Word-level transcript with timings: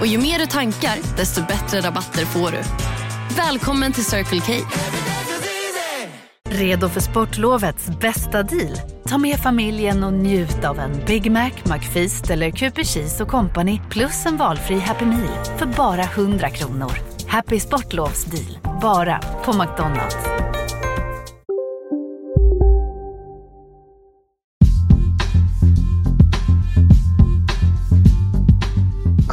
Och 0.00 0.06
ju 0.06 0.18
mer 0.18 0.38
du 0.38 0.46
tankar, 0.46 1.16
desto 1.16 1.46
bättre 1.46 1.80
rabatter 1.80 2.24
får 2.24 2.50
du. 2.50 2.58
Välkommen 3.36 3.92
till 3.92 4.04
Circle 4.04 4.40
K. 4.40 4.52
Redo 6.48 6.88
för 6.88 7.00
sportlovets 7.00 7.86
bästa 8.00 8.42
deal? 8.42 8.76
Ta 9.08 9.18
med 9.18 9.38
familjen 9.38 10.04
och 10.04 10.12
njut 10.12 10.64
av 10.64 10.78
en 10.78 11.04
Big 11.06 11.30
Mac, 11.30 11.50
McFeast 11.64 12.30
eller 12.30 12.50
Cooper 12.50 12.84
Cheese 12.84 13.22
och 13.22 13.28
Company 13.28 13.80
plus 13.90 14.26
en 14.26 14.36
valfri 14.36 14.78
Happy 14.78 15.04
Meal 15.04 15.44
för 15.58 15.66
bara 15.66 16.02
100 16.02 16.50
kronor. 16.50 16.92
Happy 17.28 17.60
Sportlovs 17.60 18.24
deal, 18.24 18.58
bara 18.82 19.20
på 19.44 19.52
McDonalds. 19.52 20.16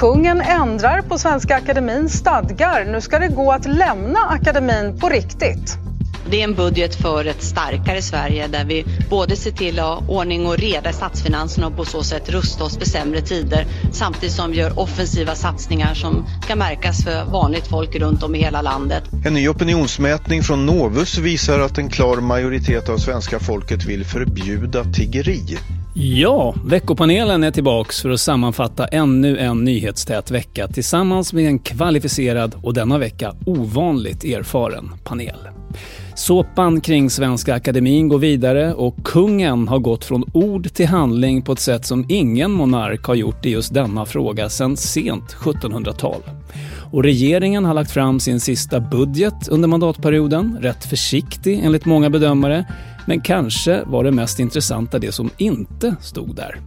Kungen 0.03 0.41
ändrar 0.41 1.01
på 1.01 1.17
Svenska 1.17 1.55
Akademins 1.55 2.13
stadgar. 2.13 2.85
Nu 2.85 3.01
ska 3.01 3.19
det 3.19 3.27
gå 3.27 3.51
att 3.51 3.65
lämna 3.65 4.19
akademin 4.19 4.99
på 4.99 5.09
riktigt. 5.09 5.77
Det 6.29 6.39
är 6.39 6.43
en 6.43 6.53
budget 6.53 6.95
för 6.95 7.25
ett 7.25 7.43
starkare 7.43 8.01
Sverige 8.01 8.47
där 8.47 8.65
vi 8.65 8.85
både 9.09 9.35
ser 9.35 9.51
till 9.51 9.79
att 9.79 9.85
ha 9.85 10.03
ordning 10.07 10.45
och 10.47 10.57
reda 10.57 10.89
i 10.89 10.93
statsfinanserna 10.93 11.67
och 11.67 11.75
på 11.75 11.85
så 11.85 12.03
sätt 12.03 12.29
rusta 12.29 12.63
oss 12.63 12.77
för 12.77 12.85
sämre 12.85 13.21
tider 13.21 13.65
samtidigt 13.91 14.35
som 14.35 14.51
vi 14.51 14.57
gör 14.57 14.79
offensiva 14.79 15.35
satsningar 15.35 15.93
som 15.93 16.25
ska 16.45 16.55
märkas 16.55 17.03
för 17.03 17.25
vanligt 17.25 17.67
folk 17.67 17.95
runt 17.95 18.23
om 18.23 18.35
i 18.35 18.39
hela 18.39 18.61
landet. 18.61 19.03
En 19.25 19.33
ny 19.33 19.49
opinionsmätning 19.49 20.43
från 20.43 20.65
Novus 20.65 21.17
visar 21.17 21.59
att 21.59 21.77
en 21.77 21.89
klar 21.89 22.17
majoritet 22.17 22.89
av 22.89 22.97
svenska 22.97 23.39
folket 23.39 23.85
vill 23.85 24.05
förbjuda 24.05 24.83
tiggeri. 24.83 25.57
Ja, 25.95 26.55
veckopanelen 26.65 27.43
är 27.43 27.51
tillbaks 27.51 28.01
för 28.01 28.09
att 28.09 28.19
sammanfatta 28.19 28.87
ännu 28.87 29.37
en 29.37 29.63
nyhetstät 29.63 30.31
vecka 30.31 30.67
tillsammans 30.67 31.33
med 31.33 31.45
en 31.45 31.59
kvalificerad 31.59 32.55
och 32.63 32.73
denna 32.73 32.97
vecka 32.97 33.35
ovanligt 33.45 34.23
erfaren 34.23 34.91
panel. 35.03 35.37
Såpan 36.15 36.81
kring 36.81 37.09
Svenska 37.09 37.55
Akademin 37.55 38.09
går 38.09 38.19
vidare 38.19 38.73
och 38.73 38.95
kungen 39.03 39.67
har 39.67 39.79
gått 39.79 40.05
från 40.05 40.23
ord 40.33 40.73
till 40.73 40.87
handling 40.87 41.41
på 41.41 41.51
ett 41.51 41.59
sätt 41.59 41.85
som 41.85 42.05
ingen 42.09 42.51
monark 42.51 43.03
har 43.03 43.15
gjort 43.15 43.45
i 43.45 43.49
just 43.49 43.73
denna 43.73 44.05
fråga 44.05 44.49
sedan 44.49 44.77
sent 44.77 45.35
1700-tal. 45.35 46.21
Och 46.93 47.03
regeringen 47.03 47.65
har 47.65 47.73
lagt 47.73 47.91
fram 47.91 48.19
sin 48.19 48.39
sista 48.39 48.79
budget 48.79 49.47
under 49.47 49.67
mandatperioden, 49.67 50.57
rätt 50.61 50.85
försiktig 50.85 51.59
enligt 51.63 51.85
många 51.85 52.09
bedömare, 52.09 52.65
men 53.07 53.21
kanske 53.21 53.83
var 53.85 54.03
det 54.03 54.11
mest 54.11 54.39
intressanta 54.39 54.99
det 54.99 55.11
som 55.11 55.29
inte 55.37 55.95
stod 56.01 56.35
där. 56.35 56.59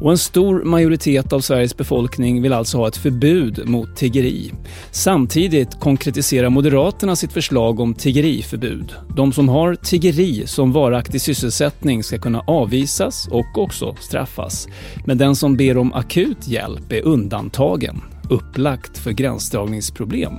Och 0.00 0.10
en 0.10 0.18
stor 0.18 0.64
majoritet 0.64 1.32
av 1.32 1.40
Sveriges 1.40 1.76
befolkning 1.76 2.42
vill 2.42 2.52
alltså 2.52 2.78
ha 2.78 2.88
ett 2.88 2.96
förbud 2.96 3.68
mot 3.68 3.96
tiggeri. 3.96 4.52
Samtidigt 4.90 5.80
konkretiserar 5.80 6.50
Moderaterna 6.50 7.16
sitt 7.16 7.32
förslag 7.32 7.80
om 7.80 7.94
tiggeriförbud. 7.94 8.94
De 9.16 9.32
som 9.32 9.48
har 9.48 9.74
tiggeri 9.74 10.46
som 10.46 10.72
varaktig 10.72 11.20
sysselsättning 11.20 12.02
ska 12.02 12.18
kunna 12.18 12.40
avvisas 12.40 13.28
och 13.30 13.58
också 13.58 13.96
straffas. 14.00 14.68
Men 15.04 15.18
den 15.18 15.36
som 15.36 15.56
ber 15.56 15.76
om 15.76 15.92
akut 15.92 16.48
hjälp 16.48 16.92
är 16.92 17.02
undantagen, 17.02 18.02
upplagt 18.30 18.98
för 18.98 19.10
gränsdragningsproblem. 19.10 20.32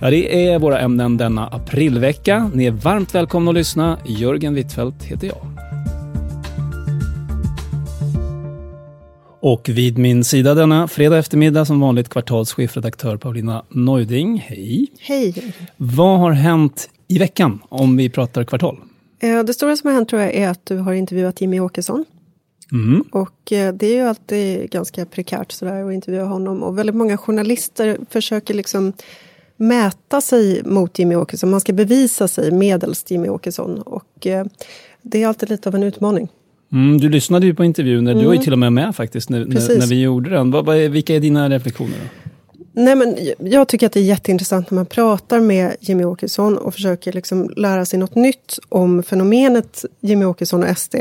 Ja, 0.00 0.10
det 0.10 0.46
är 0.46 0.58
våra 0.58 0.80
ämnen 0.80 1.16
denna 1.16 1.46
aprilvecka. 1.46 2.50
Ni 2.54 2.64
är 2.64 2.70
varmt 2.70 3.14
välkomna 3.14 3.50
att 3.50 3.54
lyssna. 3.54 3.98
Jörgen 4.06 4.54
Wittfeldt 4.54 5.04
heter 5.04 5.26
jag. 5.26 5.58
Och 9.40 9.68
vid 9.68 9.98
min 9.98 10.24
sida 10.24 10.54
denna 10.54 10.88
fredag 10.88 11.18
eftermiddag 11.18 11.64
som 11.64 11.80
vanligt 11.80 12.08
kvartalschefredaktör 12.08 13.16
Paulina 13.16 13.64
Neuding. 13.68 14.44
Hej! 14.46 14.86
Hej! 15.00 15.54
Vad 15.76 16.18
har 16.18 16.32
hänt 16.32 16.90
i 17.08 17.18
veckan 17.18 17.62
om 17.68 17.96
vi 17.96 18.10
pratar 18.10 18.44
kvartal? 18.44 18.76
Eh, 19.20 19.44
det 19.44 19.54
stora 19.54 19.76
som 19.76 19.88
har 19.88 19.94
hänt 19.94 20.08
tror 20.08 20.22
jag 20.22 20.34
är 20.34 20.48
att 20.48 20.66
du 20.66 20.76
har 20.76 20.92
intervjuat 20.92 21.40
Jimmy 21.40 21.60
Åkesson. 21.60 22.04
Mm. 22.72 23.04
Och 23.10 23.52
eh, 23.52 23.74
det 23.74 23.86
är 23.86 23.94
ju 23.94 24.08
alltid 24.08 24.70
ganska 24.70 25.06
prekärt 25.06 25.52
sådär 25.52 25.84
att 25.84 25.92
intervjua 25.92 26.24
honom 26.24 26.62
och 26.62 26.78
väldigt 26.78 26.96
många 26.96 27.16
journalister 27.16 27.98
försöker 28.10 28.54
liksom 28.54 28.92
mäta 29.56 30.20
sig 30.20 30.62
mot 30.64 30.98
Jimmy 30.98 31.14
Åkesson. 31.14 31.50
Man 31.50 31.60
ska 31.60 31.72
bevisa 31.72 32.28
sig 32.28 32.50
medelst 32.50 33.10
Jimmy 33.10 33.28
Åkesson 33.28 33.82
och 33.82 34.26
eh, 34.26 34.44
det 35.02 35.22
är 35.22 35.28
alltid 35.28 35.50
lite 35.50 35.68
av 35.68 35.74
en 35.74 35.82
utmaning. 35.82 36.28
Mm, 36.72 36.98
du 36.98 37.08
lyssnade 37.08 37.46
ju 37.46 37.54
på 37.54 37.64
intervjun, 37.64 38.06
mm. 38.06 38.18
du 38.18 38.24
var 38.24 38.32
ju 38.32 38.36
Mm. 38.36 38.44
till 38.44 38.52
och 38.52 38.58
med 38.58 38.72
med 38.72 38.96
faktiskt 38.96 39.30
när, 39.30 39.44
när, 39.44 39.78
när 39.78 39.86
vi 39.86 40.02
gjorde 40.02 40.30
den. 40.30 40.50
Vad, 40.50 40.64
vad 40.64 40.76
är, 40.76 40.88
vilka 40.88 41.16
är 41.16 41.20
dina 41.20 41.48
reflektioner? 41.48 41.92
Då? 41.92 42.28
Nej, 42.72 42.96
men 42.96 43.16
jag 43.38 43.68
tycker 43.68 43.86
att 43.86 43.92
det 43.92 44.00
är 44.00 44.04
jätteintressant 44.04 44.70
när 44.70 44.76
man 44.76 44.86
pratar 44.86 45.40
med 45.40 45.76
Jimmy 45.80 46.04
Åkesson 46.04 46.58
och 46.58 46.74
försöker 46.74 47.12
liksom 47.12 47.50
lära 47.56 47.84
sig 47.84 47.98
något 47.98 48.14
nytt 48.14 48.58
om 48.68 49.02
fenomenet 49.02 49.84
Jimmy 50.00 50.24
Åkesson 50.24 50.62
och 50.62 50.78
SD 50.78 50.94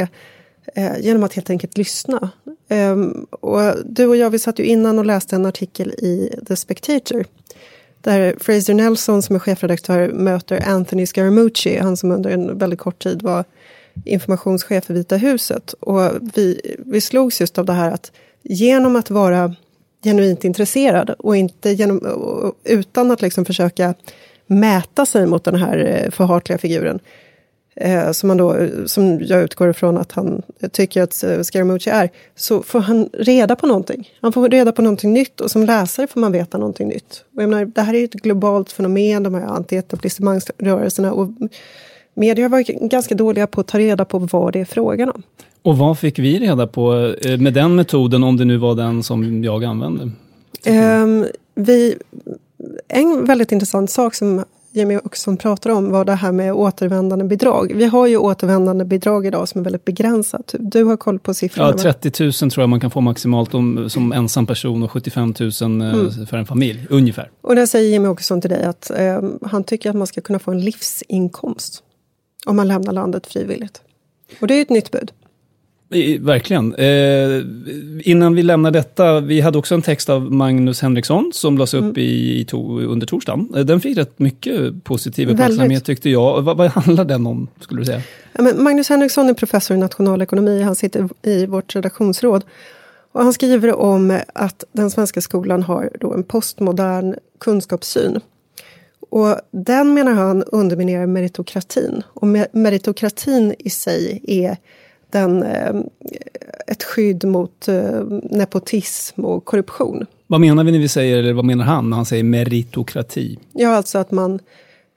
eh, 0.76 1.00
genom 1.00 1.24
att 1.24 1.34
helt 1.34 1.50
enkelt 1.50 1.78
lyssna. 1.78 2.30
Ehm, 2.70 3.26
och 3.30 3.62
du 3.86 4.08
och 4.08 4.16
jag 4.16 4.30
vi 4.30 4.40
satt 4.40 4.60
ju 4.60 4.64
innan 4.64 5.00
och 5.00 5.06
läste 5.06 5.36
en 5.36 5.46
artikel 5.46 5.90
i 5.92 6.40
The 6.48 6.56
Spectator 6.56 7.26
där 8.02 8.36
Fraser 8.40 8.74
Nelson 8.74 9.22
som 9.22 9.36
är 9.36 9.40
chefredaktör 9.40 10.10
möter 10.10 10.68
Anthony 10.68 11.06
Scaramucci, 11.06 11.78
han 11.78 11.98
som 11.98 12.12
under 12.12 12.30
en 12.30 12.58
väldigt 12.58 12.80
kort 12.80 13.04
tid 13.04 13.22
var 13.22 13.46
informationschef 14.06 14.86
för 14.86 14.94
Vita 14.94 15.18
huset. 15.18 15.74
Och 15.80 16.12
vi, 16.36 16.76
vi 16.80 17.02
slogs 17.02 17.42
just 17.42 17.58
av 17.58 17.66
det 17.66 17.74
här 17.74 17.92
att 17.92 18.12
genom 18.44 18.96
att 18.96 19.10
vara 19.10 19.56
genuint 20.04 20.44
intresserad 20.44 21.10
och 21.10 21.38
inte 21.38 21.72
genom, 21.72 22.02
utan 22.64 23.12
att 23.12 23.22
liksom 23.22 23.46
försöka 23.46 23.94
mäta 24.48 25.06
sig 25.06 25.26
mot 25.26 25.44
den 25.44 25.56
här 25.56 25.78
eh, 25.78 26.12
förhatliga 26.12 26.58
figuren. 26.58 27.00
Eh, 27.82 28.12
som, 28.12 28.28
man 28.28 28.38
då, 28.38 28.56
som 28.86 29.20
jag 29.22 29.44
utgår 29.44 29.70
ifrån 29.70 29.98
att 29.98 30.12
han 30.12 30.42
tycker 30.72 31.02
att 31.02 31.24
eh, 31.24 31.42
Scaramucci 31.42 31.90
är. 31.90 32.10
Så 32.36 32.64
får 32.64 32.80
han 32.80 33.10
reda 33.14 33.56
på 33.56 33.68
någonting. 33.68 34.10
Han 34.22 34.34
får 34.34 34.50
reda 34.50 34.72
på 34.72 34.82
någonting 34.82 35.14
nytt 35.14 35.42
och 35.42 35.52
som 35.52 35.66
läsare 35.66 36.08
får 36.08 36.20
man 36.20 36.32
veta 36.32 36.58
någonting 36.58 36.88
nytt. 36.88 37.24
Och 37.36 37.44
jag 37.44 37.50
menar, 37.50 37.66
det 37.66 37.82
här 37.82 37.94
är 37.94 38.04
ett 38.04 38.14
globalt 38.14 38.72
fenomen, 38.72 39.24
de 39.24 39.34
här 39.34 39.46
antietablissemangsrörelserna. 39.46 41.14
Och 41.14 41.30
media 42.14 42.46
har 42.46 42.50
varit 42.50 42.68
ganska 42.68 43.16
dåliga 43.16 43.48
på 43.48 43.62
att 43.62 43.68
ta 43.68 43.80
reda 43.80 44.06
på 44.06 44.20
vad 44.20 44.54
det 44.54 44.60
är 44.60 44.66
frågan 44.66 45.10
om. 45.10 45.24
Och 45.62 45.78
vad 45.78 46.00
fick 46.00 46.20
vi 46.20 46.40
reda 46.40 46.68
på 46.68 47.14
eh, 47.26 47.38
med 47.38 47.54
den 47.54 47.76
metoden, 47.76 48.24
om 48.24 48.38
det 48.38 48.46
nu 48.46 48.58
var 48.58 48.76
den 48.76 49.04
som 49.04 49.44
jag 49.44 49.64
använde? 49.64 50.12
Ehm, 50.66 51.26
vi, 51.56 51.96
en 52.88 53.26
väldigt 53.26 53.52
intressant 53.52 53.92
sak 53.92 54.16
som 54.16 54.44
Jimmy 54.78 54.98
också 54.98 55.36
pratar 55.36 55.70
om 55.70 55.92
var 55.92 56.06
det 56.06 56.14
här 56.14 56.32
med 56.32 56.54
återvändande 56.54 57.26
bidrag. 57.26 57.72
Vi 57.76 57.86
har 57.86 58.08
ju 58.08 58.18
återvändande 58.18 58.86
bidrag 58.86 59.26
idag 59.26 59.48
som 59.48 59.60
är 59.60 59.64
väldigt 59.64 59.86
begränsat. 59.86 60.56
Du 60.60 60.84
har 60.84 60.98
koll 60.98 61.20
på 61.20 61.34
siffrorna? 61.34 61.74
Ja, 61.84 61.94
30 61.94 62.24
000 62.24 62.34
tror 62.34 62.62
jag 62.62 62.70
man 62.70 62.80
kan 62.80 62.92
få 62.92 63.02
maximalt 63.02 63.54
om, 63.54 63.90
som 63.90 64.12
ensam 64.14 64.46
person 64.48 64.84
och 64.84 64.92
75 64.92 65.34
000 65.40 65.82
eh, 65.82 65.94
Mm. 65.94 66.26
för 66.28 66.38
en 66.38 66.46
familj, 66.46 66.88
ungefär. 66.90 67.30
Och 67.42 67.56
där 67.56 67.66
säger 67.66 67.92
Jimmy 67.92 68.08
Åkesson 68.08 68.42
till 68.42 68.50
dig 68.50 68.64
att 68.64 68.92
eh, 68.98 69.22
han 69.42 69.64
tycker 69.64 69.90
att 69.90 69.96
man 69.96 70.08
ska 70.08 70.22
kunna 70.22 70.40
få 70.40 70.52
en 70.52 70.62
livsinkomst 70.62 71.84
om 72.46 72.56
man 72.56 72.68
lämnar 72.68 72.94
landet 72.94 73.28
frivilligt. 73.28 73.82
Och 74.42 74.48
det 74.48 74.54
är 74.54 74.56
ju 74.56 74.62
ett 74.62 74.70
nytt 74.70 74.92
bud. 74.92 75.12
Verkligen. 76.20 76.76
Eh, 76.76 77.42
innan 78.12 78.36
vi 78.36 78.44
lämnar 78.44 78.72
detta, 78.72 79.20
vi 79.20 79.42
hade 79.42 79.58
också 79.58 79.76
en 79.76 79.82
text 79.82 80.10
av 80.10 80.32
Magnus 80.32 80.82
Henriksson 80.82 81.32
som 81.34 81.58
lades 81.58 81.74
upp 81.74 81.84
Mm. 81.84 81.98
i, 81.98 82.40
i 82.40 82.46
to, 82.46 82.80
under 82.80 83.08
torsdagen. 83.08 83.50
Eh, 83.56 83.62
Den 83.66 83.82
fick 83.82 83.98
rätt 83.98 84.20
mycket 84.20 84.84
positiv 84.84 85.30
uppmärksamhet 85.30 85.86
tyckte 85.86 86.10
jag. 86.10 86.42
Vad, 86.42 86.58
vad 86.58 86.68
handlar 86.68 87.06
den 87.06 87.28
om, 87.28 87.48
skulle 87.60 87.82
du 87.82 87.86
säga? 87.86 88.02
Ja, 88.34 88.52
Magnus 88.58 88.90
Henriksson 88.90 89.30
är 89.30 89.34
professor 89.34 89.78
i 89.78 89.80
nationalekonomi. 89.80 90.62
Han 90.62 90.76
sitter 90.76 91.10
i 91.24 91.46
vårt 91.46 91.76
redaktionsråd. 91.76 92.44
Och 93.12 93.24
han 93.24 93.34
skriver 93.34 93.74
om 93.76 94.20
att 94.34 94.64
den 94.72 94.92
svenska 94.92 95.22
skolan 95.22 95.64
har 95.64 95.90
då 96.00 96.14
en 96.14 96.24
postmodern 96.24 97.16
kunskapssyn. 97.40 98.20
Och 99.10 99.36
den 99.52 99.94
menar 99.94 100.14
han 100.14 100.44
underminerar 100.44 101.06
meritokratin. 101.06 102.04
Och 102.14 102.28
me- 102.28 102.48
meritokratin 102.52 103.56
i 103.60 103.70
sig 103.70 104.22
är 104.28 104.58
den, 105.10 105.44
eh, 105.44 105.76
ett 106.68 106.84
skydd 106.84 107.24
mot 107.24 107.68
eh, 107.68 108.02
nepotism 108.24 109.26
och 109.26 109.46
korruption. 109.46 110.06
Vad 110.28 110.42
menar 110.42 110.64
vi 110.64 110.72
när 110.72 110.80
vi 110.80 110.88
säger, 110.88 111.18
eller 111.18 111.34
vad 111.34 111.46
menar 111.46 111.66
han 111.66 111.90
när 111.90 111.98
han 111.98 112.06
säger 112.06 112.24
meritokrati? 112.24 113.40
Ja, 113.54 113.70
alltså 113.70 113.98
att 113.98 114.12
man 114.12 114.40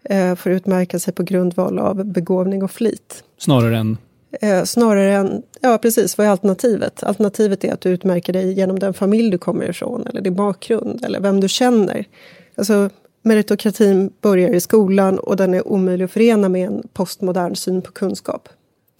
eh, 0.04 0.34
får 0.34 0.52
utmärka 0.52 0.98
sig 0.98 1.14
på 1.14 1.22
grundval 1.22 1.78
av 1.78 2.04
begåvning 2.04 2.62
och 2.62 2.70
flit. 2.70 3.24
Snarare 3.38 3.78
än? 3.78 3.96
Snarare 4.64 5.14
än, 5.14 5.42
ja 5.60 5.78
precis, 5.78 6.18
vad 6.18 6.26
är 6.26 6.30
alternativet? 6.30 7.02
Alternativet 7.02 7.64
är 7.64 7.72
att 7.72 7.80
du 7.80 7.90
utmärker 7.90 8.32
dig 8.32 8.52
genom 8.52 8.78
den 8.78 8.94
familj 8.94 9.30
du 9.30 9.38
kommer 9.38 9.70
ifrån, 9.70 10.06
eller 10.06 10.20
din 10.20 10.34
bakgrund, 10.34 11.04
eller 11.04 11.20
vem 11.20 11.40
du 11.40 11.48
känner. 11.48 12.04
Alltså, 12.54 12.90
meritokratin 13.22 14.12
börjar 14.20 14.54
i 14.54 14.60
skolan 14.60 15.18
och 15.18 15.36
den 15.36 15.54
är 15.54 15.68
omöjlig 15.68 16.04
att 16.04 16.10
förena 16.10 16.48
med 16.48 16.66
en 16.66 16.82
postmodern 16.92 17.56
syn 17.56 17.82
på 17.82 17.92
kunskap. 17.92 18.48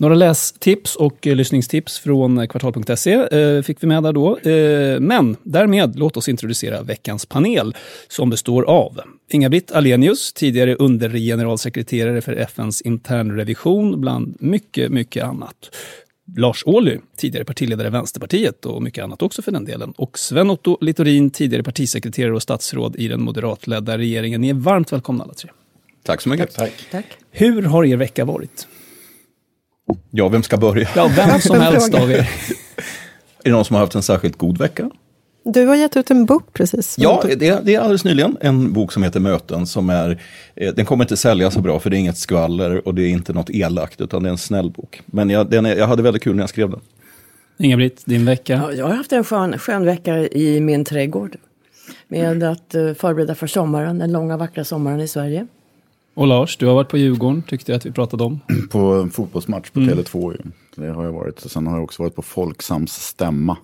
Några 0.01 0.15
lästips 0.15 0.97
och 0.97 1.27
eh, 1.27 1.37
lyssningstips 1.37 1.99
från 1.99 2.49
kvartal.se 2.49 3.13
eh, 3.13 3.63
fick 3.63 3.83
vi 3.83 3.87
med 3.87 4.03
där 4.03 4.13
då. 4.13 4.39
Eh, 4.39 5.01
men 5.01 5.37
därmed, 5.43 5.99
låt 5.99 6.17
oss 6.17 6.29
introducera 6.29 6.83
veckans 6.83 7.27
panel 7.27 7.75
som 8.09 8.31
består 8.31 8.63
av 8.63 9.01
Inga-Britt 9.31 9.73
Alenius, 9.73 10.33
tidigare 10.33 10.75
undergeneralsekreterare 10.75 12.21
för 12.21 12.33
FNs 12.33 12.81
internrevision, 12.83 14.01
bland 14.01 14.37
mycket, 14.41 14.93
mycket 14.93 15.25
annat. 15.25 15.71
Lars 16.37 16.63
Ohly, 16.67 16.99
tidigare 17.17 17.45
partiledare 17.45 17.89
i 17.89 17.91
Vänsterpartiet 17.91 18.67
och 18.67 18.83
mycket 18.83 19.05
annat 19.05 19.23
också 19.23 19.43
för 19.43 19.53
den 19.53 19.65
delen. 19.65 19.93
Och 19.97 20.19
Sven-Otto 20.19 20.79
Littorin, 20.81 21.31
tidigare 21.31 21.63
partisekreterare 21.63 22.35
och 22.35 22.43
statsråd 22.43 22.97
i 22.97 23.09
den 23.09 23.23
moderatledda 23.23 23.99
regeringen. 23.99 24.41
Ni 24.41 24.49
är 24.49 24.55
varmt 24.55 24.93
välkomna 24.93 25.25
alla 25.25 25.35
tre. 25.35 25.51
Tack 26.03 26.21
så 26.21 26.29
mycket. 26.29 26.55
Tack. 26.55 26.73
Tack. 26.91 27.07
Hur 27.31 27.63
har 27.63 27.85
er 27.85 27.97
vecka 27.97 28.25
varit? 28.25 28.67
Ja, 30.11 30.29
vem 30.29 30.43
ska 30.43 30.57
börja? 30.57 30.89
Ja, 30.97 31.11
vem 31.17 31.41
som 31.41 31.61
helst 31.61 31.95
av 31.95 32.11
er. 32.11 32.19
Är 32.19 33.45
det 33.45 33.51
någon 33.51 33.65
som 33.65 33.75
har 33.75 33.81
haft 33.81 33.95
en 33.95 34.03
särskilt 34.03 34.39
god 34.39 34.59
vecka? 34.59 34.91
Du 35.45 35.67
har 35.67 35.77
gett 35.77 35.97
ut 35.97 36.11
en 36.11 36.27
bok 36.27 36.53
precis. 36.53 36.97
Ja, 36.99 37.23
det, 37.39 37.65
det 37.65 37.75
är 37.75 37.81
alldeles 37.81 38.05
nyligen 38.05 38.37
en 38.41 38.73
bok 38.73 38.93
som 38.93 39.03
heter 39.03 39.21
Möten. 39.21 39.67
Som 39.67 39.91
är, 39.91 40.21
eh, 40.55 40.75
den 40.75 40.85
kommer 40.85 41.05
inte 41.05 41.17
sälja 41.17 41.51
så 41.51 41.61
bra 41.61 41.81
för 41.81 41.91
det 41.91 41.97
är 41.97 41.99
inget 41.99 42.19
skvaller 42.19 42.89
och 42.89 42.95
det 42.95 43.03
är 43.03 43.09
inte 43.09 43.33
något 43.33 43.51
elakt 43.51 44.01
utan 44.01 44.23
det 44.23 44.29
är 44.29 44.31
en 44.31 44.39
snäll 44.39 44.71
bok. 44.71 45.03
Men 45.07 45.31
jag, 45.31 45.51
den 45.51 45.67
är, 45.67 45.77
jag 45.77 45.87
hade 45.87 46.03
väldigt 46.03 46.23
kul 46.23 46.37
när 46.37 46.43
jag 46.43 46.51
skrev 46.51 46.71
den. 46.71 46.81
Inga-Britt, 47.59 48.03
din 48.05 48.25
vecka? 48.25 48.53
Ja, 48.53 48.73
jag 48.73 48.87
har 48.87 48.95
haft 48.95 49.13
en 49.13 49.25
skön, 49.25 49.59
skön 49.59 49.85
vecka 49.85 50.19
i 50.19 50.61
min 50.61 50.85
trädgård. 50.85 51.37
Med 52.09 52.43
att 52.43 52.75
uh, 52.75 52.95
förbereda 52.95 53.35
för 53.35 53.47
sommaren, 53.47 53.99
den 53.99 54.13
långa 54.13 54.37
vackra 54.37 54.65
sommaren 54.65 55.01
i 55.01 55.09
Sverige. 55.09 55.47
Och 56.15 56.27
Lars, 56.27 56.57
du 56.57 56.67
har 56.67 56.75
varit 56.75 56.89
på 56.89 56.99
Djurgården, 56.99 57.43
tyckte 57.43 57.73
jag 57.73 57.77
att 57.77 57.87
vi 57.87 57.93
pratade 57.93 58.25
om. 58.25 58.41
På 58.71 58.79
en 58.79 59.11
fotbollsmatch 59.11 59.71
på 59.71 59.81
mm. 59.81 59.99
Tele2. 59.99 60.51
Det 60.75 60.89
har 60.89 61.05
jag 61.05 61.13
varit. 61.13 61.41
Sen 61.41 61.67
har 61.67 61.75
jag 61.75 61.85
också 61.85 62.03
varit 62.03 62.15
på 62.15 62.23
Folksams 62.23 62.93
stämma 62.93 63.57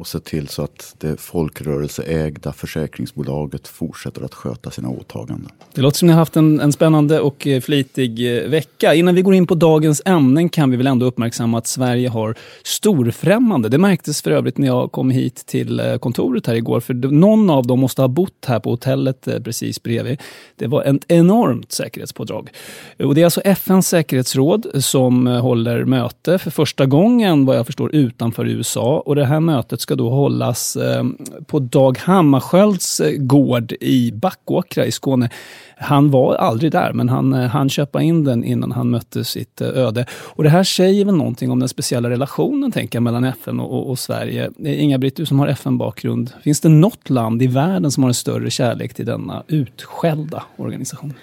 och 0.00 0.06
se 0.06 0.20
till 0.20 0.48
så 0.48 0.62
att 0.62 0.94
det 0.98 1.20
folkrörelseägda 1.20 2.52
försäkringsbolaget 2.52 3.68
fortsätter 3.68 4.22
att 4.22 4.34
sköta 4.34 4.70
sina 4.70 4.88
åtaganden. 4.88 5.50
Det 5.74 5.80
låter 5.80 5.98
som 5.98 6.06
ni 6.06 6.12
har 6.12 6.18
haft 6.18 6.36
en, 6.36 6.60
en 6.60 6.72
spännande 6.72 7.20
och 7.20 7.46
eh, 7.46 7.60
flitig 7.60 8.36
eh, 8.36 8.48
vecka. 8.48 8.94
Innan 8.94 9.14
vi 9.14 9.22
går 9.22 9.34
in 9.34 9.46
på 9.46 9.54
dagens 9.54 10.02
ämnen 10.04 10.48
kan 10.48 10.70
vi 10.70 10.76
väl 10.76 10.86
ändå 10.86 11.06
uppmärksamma 11.06 11.58
att 11.58 11.66
Sverige 11.66 12.08
har 12.08 12.34
storfrämmande. 12.64 13.68
Det 13.68 13.78
märktes 13.78 14.22
för 14.22 14.30
övrigt 14.30 14.58
när 14.58 14.66
jag 14.66 14.92
kom 14.92 15.10
hit 15.10 15.46
till 15.46 15.80
eh, 15.80 15.96
kontoret 15.96 16.46
här 16.46 16.54
igår, 16.54 16.80
för 16.80 16.94
någon 16.94 17.50
av 17.50 17.66
dem 17.66 17.80
måste 17.80 18.02
ha 18.02 18.08
bott 18.08 18.44
här 18.46 18.60
på 18.60 18.70
hotellet 18.70 19.28
precis 19.44 19.82
bredvid. 19.82 20.20
Det 20.56 20.66
var 20.66 20.84
ett 20.84 21.04
enormt 21.08 21.72
säkerhetspådrag. 21.72 22.50
Och 22.98 23.14
det 23.14 23.20
är 23.20 23.24
alltså 23.24 23.40
FNs 23.40 23.88
säkerhetsråd 23.88 24.66
som 24.84 25.26
håller 25.26 25.84
möte 25.84 26.38
för 26.38 26.50
första 26.50 26.86
gången, 26.86 27.46
vad 27.46 27.56
jag 27.56 27.66
förstår, 27.66 27.94
utanför 27.94 28.46
USA. 28.46 29.02
Och 29.06 29.14
det 29.14 29.24
här 29.24 29.40
mötet 29.40 29.80
ska 29.90 29.96
då 29.96 30.10
hållas 30.10 30.76
eh, 30.76 31.04
på 31.46 31.58
Dag 31.58 31.98
Hammarskjölds 31.98 33.00
eh, 33.00 33.12
gård 33.16 33.72
i 33.80 34.12
Backåkra 34.12 34.86
i 34.86 34.92
Skåne. 34.92 35.30
Han 35.76 36.10
var 36.10 36.34
aldrig 36.34 36.72
där, 36.72 36.92
men 36.92 37.08
han 37.08 37.32
eh, 37.32 37.48
han 37.48 37.68
köpa 37.68 38.02
in 38.02 38.24
den 38.24 38.44
innan 38.44 38.72
han 38.72 38.90
mötte 38.90 39.24
sitt 39.24 39.60
öde. 39.60 40.06
Och 40.12 40.42
det 40.44 40.50
här 40.50 40.64
säger 40.64 41.04
väl 41.04 41.16
någonting 41.16 41.50
om 41.50 41.58
den 41.58 41.68
speciella 41.68 42.10
relationen 42.10 42.72
tänker 42.72 42.96
jag, 42.96 43.02
mellan 43.02 43.24
FN 43.24 43.60
och, 43.60 43.78
och, 43.78 43.90
och 43.90 43.98
Sverige. 43.98 44.50
Inga-Britt, 44.58 45.16
du 45.16 45.26
som 45.26 45.38
har 45.38 45.48
FN-bakgrund, 45.48 46.32
finns 46.42 46.60
det 46.60 46.68
något 46.68 47.10
land 47.10 47.42
i 47.42 47.46
världen 47.46 47.90
som 47.90 48.02
har 48.02 48.10
en 48.10 48.14
större 48.14 48.50
kärlek 48.50 48.94
till 48.94 49.06
denna 49.06 49.42
utskällda 49.48 50.44
organisation? 50.56 51.14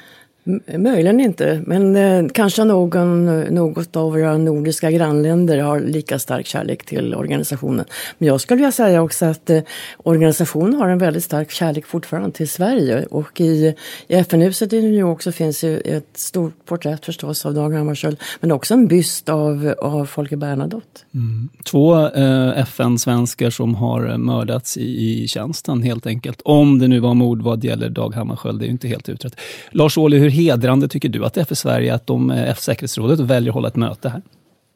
Möjligen 0.78 1.20
inte, 1.20 1.62
men 1.66 1.96
eh, 1.96 2.32
kanske 2.34 2.64
någon, 2.64 3.26
något 3.40 3.96
av 3.96 4.12
våra 4.12 4.38
nordiska 4.38 4.92
grannländer 4.92 5.58
har 5.58 5.80
lika 5.80 6.20
stark 6.20 6.46
kärlek 6.46 6.86
till 6.86 7.16
organisationen. 7.16 7.86
Men 8.18 8.28
jag 8.28 8.42
skulle 8.42 8.56
vilja 8.56 8.72
säga 8.72 9.02
också 9.02 9.26
att 9.26 9.50
eh, 9.50 9.60
organisationen 9.98 10.74
har 10.74 10.90
en 10.90 10.98
väldigt 10.98 11.24
stark 11.24 11.52
kärlek 11.52 11.86
fortfarande 11.86 12.32
till 12.32 12.50
Sverige. 12.50 13.06
Och 13.06 13.42
i, 13.42 13.76
i 14.08 14.16
FN-huset 14.16 14.74
i 14.74 14.82
New 14.82 14.94
York 14.94 15.22
så 15.22 15.32
finns 15.32 15.64
ju 15.64 15.78
ett 15.78 16.18
stort 16.18 16.66
porträtt 16.66 17.06
förstås 17.06 17.46
av 17.46 17.54
Dag 17.54 17.74
Hammarskjöld, 17.74 18.18
men 18.40 18.52
också 18.52 18.74
en 18.74 18.88
byst 18.88 19.30
av, 19.30 19.74
av 19.82 20.06
Folke 20.06 20.38
Bernadotte. 20.38 21.02
Mm. 21.14 21.50
Två 21.64 22.08
eh, 22.08 22.60
FN-svenskar 22.60 23.50
som 23.50 23.76
har 23.76 24.10
eh, 24.10 24.18
mördats 24.18 24.78
i, 24.78 25.24
i 25.24 25.28
tjänsten 25.28 25.84
helt 25.84 26.08
enkelt. 26.08 26.42
Om 26.46 26.80
det 26.80 26.88
nu 26.88 27.00
var 27.00 27.14
mord 27.14 27.42
vad 27.42 27.64
gäller 27.64 27.90
Dag 27.90 28.16
Hammarskjöld, 28.16 28.60
det 28.60 28.64
är 28.64 28.68
ju 28.68 28.72
inte 28.72 28.88
helt 28.88 29.10
utrett. 29.10 29.36
Lars 29.72 29.98
Ohly, 29.98 30.18
hur 30.18 30.37
hedrande 30.38 30.88
tycker 30.88 31.10
du 31.10 31.26
att 31.26 31.34
det 31.34 31.42
är 31.42 31.46
för 31.46 31.56
Sverige 31.56 31.94
att 31.94 32.08
de, 32.08 32.32
eh, 32.32 32.50
F-säkerhetsrådet 32.50 33.20
väljer 33.20 33.50
att 33.50 33.54
hålla 33.54 33.68
ett 33.68 33.76
möte 33.76 34.10
här? 34.10 34.22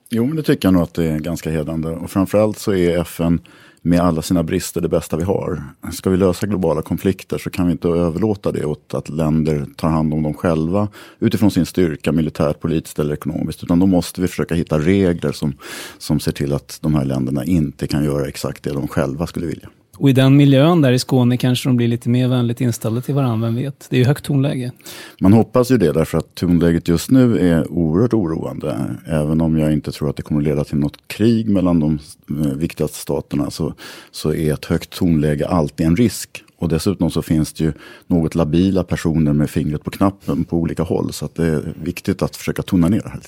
Jo, 0.10 0.25
men 0.25 0.36
det 0.36 0.44
tycker 0.44 0.68
jag 0.68 0.74
nog 0.74 0.84
att 0.84 0.94
det 0.94 1.06
är 1.06 1.19
ganska 1.19 1.50
hedrande. 1.52 1.90
Och 1.90 2.12
framförallt 2.12 2.60
så 2.60 2.74
är 2.74 3.00
FN 3.00 3.40
med 3.81 4.00
alla 4.00 4.22
sina 4.22 4.44
brister 4.44 4.81
det 4.81 4.90
bästa 4.90 5.18
vi 5.18 5.24
har. 5.24 5.63
Ska 5.94 6.10
vi 6.10 6.18
lösa 6.18 6.48
globala 6.48 6.81
konflikter 6.81 7.38
så 7.38 7.50
kan 7.50 7.66
vi 7.66 7.72
inte 7.72 7.88
överlåta 7.88 8.52
det 8.52 8.66
åt 8.66 8.94
att 8.94 9.10
länder 9.10 9.66
tar 9.75 9.90
hand 9.90 10.13
om 10.13 10.24
dem 10.24 10.34
själva 10.34 10.88
utifrån 11.19 11.52
sin 11.52 11.66
styrka 11.66 12.12
militärt, 12.12 12.60
politiskt 12.60 13.00
eller 13.00 13.13
ekonomiskt. 13.13 13.63
Utan 13.63 13.80
då 13.80 13.86
måste 13.86 14.22
vi 14.22 14.28
försöka 14.28 14.56
hitta 14.56 14.80
regler 14.80 15.31
som, 15.31 15.54
som 15.98 16.19
ser 16.19 16.31
till 16.31 16.54
att 16.54 16.80
de 16.81 16.96
här 16.96 17.06
länderna 17.06 17.46
inte 17.46 17.88
kan 17.88 18.04
göra 18.04 18.28
exakt 18.28 18.63
det 18.63 18.74
de 18.74 18.88
själva 18.88 19.28
skulle 19.28 19.46
vilja. 19.46 19.69
Och 19.98 20.10
i 20.10 20.14
den 20.14 20.38
miljön 20.38 20.82
där 20.82 20.92
i 20.92 21.00
Skåne 21.00 21.38
kanske 21.38 21.70
de 21.70 21.78
blir 21.78 21.88
lite 21.88 22.10
mer 22.10 22.28
vänligt 22.28 22.62
inställda 22.62 23.02
till 23.02 23.16
varandra, 23.16 23.48
vem 23.48 23.56
vet? 23.56 23.88
Det 23.90 23.96
är 23.96 24.00
ju 24.00 24.06
högt 24.06 24.26
tonläge. 24.26 24.72
Man 25.20 25.34
hoppas 25.34 25.72
ju 25.72 25.78
det, 25.78 25.92
därför 25.92 26.18
att 26.18 26.36
tonläget 26.36 26.88
just 26.88 27.12
nu 27.12 27.40
är 27.40 27.72
oerhört 27.72 28.14
oroande. 28.14 28.96
Även 29.08 29.42
om 29.42 29.58
jag 29.58 29.74
inte 29.74 29.92
tror 29.92 30.10
att 30.10 30.16
det 30.16 30.24
kommer 30.24 30.42
leda 30.42 30.64
till 30.64 30.78
något 30.78 31.08
krig 31.08 31.50
mellan 31.50 31.80
de 31.80 32.00
eh, 32.30 32.58
viktigaste 32.58 32.98
staterna 32.98 33.52
så, 33.52 33.74
så 34.12 34.34
är 34.34 34.54
ett 34.54 34.66
högt 34.66 34.90
tonläge 34.90 35.48
alltid 35.48 35.86
en 35.86 35.96
risk. 35.96 36.44
Och 36.58 36.70
dessutom 36.70 37.12
så 37.12 37.22
finns 37.22 37.54
det 37.54 37.64
ju 37.64 37.74
något 38.08 38.36
labila 38.36 38.84
personer 38.84 39.34
med 39.34 39.50
fingret 39.50 39.84
på 39.84 39.92
knappen 39.92 40.44
på 40.44 40.58
olika 40.58 40.84
håll. 40.84 41.13
Så 41.13 41.25
att 41.25 41.36
det 41.36 41.46
är 41.46 41.74
viktigt 41.84 42.22
att 42.22 42.36
försöka 42.36 42.62
tona 42.62 42.88
ner 42.89 43.01
det 43.01 43.10
här. 43.10 43.20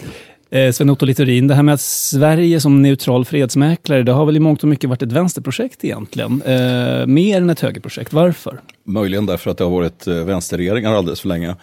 Eh, 0.54 0.72
Sven-Otto 0.72 1.06
Littorin, 1.06 1.48
det 1.48 1.56
här 1.56 1.64
med 1.64 1.74
att 1.74 1.82
Sverige 1.82 2.60
som 2.60 2.82
neutral 2.82 3.26
fredsmäklare, 3.26 4.04
det 4.04 4.12
har 4.12 4.26
väl 4.26 4.36
i 4.36 4.40
mångt 4.40 4.64
och 4.64 4.70
mycket 4.70 4.90
varit 4.90 5.02
ett 5.02 5.12
vänsterprojekt 5.12 5.84
egentligen. 5.86 6.42
Eh, 6.42 7.06
mer 7.06 7.38
än 7.38 7.50
ett 7.50 7.60
högerprojekt. 7.60 8.14
Varför? 8.14 8.60
Möjligen 8.84 9.26
därför 9.26 9.52
att 9.52 9.58
det 9.58 9.64
har 9.64 9.72
varit 9.72 10.08
eh, 10.08 10.16
vänsterregeringar 10.16 10.94
alldeles 10.94 11.22
för 11.22 11.28
länge. 11.28 11.56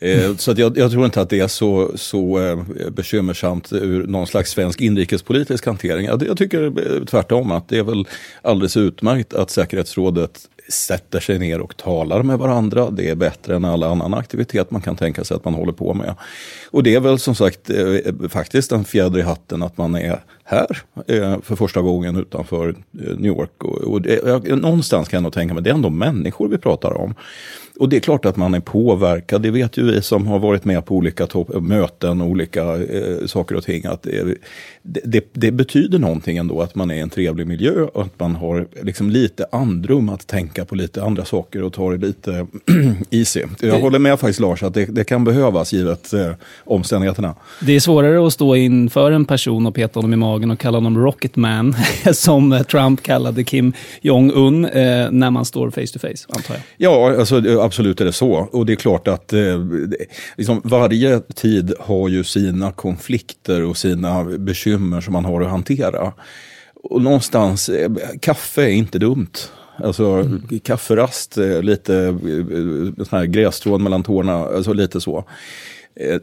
Mm. 0.00 0.36
Så 0.38 0.54
jag, 0.56 0.78
jag, 0.78 0.90
tror 0.90 1.04
inte 1.04 1.20
att 1.20 1.30
det 1.30 1.40
är 1.40 1.48
så, 1.48 1.90
så 1.94 2.40
bekymmersamt 2.90 3.72
ur 3.72 4.06
någon 4.06 4.26
slags 4.26 4.50
svensk 4.50 4.80
inrikespolitisk 4.80 5.66
hantering. 5.66 6.06
Jag, 6.06 6.22
jag 6.26 6.38
tycker 6.38 7.04
tvärtom 7.04 7.52
att 7.52 7.68
det 7.68 7.78
är 7.78 7.82
väl 7.82 8.04
alldeles 8.42 8.76
utmärkt 8.76 9.34
att 9.34 9.50
säkerhetsrådet 9.50 10.40
sätter 10.68 11.20
sig 11.20 11.38
ner 11.38 11.60
och 11.60 11.76
talar 11.76 12.22
med 12.22 12.38
varandra. 12.38 12.90
Det 12.90 13.08
är 13.08 13.14
bättre 13.14 13.56
än 13.56 13.64
all 13.64 13.82
annan 13.82 14.14
aktivitet 14.14 14.70
man 14.70 14.80
kan 14.80 14.96
tänka 14.96 15.24
sig 15.24 15.36
att 15.36 15.44
man 15.44 15.54
håller 15.54 15.72
på 15.72 15.94
med. 15.94 16.14
Och 16.70 16.82
det 16.82 16.94
är 16.94 17.00
väl 17.00 17.18
som 17.18 17.34
sagt 17.34 17.70
eh, 17.70 18.28
faktiskt 18.28 18.72
en 18.72 18.84
fjäder 18.84 19.18
i 19.18 19.22
hatten 19.22 19.62
att 19.62 19.78
man 19.78 19.94
är 19.94 20.20
här 20.44 20.82
eh, 21.06 21.40
för 21.40 21.56
första 21.56 21.80
gången 21.80 22.16
utanför 22.16 22.68
eh, 22.68 22.74
New 22.92 23.26
York. 23.26 23.64
Och, 23.64 23.78
och 23.78 24.02
det, 24.02 24.56
någonstans 24.56 25.08
kan 25.08 25.16
jag 25.16 25.22
nog 25.22 25.32
tänka 25.32 25.54
mig, 25.54 25.62
det 25.62 25.70
är 25.70 25.74
ändå 25.74 25.90
människor 25.90 26.48
vi 26.48 26.58
pratar 26.58 26.96
om. 26.96 27.14
Och 27.78 27.88
det 27.88 27.96
är 27.96 28.00
klart 28.00 28.24
att 28.24 28.36
man 28.36 28.54
är 28.54 28.60
påverkad, 28.60 29.42
det 29.42 29.50
vet 29.50 29.76
ju 29.76 29.82
vi 29.84 30.02
som 30.02 30.26
har 30.26 30.38
varit 30.38 30.64
med 30.64 30.84
på 30.84 30.96
olika 30.96 31.26
möten 31.60 32.20
och 32.20 32.28
olika 32.28 32.62
eh, 32.62 33.26
saker 33.26 33.54
och 33.54 33.64
ting. 33.64 33.86
Att 33.86 34.02
det, 34.02 34.36
det, 34.82 35.24
det, 35.32 35.50
betyder 35.50 35.98
någonting 35.98 36.36
ändå 36.36 36.60
att 36.62 36.74
man 36.74 36.90
är 36.90 36.94
i 36.94 37.00
en 37.00 37.10
trevlig 37.10 37.46
miljö 37.46 37.82
och 37.82 38.02
att 38.02 38.20
man 38.20 38.36
har 38.36 38.66
liksom 38.82 39.10
lite 39.10 39.46
andrum 39.52 40.08
att 40.08 40.26
tänka 40.26 40.64
på 40.64 40.74
lite 40.74 41.02
andra 41.02 41.24
saker 41.24 41.62
och 41.62 41.72
ta 41.72 41.90
det 41.90 42.06
lite 42.06 42.46
easy. 43.10 43.42
Jag 43.60 43.80
håller 43.80 43.98
med 43.98 44.20
faktiskt 44.20 44.40
Lars 44.40 44.62
att 44.62 44.74
det, 44.74 44.84
det 44.84 45.04
kan 45.04 45.24
behövas 45.24 45.72
givet 45.72 46.12
eh, 46.12 46.30
omständigheterna. 46.64 47.34
Det 47.60 47.72
är 47.72 47.80
svårare 47.80 48.26
att 48.26 48.32
stå 48.32 48.56
inför 48.56 49.12
en 49.12 49.24
person 49.24 49.66
och 49.66 49.74
peta 49.74 49.98
honom 49.98 50.12
i 50.12 50.16
magen 50.16 50.50
och 50.50 50.58
kalla 50.58 50.76
honom 50.76 50.98
Rocketman, 50.98 51.76
som 52.12 52.64
Trump 52.70 53.02
kallade 53.02 53.44
Kim 53.44 53.72
Jong-Un, 54.00 54.64
eh, 54.64 55.10
när 55.10 55.30
man 55.30 55.44
står 55.44 55.70
face 55.70 55.86
to 55.92 55.98
face, 55.98 56.26
antar 56.28 56.54
jag. 56.54 56.62
Ja, 56.76 57.16
alltså, 57.18 57.63
absolut 57.64 58.00
är 58.00 58.04
det 58.04 58.12
så. 58.12 58.32
Och 58.52 58.66
det 58.66 58.72
är 58.72 58.76
klart 58.76 59.08
att 59.08 59.32
eh, 59.32 59.64
liksom, 60.36 60.60
varje 60.64 61.20
tid 61.20 61.74
har 61.80 62.08
ju 62.08 62.24
sina 62.24 62.72
konflikter 62.72 63.62
och 63.62 63.76
sina 63.76 64.24
bekymmer 64.24 65.00
som 65.00 65.12
man 65.12 65.24
har 65.24 65.40
att 65.40 65.50
hantera. 65.50 66.12
Och 66.74 67.02
någonstans, 67.02 67.68
eh, 67.68 67.90
kaffe 68.20 68.62
är 68.62 68.68
inte 68.68 68.98
dumt. 68.98 69.32
Alltså 69.76 70.04
mm. 70.04 70.60
kafferast, 70.64 71.38
eh, 71.38 71.62
lite 71.62 71.96
eh, 71.96 72.08
eh, 72.08 73.04
sån 73.04 73.18
här 73.18 73.24
grässtrån 73.24 73.82
mellan 73.82 74.02
tårna, 74.02 74.32
alltså 74.32 74.72
lite 74.72 75.00
så. 75.00 75.24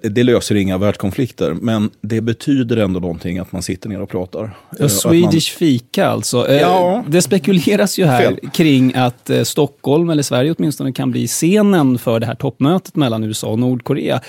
Det 0.01 0.23
löser 0.23 0.55
inga 0.55 0.77
världskonflikter, 0.77 1.53
men 1.53 1.89
det 2.01 2.21
betyder 2.21 2.77
ändå 2.77 2.99
någonting 2.99 3.39
att 3.39 3.51
man 3.51 3.61
sitter 3.61 3.89
ner 3.89 4.01
och 4.01 4.09
pratar. 4.09 4.57
Ja, 4.79 4.89
Swedish 4.89 5.53
man... 5.53 5.59
fika 5.59 6.07
alltså. 6.07 6.51
Ja. 6.51 7.03
Det 7.07 7.21
spekuleras 7.21 7.99
ju 7.99 8.05
här 8.05 8.25
Fel. 8.25 8.49
kring 8.53 8.95
att 8.95 9.31
Stockholm, 9.43 10.09
eller 10.09 10.23
Sverige 10.23 10.55
åtminstone, 10.57 10.91
kan 10.91 11.11
bli 11.11 11.27
scenen 11.27 11.97
för 11.97 12.19
det 12.19 12.25
här 12.25 12.35
toppmötet 12.35 12.95
mellan 12.95 13.23
USA 13.23 13.47
och 13.47 13.59
Nordkorea. 13.59 14.21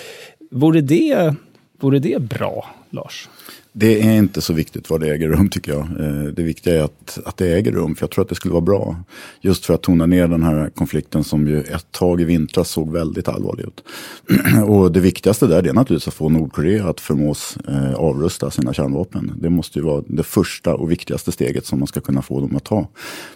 Vore 0.51 0.81
det, 0.81 1.35
vore 1.81 1.99
det 1.99 2.23
bra, 2.23 2.67
Lars? 2.91 3.29
Det 3.75 4.03
är 4.03 4.19
inte 4.19 4.41
så 4.41 4.53
viktigt 4.53 4.91
var 4.91 4.99
det 4.99 5.11
äger 5.11 5.29
rum 5.29 5.49
tycker 5.49 5.73
jag. 5.73 5.81
Eh, 5.81 6.25
det 6.25 6.43
viktiga 6.43 6.75
är 6.75 6.85
att, 6.85 7.19
att 7.25 7.37
det 7.37 7.53
äger 7.53 7.73
rum, 7.73 7.95
för 7.95 8.03
jag 8.03 8.11
tror 8.11 8.23
att 8.23 8.29
det 8.29 8.35
skulle 8.35 8.53
vara 8.53 8.61
bra. 8.61 8.97
Just 9.41 9.67
för 9.67 9.75
att 9.75 9.83
tona 9.83 10.07
ner 10.07 10.29
den 10.29 10.43
här 10.43 10.71
konflikten 10.75 11.25
som 11.25 11.49
ju 11.49 11.61
ett 11.61 11.93
tag 11.93 12.21
i 12.21 12.25
vintras 12.25 12.69
såg 12.69 12.93
väldigt 12.93 13.29
allvarlig 13.29 13.65
ut. 13.65 13.85
Och 14.69 14.93
det 14.93 15.01
viktigaste 15.01 15.47
där 15.47 15.69
är 15.69 15.73
naturligtvis 15.73 16.09
att 16.09 16.15
få 16.15 16.29
Nordkorea 16.29 16.89
att 16.89 17.01
förmås 17.01 17.57
eh, 17.69 17.95
avrusta 17.95 18.51
sina 18.51 18.73
kärnvapen. 18.73 19.33
Det 19.37 19.51
måste 19.51 19.79
ju 19.79 19.85
vara 19.85 20.03
det 20.07 20.23
första 20.23 20.75
och 20.75 20.91
viktigaste 20.91 21.33
steget 21.33 21.67
som 21.67 21.79
man 21.79 21.89
ska 21.89 22.01
kunna 22.01 22.23
få 22.23 22.41
dem 22.41 22.57
att 22.57 22.65
ta. 22.65 22.89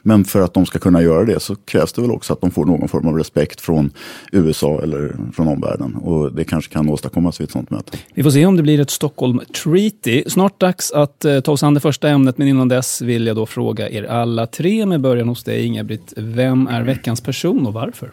Men 0.02 0.24
för 0.24 0.40
att 0.40 0.54
de 0.54 0.66
ska 0.66 0.78
kunna 0.78 1.02
göra 1.02 1.24
det 1.24 1.40
så 1.40 1.56
krävs 1.56 1.92
det 1.92 2.02
väl 2.02 2.10
också 2.10 2.32
att 2.32 2.40
de 2.40 2.50
får 2.50 2.64
någon 2.64 2.88
form 2.88 3.08
av 3.08 3.16
respekt 3.16 3.60
från 3.60 3.90
USA 4.32 4.82
eller 4.82 5.16
från 5.32 5.48
omvärlden. 5.48 5.94
Och 5.94 6.32
det 6.32 6.44
kanske 6.44 6.72
kan 6.72 6.88
åstadkommas 6.88 7.40
vid 7.40 7.44
ett 7.44 7.52
sådant 7.52 7.70
möte. 7.70 7.98
Vi 8.14 8.22
får 8.22 8.30
se 8.30 8.46
om 8.46 8.56
det 8.56 8.62
blir 8.62 8.80
ett 8.80 8.90
Stockholm 8.90 9.40
Treaty 9.64 10.22
snart 10.28 10.60
dags 10.60 10.92
att 10.92 11.24
eh, 11.24 11.40
ta 11.40 11.52
oss 11.52 11.62
an 11.62 11.74
det 11.74 11.80
första 11.80 12.08
ämnet, 12.08 12.38
men 12.38 12.48
innan 12.48 12.68
dess 12.68 13.00
vill 13.00 13.26
jag 13.26 13.36
då 13.36 13.46
fråga 13.46 13.90
er 13.90 14.04
alla 14.04 14.46
tre, 14.46 14.86
med 14.86 15.00
början 15.00 15.28
hos 15.28 15.44
dig 15.44 15.66
Inga-Britt. 15.66 16.12
Vem 16.16 16.66
är 16.66 16.82
veckans 16.82 17.20
person 17.20 17.66
och 17.66 17.72
varför? 17.72 18.12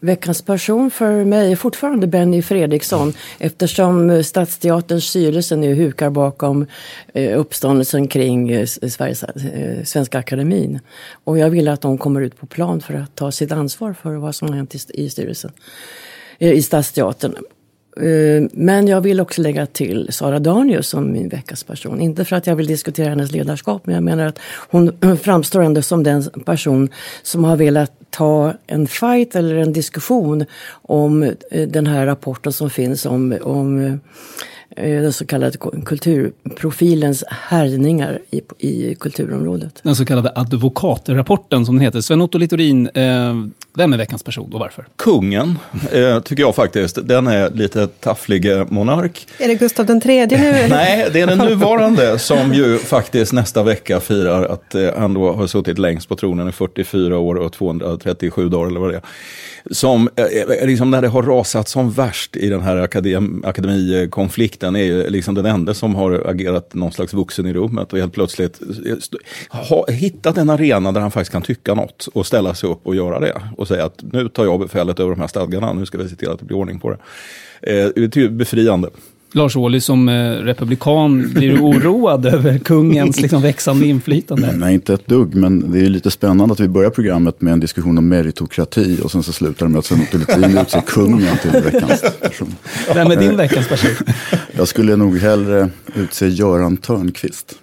Veckans 0.00 0.42
person 0.42 0.90
för 0.90 1.24
mig 1.24 1.52
är 1.52 1.56
fortfarande 1.56 2.06
Benny 2.06 2.42
Fredriksson 2.42 3.12
eftersom 3.38 4.24
Stadsteaterns 4.24 5.04
styrelse 5.04 5.56
nu 5.56 5.74
hukar 5.74 6.10
bakom 6.10 6.66
eh, 7.14 7.40
uppståndelsen 7.40 8.08
kring 8.08 8.50
eh, 8.50 8.66
Sveriges, 8.66 9.22
eh, 9.22 9.84
Svenska 9.84 10.18
Akademin. 10.18 10.80
Och 11.24 11.38
jag 11.38 11.50
vill 11.50 11.68
att 11.68 11.80
de 11.80 11.98
kommer 11.98 12.20
ut 12.20 12.40
på 12.40 12.46
plan 12.46 12.80
för 12.80 12.94
att 12.94 13.14
ta 13.14 13.32
sitt 13.32 13.52
ansvar 13.52 13.92
för 14.02 14.14
vad 14.14 14.34
som 14.34 14.48
har 14.48 14.56
hänt 14.56 14.74
i 14.74 15.08
styrelsen 15.10 15.52
i 16.38 16.62
Stadsteatern. 16.62 17.36
Eh, 18.00 18.48
men 18.52 18.88
jag 18.88 19.00
vill 19.00 19.20
också 19.20 19.42
lägga 19.42 19.66
till 19.66 20.08
Sara 20.10 20.38
Danius 20.38 20.88
som 20.88 21.12
min 21.12 21.28
veckas 21.28 21.64
person. 21.64 22.00
Inte 22.00 22.24
för 22.24 22.36
att 22.36 22.46
jag 22.46 22.56
vill 22.56 22.66
diskutera 22.66 23.08
hennes 23.08 23.32
ledarskap, 23.32 23.86
men 23.86 23.94
jag 23.94 24.04
menar 24.04 24.26
att 24.26 24.38
hon 24.70 25.16
framstår 25.22 25.62
ändå 25.62 25.82
som 25.82 26.02
den 26.02 26.22
person 26.44 26.88
som 27.22 27.44
har 27.44 27.56
velat 27.56 27.92
ta 28.10 28.54
en 28.66 28.86
fight 28.86 29.36
eller 29.36 29.56
en 29.56 29.72
diskussion 29.72 30.44
om 30.82 31.22
eh, 31.22 31.68
den 31.68 31.86
här 31.86 32.06
rapporten 32.06 32.52
som 32.52 32.70
finns 32.70 33.06
om, 33.06 33.38
om 33.42 33.84
eh, 33.84 33.94
den 34.76 35.12
så 35.12 35.26
kallade 35.26 35.58
kulturprofilens 35.84 37.24
härjningar 37.28 38.18
i, 38.30 38.40
i 38.58 38.94
kulturområdet. 38.94 39.80
Den 39.82 39.96
så 39.96 40.04
kallade 40.04 40.32
advokatrapporten 40.34 41.66
som 41.66 41.74
den 41.74 41.84
heter. 41.84 42.00
Sven-Otto 42.00 42.38
Littorin, 42.38 42.86
eh, 42.86 43.34
vem 43.74 43.92
är 43.92 43.96
veckans 43.96 44.22
person 44.22 44.52
och 44.52 44.60
varför? 44.60 44.86
Kungen, 44.96 45.58
eh, 45.92 46.20
tycker 46.20 46.42
jag 46.42 46.54
faktiskt. 46.54 46.98
Den 47.02 47.26
är 47.26 47.50
lite 47.50 47.86
tafflig 47.86 48.52
eh, 48.52 48.66
monark. 48.68 49.28
Är 49.38 49.48
det 49.48 49.54
Gustav 49.54 49.86
den 49.86 50.00
tredje 50.00 50.38
nu? 50.38 50.68
Nej, 50.68 51.08
det 51.12 51.20
är 51.20 51.26
den 51.26 51.38
nuvarande 51.38 52.18
som 52.18 52.54
ju 52.54 52.78
faktiskt 52.78 53.32
nästa 53.32 53.62
vecka 53.62 54.00
firar 54.00 54.44
att 54.44 54.74
eh, 54.74 54.88
han 54.98 55.14
då 55.14 55.32
har 55.32 55.46
suttit 55.46 55.78
längst 55.78 56.08
på 56.08 56.16
tronen 56.16 56.48
i 56.48 56.52
44 56.52 57.18
år 57.18 57.34
och 57.34 57.52
237 57.52 58.48
dagar 58.48 58.66
eller 58.66 58.80
vad 58.80 58.90
det 58.90 58.96
är 58.96 59.02
som, 59.70 60.08
eh, 60.16 60.24
eh, 60.24 60.66
liksom 60.66 60.90
när 60.90 61.02
det 61.02 61.08
har 61.08 61.22
rasat 61.22 61.68
som 61.68 61.90
värst 61.90 62.36
i 62.36 62.48
den 62.48 62.60
här 62.60 62.76
akadem, 62.76 63.42
akademikonflikten, 63.46 64.76
är 64.76 64.84
ju 64.84 65.10
liksom 65.10 65.34
den 65.34 65.46
enda 65.46 65.74
som 65.74 65.94
har 65.94 66.30
agerat 66.30 66.74
någon 66.74 66.92
slags 66.92 67.14
vuxen 67.14 67.46
i 67.46 67.52
rummet 67.52 67.92
och 67.92 67.98
helt 67.98 68.12
plötsligt 68.12 68.60
eh, 68.62 69.58
ha, 69.60 69.86
hittat 69.88 70.38
en 70.38 70.50
arena 70.50 70.92
där 70.92 71.00
han 71.00 71.10
faktiskt 71.10 71.32
kan 71.32 71.42
tycka 71.42 71.74
något 71.74 72.08
och 72.12 72.26
ställa 72.26 72.54
sig 72.54 72.70
upp 72.70 72.86
och 72.86 72.96
göra 72.96 73.20
det. 73.20 73.42
Och 73.56 73.68
säga 73.68 73.84
att 73.84 74.02
nu 74.12 74.28
tar 74.28 74.44
jag 74.44 74.60
befälet 74.60 75.00
över 75.00 75.10
de 75.10 75.20
här 75.20 75.28
stadgarna, 75.28 75.72
nu 75.72 75.86
ska 75.86 75.98
vi 75.98 76.08
se 76.08 76.16
till 76.16 76.30
att 76.30 76.38
det 76.38 76.44
blir 76.44 76.56
ordning 76.56 76.80
på 76.80 76.90
det. 76.90 76.98
Eh, 77.60 77.88
det 77.94 78.16
är 78.16 78.28
befriande. 78.28 78.90
Lars 79.36 79.56
Ohly, 79.56 79.80
som 79.80 80.08
eh, 80.08 80.30
republikan, 80.30 81.32
blir 81.34 81.48
du 81.48 81.60
oroad 81.60 82.26
över 82.26 82.58
kungens 82.58 83.20
liksom, 83.20 83.42
växande 83.42 83.86
inflytande? 83.86 84.52
Nej, 84.56 84.74
inte 84.74 84.94
ett 84.94 85.06
dugg, 85.06 85.34
men 85.34 85.72
det 85.72 85.80
är 85.80 85.88
lite 85.88 86.10
spännande 86.10 86.52
att 86.52 86.60
vi 86.60 86.68
börjar 86.68 86.90
programmet 86.90 87.40
med 87.40 87.52
en 87.52 87.60
diskussion 87.60 87.98
om 87.98 88.08
meritokrati 88.08 89.00
och 89.04 89.10
sen 89.10 89.22
så 89.22 89.32
slutar 89.32 89.66
det 89.66 89.72
med 89.72 89.78
att 89.78 89.84
Sven-Otto 89.84 90.18
Luthin 90.18 90.58
utser 90.62 90.80
kungen 90.80 91.36
till 91.42 91.50
veckans 91.50 92.04
person. 92.20 92.54
Vem 92.94 93.10
är 93.10 93.16
din 93.16 93.36
veckans 93.36 93.68
person? 93.68 94.06
Jag 94.52 94.68
skulle 94.68 94.96
nog 94.96 95.18
hellre 95.18 95.70
utse 95.94 96.28
Göran 96.28 96.76
Törnqvist. 96.76 97.54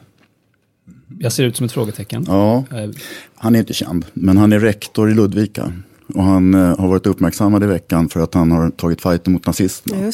Jag 1.20 1.32
ser 1.32 1.44
ut 1.44 1.58
som 1.58 1.65
ett 1.65 1.72
frågetecken. 1.72 2.25
Ja, 2.27 2.58
eh. 2.58 2.89
han 3.36 3.56
är 3.56 3.60
inte 3.60 3.74
känd, 3.74 4.06
men 4.13 4.38
han 4.38 4.53
är 4.53 4.60
rektor 4.60 5.12
i 5.12 5.13
Ludvika. 5.13 5.74
Och 6.15 6.24
han 6.24 6.53
eh, 6.53 6.79
har 6.79 6.88
varit 6.88 7.08
uppmärksammad 7.08 7.63
i 7.63 7.67
veckan 7.67 8.10
för 8.10 8.20
att 8.20 8.34
han 8.34 8.51
har 8.51 8.70
tagit 8.70 9.01
fighten 9.01 9.34
mot 9.34 9.46
nazisterna. 9.46 10.12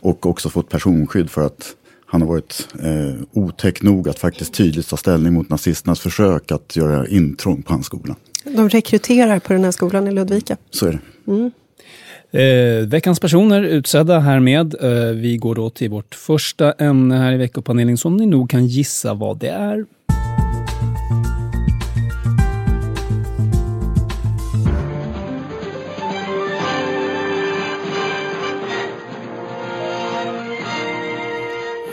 Och 0.00 0.26
också 0.26 0.48
fått 0.48 0.68
personskydd 0.68 1.30
för 1.30 1.46
att 1.46 1.74
han 2.06 2.20
har 2.20 2.28
varit 2.28 2.68
eh, 2.82 3.22
otäck 3.32 3.82
nog 3.82 4.08
att 4.08 4.18
faktiskt 4.18 4.54
tydligt 4.54 4.88
ta 4.88 4.96
ställning 4.96 5.32
mot 5.32 5.48
nazisternas 5.48 6.00
försök 6.00 6.52
att 6.52 6.76
göra 6.76 7.06
intrång 7.06 7.62
på 7.62 7.72
hans 7.72 7.86
skola. 7.86 8.16
De 8.44 8.68
rekryterar 8.68 9.38
på 9.38 9.52
den 9.52 9.64
här 9.64 9.70
skolan 9.70 10.08
i 10.08 10.10
Ludvika. 10.10 10.56
Så 10.70 10.86
är 10.86 10.92
det. 10.92 11.32
Mm. 11.32 11.50
Eh, 12.32 12.88
veckans 12.88 13.20
personer 13.20 13.62
utsedda 13.62 14.18
härmed. 14.18 14.74
Eh, 14.80 15.14
vi 15.14 15.36
går 15.36 15.54
då 15.54 15.70
till 15.70 15.90
vårt 15.90 16.14
första 16.14 16.72
ämne 16.72 17.16
här 17.16 17.32
i 17.32 17.36
veckopanelen 17.36 17.96
som 17.96 18.16
ni 18.16 18.26
nog 18.26 18.50
kan 18.50 18.66
gissa 18.66 19.14
vad 19.14 19.38
det 19.38 19.48
är. 19.48 19.86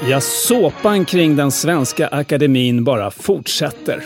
Ja, 0.06 0.22
såpan 0.22 1.06
kring 1.06 1.36
den 1.36 1.52
svenska 1.52 2.08
akademin 2.08 2.84
bara 2.84 3.12
fortsätter. 3.12 4.04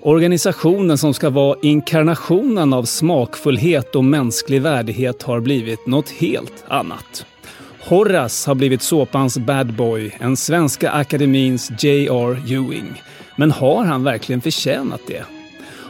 Organisationen 0.00 0.98
som 0.98 1.14
ska 1.14 1.30
vara 1.30 1.58
inkarnationen 1.62 2.72
av 2.72 2.84
smakfullhet 2.84 3.96
och 3.96 4.04
mänsklig 4.04 4.62
värdighet 4.62 5.22
har 5.22 5.40
blivit 5.40 5.86
något 5.86 6.10
helt 6.10 6.64
annat. 6.68 7.26
Horace 7.80 8.50
har 8.50 8.54
blivit 8.54 8.82
såpans 8.82 9.38
bad 9.38 9.74
boy, 9.74 10.16
en 10.20 10.36
Svenska 10.36 10.90
Akademins 10.90 11.70
J.R. 11.78 12.42
Ewing. 12.46 13.02
Men 13.36 13.50
har 13.50 13.84
han 13.84 14.04
verkligen 14.04 14.40
förtjänat 14.40 15.00
det? 15.06 15.41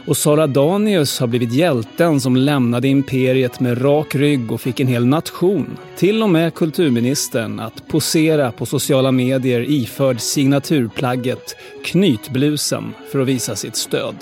Och 0.05 0.17
Sara 0.17 0.47
Danius 0.47 1.19
har 1.19 1.27
blivit 1.27 1.53
hjälten 1.53 2.21
som 2.21 2.35
lämnade 2.35 2.87
imperiet 2.87 3.59
med 3.59 3.81
rak 3.81 4.15
rygg 4.15 4.51
och 4.51 4.61
fick 4.61 4.79
en 4.79 4.87
hel 4.87 5.05
nation, 5.05 5.77
till 5.97 6.23
och 6.23 6.29
med 6.29 6.53
kulturministern, 6.53 7.59
att 7.59 7.87
posera 7.87 8.51
på 8.51 8.65
sociala 8.65 9.11
medier 9.11 9.65
iförd 9.69 10.19
signaturplagget 10.19 11.55
knytblusen 11.85 12.93
för 13.11 13.19
att 13.19 13.27
visa 13.27 13.55
sitt 13.55 13.75
stöd. 13.75 14.15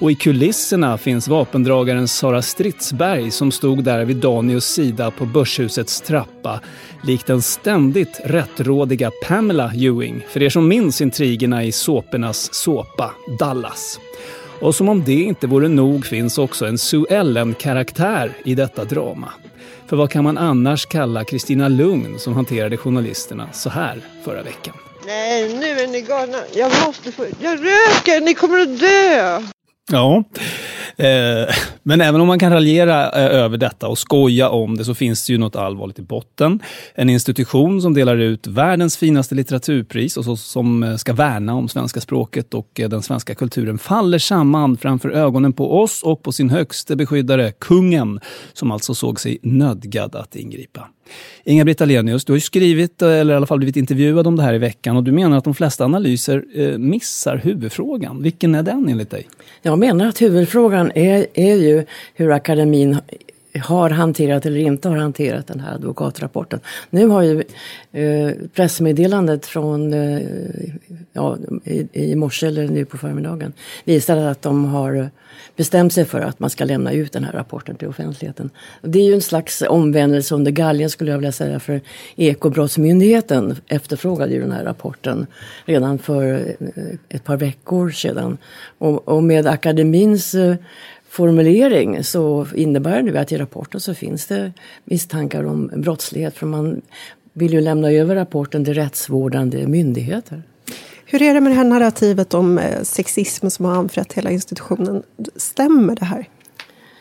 Och 0.00 0.10
i 0.10 0.14
kulisserna 0.14 0.98
finns 0.98 1.28
vapendragaren 1.28 2.08
Sara 2.08 2.42
Stridsberg 2.42 3.30
som 3.30 3.52
stod 3.52 3.84
där 3.84 4.04
vid 4.04 4.16
Danius 4.16 4.66
sida 4.66 5.10
på 5.10 5.26
Börshusets 5.26 6.00
trappa 6.00 6.60
likt 7.02 7.26
den 7.26 7.42
ständigt 7.42 8.20
rättrådiga 8.24 9.10
Pamela 9.26 9.72
Ewing, 9.74 10.26
för 10.28 10.42
er 10.42 10.50
som 10.50 10.68
minns 10.68 11.00
intrigerna 11.00 11.64
i 11.64 11.72
såpornas 11.72 12.54
såpa 12.54 13.10
Dallas. 13.38 14.00
Och 14.60 14.74
som 14.74 14.88
om 14.88 15.04
det 15.04 15.22
inte 15.22 15.46
vore 15.46 15.68
nog 15.68 16.06
finns 16.06 16.38
också 16.38 16.66
en 16.66 16.78
Sue 16.78 17.06
Ellen-karaktär 17.10 18.32
i 18.44 18.54
detta 18.54 18.84
drama. 18.84 19.32
För 19.86 19.96
vad 19.96 20.10
kan 20.10 20.24
man 20.24 20.38
annars 20.38 20.86
kalla 20.86 21.24
Kristina 21.24 21.68
Lugn 21.68 22.18
som 22.18 22.34
hanterade 22.34 22.76
journalisterna 22.76 23.48
så 23.52 23.70
här 23.70 24.00
förra 24.24 24.42
veckan? 24.42 24.74
Nej, 25.06 25.54
nu 25.54 25.66
är 25.66 25.86
ni 25.86 26.00
galna. 26.00 26.38
Jag 26.54 26.72
måste 26.86 27.12
få... 27.12 27.26
Jag 27.40 27.58
röker! 27.58 28.20
Ni 28.20 28.34
kommer 28.34 28.58
att 28.58 28.80
dö! 28.80 29.42
Ja, 29.90 30.24
eh, 30.98 31.54
men 31.82 32.00
även 32.00 32.20
om 32.20 32.26
man 32.26 32.38
kan 32.38 32.52
raljera 32.52 33.10
eh, 33.10 33.40
över 33.40 33.56
detta 33.56 33.88
och 33.88 33.98
skoja 33.98 34.48
om 34.50 34.76
det 34.76 34.84
så 34.84 34.94
finns 34.94 35.26
det 35.26 35.32
ju 35.32 35.38
något 35.38 35.56
allvarligt 35.56 35.98
i 35.98 36.02
botten. 36.02 36.60
En 36.94 37.10
institution 37.10 37.82
som 37.82 37.94
delar 37.94 38.16
ut 38.16 38.46
världens 38.46 38.96
finaste 38.96 39.34
litteraturpris 39.34 40.16
och 40.16 40.24
så, 40.24 40.36
som 40.36 40.82
eh, 40.82 40.96
ska 40.96 41.12
värna 41.12 41.54
om 41.54 41.68
svenska 41.68 42.00
språket 42.00 42.54
och 42.54 42.80
eh, 42.80 42.88
den 42.88 43.02
svenska 43.02 43.34
kulturen 43.34 43.78
faller 43.78 44.18
samman 44.18 44.76
framför 44.76 45.10
ögonen 45.10 45.52
på 45.52 45.80
oss 45.82 46.02
och 46.02 46.22
på 46.22 46.32
sin 46.32 46.50
högste 46.50 46.96
beskyddare, 46.96 47.52
kungen, 47.52 48.20
som 48.52 48.70
alltså 48.70 48.94
såg 48.94 49.20
sig 49.20 49.38
nödgad 49.42 50.16
att 50.16 50.36
ingripa. 50.36 50.88
Inga-Britt 51.44 51.80
Ahlenius, 51.80 52.24
du 52.24 52.32
har 52.32 52.36
ju 52.36 52.40
skrivit, 52.40 53.02
eller 53.02 53.34
i 53.34 53.36
alla 53.36 53.46
fall 53.46 53.58
blivit 53.58 53.76
intervjuad 53.76 54.26
om 54.26 54.36
det 54.36 54.42
här 54.42 54.54
i 54.54 54.58
veckan 54.58 54.96
och 54.96 55.04
du 55.04 55.12
menar 55.12 55.38
att 55.38 55.44
de 55.44 55.54
flesta 55.54 55.84
analyser 55.84 56.44
eh, 56.54 56.78
missar 56.78 57.36
huvudfrågan. 57.36 58.22
Vilken 58.22 58.54
är 58.54 58.62
den 58.62 58.88
enligt 58.88 59.10
dig? 59.10 59.28
Jag 59.62 59.78
menar 59.78 60.06
att 60.06 60.22
huvudfrågan 60.22 60.92
är, 60.94 61.26
är 61.34 61.54
ju 61.54 61.84
hur 62.14 62.30
akademin 62.30 62.98
har 63.54 63.90
hanterat 63.90 64.46
eller 64.46 64.60
inte 64.60 64.88
har 64.88 64.96
hanterat 64.96 65.46
den 65.46 65.60
här 65.60 65.74
advokatrapporten. 65.74 66.60
Nu 66.90 67.06
har 67.06 67.22
ju 67.22 67.44
eh, 67.92 68.32
pressmeddelandet 68.54 69.46
från 69.46 69.92
eh, 69.92 70.22
ja, 71.12 71.36
i, 71.64 71.88
i 71.92 72.14
morse 72.14 72.46
eller 72.46 72.68
nu 72.68 72.84
på 72.84 72.98
förmiddagen 72.98 73.52
visat 73.84 74.18
att 74.18 74.42
de 74.42 74.64
har 74.64 75.10
bestämt 75.58 75.92
sig 75.92 76.04
för 76.04 76.20
att 76.20 76.40
man 76.40 76.50
ska 76.50 76.64
lämna 76.64 76.92
ut 76.92 77.12
den 77.12 77.24
här 77.24 77.32
rapporten 77.32 77.76
till 77.76 77.88
offentligheten. 77.88 78.50
Det 78.82 78.98
är 78.98 79.04
ju 79.04 79.14
en 79.14 79.22
slags 79.22 79.62
omvändelse 79.68 80.34
under 80.34 80.50
galgen 80.50 80.90
skulle 80.90 81.10
jag 81.10 81.18
vilja 81.18 81.32
säga 81.32 81.60
för 81.60 81.80
Ekobrottsmyndigheten 82.16 83.56
efterfrågade 83.68 84.32
ju 84.32 84.40
den 84.40 84.52
här 84.52 84.64
rapporten 84.64 85.26
redan 85.64 85.98
för 85.98 86.54
eh, 86.60 86.84
ett 87.08 87.24
par 87.24 87.36
veckor 87.36 87.90
sedan. 87.90 88.38
Och, 88.78 89.08
och 89.08 89.22
med 89.22 89.46
akademins 89.46 90.34
eh, 90.34 90.56
formulering 91.18 92.04
så 92.04 92.46
innebär 92.54 93.02
det 93.02 93.20
att 93.20 93.32
i 93.32 93.38
rapporten 93.38 93.80
så 93.80 93.94
finns 93.94 94.26
det 94.26 94.52
misstankar 94.84 95.44
om 95.44 95.70
brottslighet 95.76 96.36
för 96.36 96.46
man 96.46 96.82
vill 97.32 97.52
ju 97.52 97.60
lämna 97.60 97.90
över 97.92 98.14
rapporten 98.14 98.64
till 98.64 98.74
rättsvårdande 98.74 99.66
myndigheter. 99.66 100.42
Hur 101.04 101.22
är 101.22 101.34
det 101.34 101.40
med 101.40 101.52
det 101.52 101.56
här 101.56 101.64
narrativet 101.64 102.34
om 102.34 102.58
eh, 102.58 102.82
sexism 102.82 103.48
som 103.48 103.64
har 103.64 103.72
anfrätt 103.72 104.12
hela 104.12 104.30
institutionen? 104.30 105.02
Stämmer 105.36 105.96
det 105.96 106.04
här? 106.04 106.28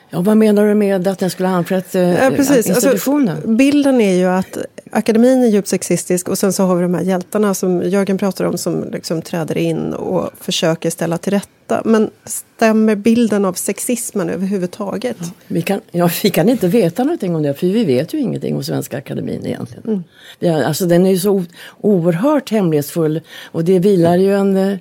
Ja, 0.10 0.22
vad 0.22 0.38
menar 0.38 0.68
du 0.68 0.74
med 0.74 1.08
att 1.08 1.20
den 1.20 1.30
skulle 1.30 1.50
ha 1.50 1.56
anfrätt 1.56 1.96
eh, 1.96 2.02
ja, 2.02 2.32
precis. 2.36 2.68
institutionen? 2.68 3.30
Alltså, 3.36 3.48
bilden 3.48 4.02
är 4.02 4.14
ju 4.14 4.26
att 4.26 4.58
akademin 4.92 5.44
är 5.44 5.48
djupt 5.48 5.68
sexistisk 5.68 6.30
och 6.30 6.38
sen 6.38 6.54
så 6.54 6.64
har 6.64 6.76
vi 6.76 6.82
de 6.82 6.94
här 6.94 7.02
hjältarna 7.02 7.54
som 7.54 7.82
Jörgen 7.84 8.18
pratar 8.18 8.46
om 8.46 8.58
som 8.58 8.84
liksom 8.92 9.22
träder 9.22 9.58
in 9.58 9.94
och 9.94 10.30
försöker 10.40 10.90
ställa 10.90 11.18
till 11.18 11.34
rätta. 11.34 11.82
Men 11.86 12.10
stämmer 12.26 12.96
bilden 12.96 13.46
av 13.46 13.54
sexismen 13.54 14.30
överhuvudtaget? 14.30 15.18
Ja, 15.20 15.28
vi, 15.48 15.62
kan, 15.62 15.82
ja, 15.92 16.10
vi 16.24 16.30
kan 16.30 16.50
inte 16.50 16.68
veta 16.68 17.04
någonting 17.04 17.36
om 17.36 17.44
det 17.44 17.54
för 17.54 17.68
vi 17.68 17.86
vet 17.86 18.14
ju 18.14 18.20
ingenting 18.20 18.56
om 18.56 18.64
Svenska 18.64 18.98
Akademin 18.98 19.46
egentligen. 19.46 19.84
Mm. 19.88 20.04
Ja, 20.40 20.66
alltså, 20.66 20.86
den 20.86 21.06
är 21.06 21.12
ju 21.12 21.20
så 21.20 21.44
oerhört 21.82 22.52
hemlighetsfull 22.52 23.22
och 23.52 23.64
det 23.64 23.80
vilar 23.80 24.18
ju 24.18 24.36
en 24.36 24.58
eh, 24.58 24.78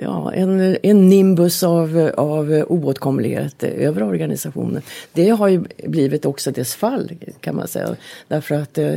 ja, 0.00 0.32
en, 0.32 0.76
en 0.82 1.08
nimbus 1.08 1.62
av, 1.62 2.10
av 2.16 2.64
oåtkomlighet 2.68 3.62
över 3.62 4.02
organisationen. 4.02 4.82
Det 5.12 5.28
har 5.28 5.48
ju 5.48 5.64
blivit 5.84 6.24
också 6.24 6.50
dess 6.50 6.74
fall 6.74 7.10
kan 7.40 7.56
man 7.56 7.68
säga. 7.68 7.96
Därför 8.28 8.54
att 8.54 8.78
eh, 8.78 8.94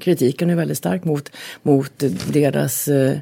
kritiken 0.00 0.50
är 0.50 0.56
väldigt 0.56 0.78
stark 0.78 1.04
mot, 1.04 1.30
mot 1.62 1.92
deras 2.32 2.88
eh, 2.88 3.18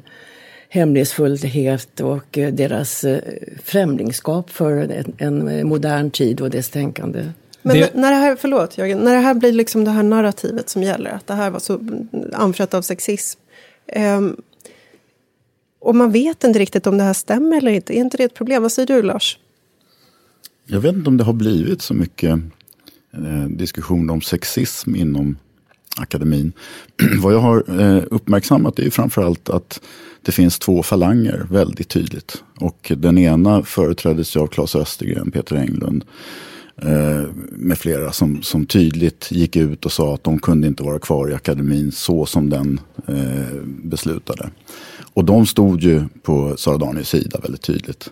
hemlighetsfullhet 0.69 1.99
och 1.99 2.37
eh, 2.37 2.53
deras 2.53 3.03
eh, 3.03 3.19
främlingskap 3.63 4.49
för 4.49 4.71
en, 4.77 5.13
en 5.17 5.67
modern 5.67 6.11
tid 6.11 6.41
och 6.41 6.49
dess 6.49 6.69
tänkande. 6.69 7.25
Men 7.61 7.75
det... 7.75 7.93
när 7.93 8.11
det 8.11 8.17
här, 8.17 8.35
förlåt 8.35 8.77
Jörgen, 8.77 8.97
när 8.97 9.13
det 9.13 9.21
här 9.21 9.33
blir 9.33 9.51
liksom 9.51 9.85
det 9.85 9.91
här 9.91 10.03
narrativet 10.03 10.69
som 10.69 10.83
gäller, 10.83 11.11
att 11.11 11.27
det 11.27 11.33
här 11.33 11.49
var 11.49 11.59
så 11.59 11.79
anfrätt 12.33 12.73
av 12.73 12.81
sexism. 12.81 13.39
Um, 13.95 14.41
och 15.79 15.95
man 15.95 16.11
vet 16.11 16.43
inte 16.43 16.59
riktigt 16.59 16.87
om 16.87 16.97
det 16.97 17.03
här 17.03 17.13
stämmer 17.13 17.57
eller 17.57 17.71
inte. 17.71 17.97
Är 17.97 17.99
inte 17.99 18.17
det 18.17 18.23
ett 18.23 18.33
problem? 18.33 18.61
Vad 18.61 18.71
säger 18.71 18.87
du 18.87 19.01
Lars? 19.01 19.39
Jag 20.65 20.79
vet 20.79 20.95
inte 20.95 21.09
om 21.09 21.17
det 21.17 21.23
har 21.23 21.33
blivit 21.33 21.81
så 21.81 21.93
mycket 21.93 22.39
eh, 23.13 23.45
diskussion 23.49 24.09
om 24.09 24.21
sexism 24.21 24.95
inom 24.95 25.37
akademin. 25.97 26.51
Vad 27.21 27.33
jag 27.33 27.39
har 27.39 27.81
eh, 27.81 28.03
uppmärksammat 28.11 28.79
är 28.79 28.83
ju 28.83 28.91
framförallt 28.91 29.49
att 29.49 29.81
det 30.21 30.31
finns 30.31 30.59
två 30.59 30.83
falanger 30.83 31.47
väldigt 31.49 31.89
tydligt. 31.89 32.43
Och 32.59 32.91
den 32.97 33.17
ena 33.17 33.63
företräddes 33.63 34.35
av 34.37 34.47
Claes 34.47 34.75
Östergren, 34.75 35.31
Peter 35.31 35.55
Englund 35.55 36.05
eh, 36.81 37.23
med 37.51 37.77
flera 37.77 38.11
som, 38.11 38.41
som 38.41 38.65
tydligt 38.65 39.31
gick 39.31 39.55
ut 39.55 39.85
och 39.85 39.91
sa 39.91 40.13
att 40.13 40.23
de 40.23 40.39
kunde 40.39 40.67
inte 40.67 40.83
vara 40.83 40.99
kvar 40.99 41.29
i 41.29 41.33
akademin 41.33 41.91
så 41.91 42.25
som 42.25 42.49
den 42.49 42.79
eh, 43.07 43.61
beslutade. 43.63 44.49
Och 45.19 45.25
de 45.25 45.45
stod 45.45 45.81
ju 45.81 46.03
på 46.23 46.57
Sara 46.57 46.77
Daniels 46.77 47.09
sida 47.09 47.39
väldigt 47.41 47.61
tydligt. 47.61 48.09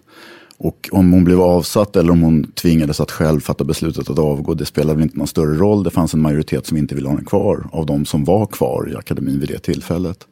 Och 0.58 0.90
om 0.92 1.12
hon 1.12 1.24
blev 1.24 1.42
avsatt 1.42 1.96
eller 1.96 2.12
om 2.12 2.22
hon 2.22 2.52
tvingades 2.52 3.00
att 3.00 3.12
själv 3.12 3.40
fatta 3.40 3.64
beslutet 3.64 4.10
att 4.10 4.20
avgå, 4.20 4.54
det 4.54 4.66
spelar 4.66 4.94
väl 4.94 5.04
inte 5.04 5.18
någon 5.18 5.28
större 5.28 5.58
roll. 5.58 5.84
Det 5.84 5.90
fanns 5.90 6.14
en 6.14 6.22
majoritet 6.22 6.66
som 6.66 6.78
inte 6.78 6.96
ville 6.96 7.08
ha 7.08 7.16
henne 7.16 7.26
kvar 7.26 7.70
av 7.72 7.86
de 7.86 8.06
som 8.06 8.24
var 8.24 8.46
kvar 8.46 8.90
i 8.92 8.96
akademin 8.96 9.40
vid 9.40 9.50
det 9.50 9.60
tillfället. 9.60 10.28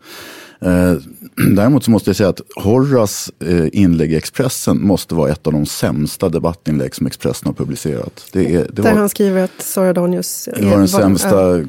Eh, 0.65 0.97
däremot 1.55 1.83
så 1.83 1.91
måste 1.91 2.09
jag 2.09 2.15
säga 2.15 2.29
att 2.29 2.41
Horras 2.55 3.31
eh, 3.39 3.67
inlägg 3.71 4.13
i 4.13 4.15
Expressen 4.15 4.81
måste 4.81 5.15
vara 5.15 5.31
ett 5.31 5.47
av 5.47 5.53
de 5.53 5.65
sämsta 5.65 6.29
debattinlägg 6.29 6.95
som 6.95 7.07
Expressen 7.07 7.47
har 7.47 7.53
publicerat. 7.53 8.25
Det 8.31 8.55
är, 8.55 8.59
det 8.59 8.81
Där 8.81 8.83
var, 8.83 8.91
han 8.91 9.09
skriver 9.09 9.43
att 9.43 9.61
Sara 9.61 9.93
Danius 9.93 10.49
Det 10.57 10.65
var 10.65 10.77
den 10.77 10.87
sämsta 10.87 11.57
äh, 11.59 11.63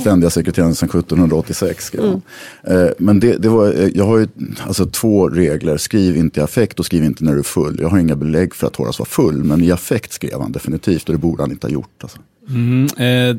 ständiga 0.00 0.30
sekreteraren 0.30 0.74
sedan 0.74 0.88
1786. 0.88 1.92
Mm. 1.94 2.20
Eh, 2.64 2.90
men 2.98 3.20
det, 3.20 3.36
det, 3.36 3.48
var, 3.48 3.66
eh, 3.68 3.88
jag 3.94 4.04
har 4.04 4.18
ju 4.18 4.28
alltså, 4.66 4.86
två 4.86 5.28
regler. 5.28 5.76
Skriv 5.76 6.16
inte 6.16 6.40
i 6.40 6.42
affekt 6.42 6.78
och 6.78 6.86
skriv 6.86 7.04
inte 7.04 7.24
när 7.24 7.32
du 7.32 7.38
är 7.38 7.42
full. 7.42 7.78
Jag 7.80 7.88
har 7.88 7.98
inga 7.98 8.16
belägg 8.16 8.54
för 8.54 8.66
att 8.66 8.76
Horace 8.76 8.98
var 8.98 9.06
full, 9.06 9.44
men 9.44 9.64
i 9.64 9.72
affekt 9.72 10.12
skrev 10.12 10.40
han 10.40 10.52
definitivt 10.52 11.08
och 11.08 11.14
det 11.14 11.18
borde 11.18 11.42
han 11.42 11.50
inte 11.50 11.66
ha 11.66 11.72
gjort. 11.72 12.02
Alltså. 12.02 12.18
Mm, 12.48 12.84
eh, 12.84 13.34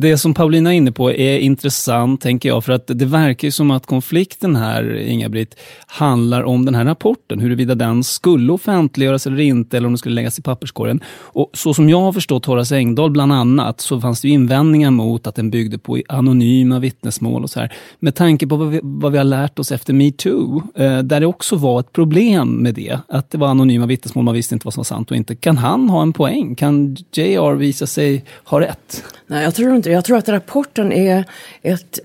det 0.00 0.18
som 0.18 0.34
Paulina 0.34 0.74
är 0.74 0.76
inne 0.76 0.92
på 0.92 1.12
är 1.12 1.38
intressant, 1.38 2.20
tänker 2.20 2.48
jag, 2.48 2.64
för 2.64 2.72
att 2.72 2.86
det 2.86 3.04
verkar 3.04 3.48
ju 3.48 3.52
som 3.52 3.70
att 3.70 3.86
konflikten 3.86 4.56
här, 4.56 4.96
Inga-Britt, 4.96 5.56
handlar 5.86 6.42
om 6.42 6.64
den 6.64 6.74
här 6.74 6.84
rapporten, 6.84 7.40
huruvida 7.40 7.74
den 7.74 8.04
skulle 8.04 8.52
offentliggöras 8.52 9.26
eller 9.26 9.40
inte, 9.40 9.76
eller 9.76 9.86
om 9.86 9.92
den 9.92 9.98
skulle 9.98 10.14
läggas 10.14 10.38
i 10.38 10.42
papperskorgen. 10.42 11.00
Och 11.18 11.50
så 11.54 11.74
som 11.74 11.88
jag 11.88 12.00
har 12.00 12.12
förstått 12.12 12.46
Horace 12.46 12.76
Engdahl 12.76 13.10
bland 13.10 13.32
annat, 13.32 13.80
så 13.80 14.00
fanns 14.00 14.20
det 14.20 14.28
invändningar 14.28 14.90
mot 14.90 15.26
att 15.26 15.34
den 15.34 15.50
byggde 15.50 15.78
på 15.78 16.00
anonyma 16.08 16.78
vittnesmål 16.78 17.42
och 17.42 17.50
så 17.50 17.60
här. 17.60 17.72
Med 17.98 18.14
tanke 18.14 18.46
på 18.46 18.56
vad 18.56 18.68
vi, 18.68 18.80
vad 18.82 19.12
vi 19.12 19.18
har 19.18 19.24
lärt 19.24 19.58
oss 19.58 19.72
efter 19.72 19.92
metoo, 19.92 20.62
eh, 20.74 20.98
där 20.98 21.20
det 21.20 21.26
också 21.26 21.56
var 21.56 21.80
ett 21.80 21.92
problem 21.92 22.48
med 22.48 22.74
det, 22.74 22.98
att 23.08 23.30
det 23.30 23.38
var 23.38 23.48
anonyma 23.48 23.86
vittnesmål, 23.86 24.24
man 24.24 24.34
visste 24.34 24.54
inte 24.54 24.66
vad 24.66 24.74
som 24.74 24.80
var 24.80 24.84
sant 24.84 25.10
och 25.10 25.16
inte. 25.16 25.34
Kan 25.34 25.56
han 25.56 25.88
ha 25.88 26.02
en 26.02 26.12
poäng? 26.12 26.54
Kan 26.54 26.96
JR 27.12 27.54
visa 27.54 27.86
sig 27.86 28.24
ha 28.44 28.55
har 28.56 28.68
rätt? 28.68 29.04
Nej, 29.26 29.44
jag 29.44 29.54
tror 29.54 29.76
inte 29.76 29.90
Jag 29.90 30.04
tror 30.04 30.18
att 30.18 30.28
rapporten 30.28 30.92
är 30.92 31.24
ett 31.62 32.00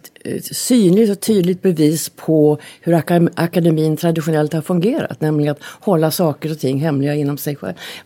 synligt 0.52 1.12
och 1.12 1.20
tydligt 1.20 1.62
bevis 1.62 2.10
på 2.10 2.58
hur 2.82 2.94
akademin 3.36 3.98
traditionellt 3.98 4.54
har 4.54 4.62
fungerat. 4.62 5.22
Nämligen 5.22 5.52
att 5.52 5.64
hålla 5.64 6.12
saker 6.12 6.52
och 6.52 6.60
ting 6.60 6.80
hemliga 6.80 7.16
inom 7.16 7.38
sig, 7.38 7.58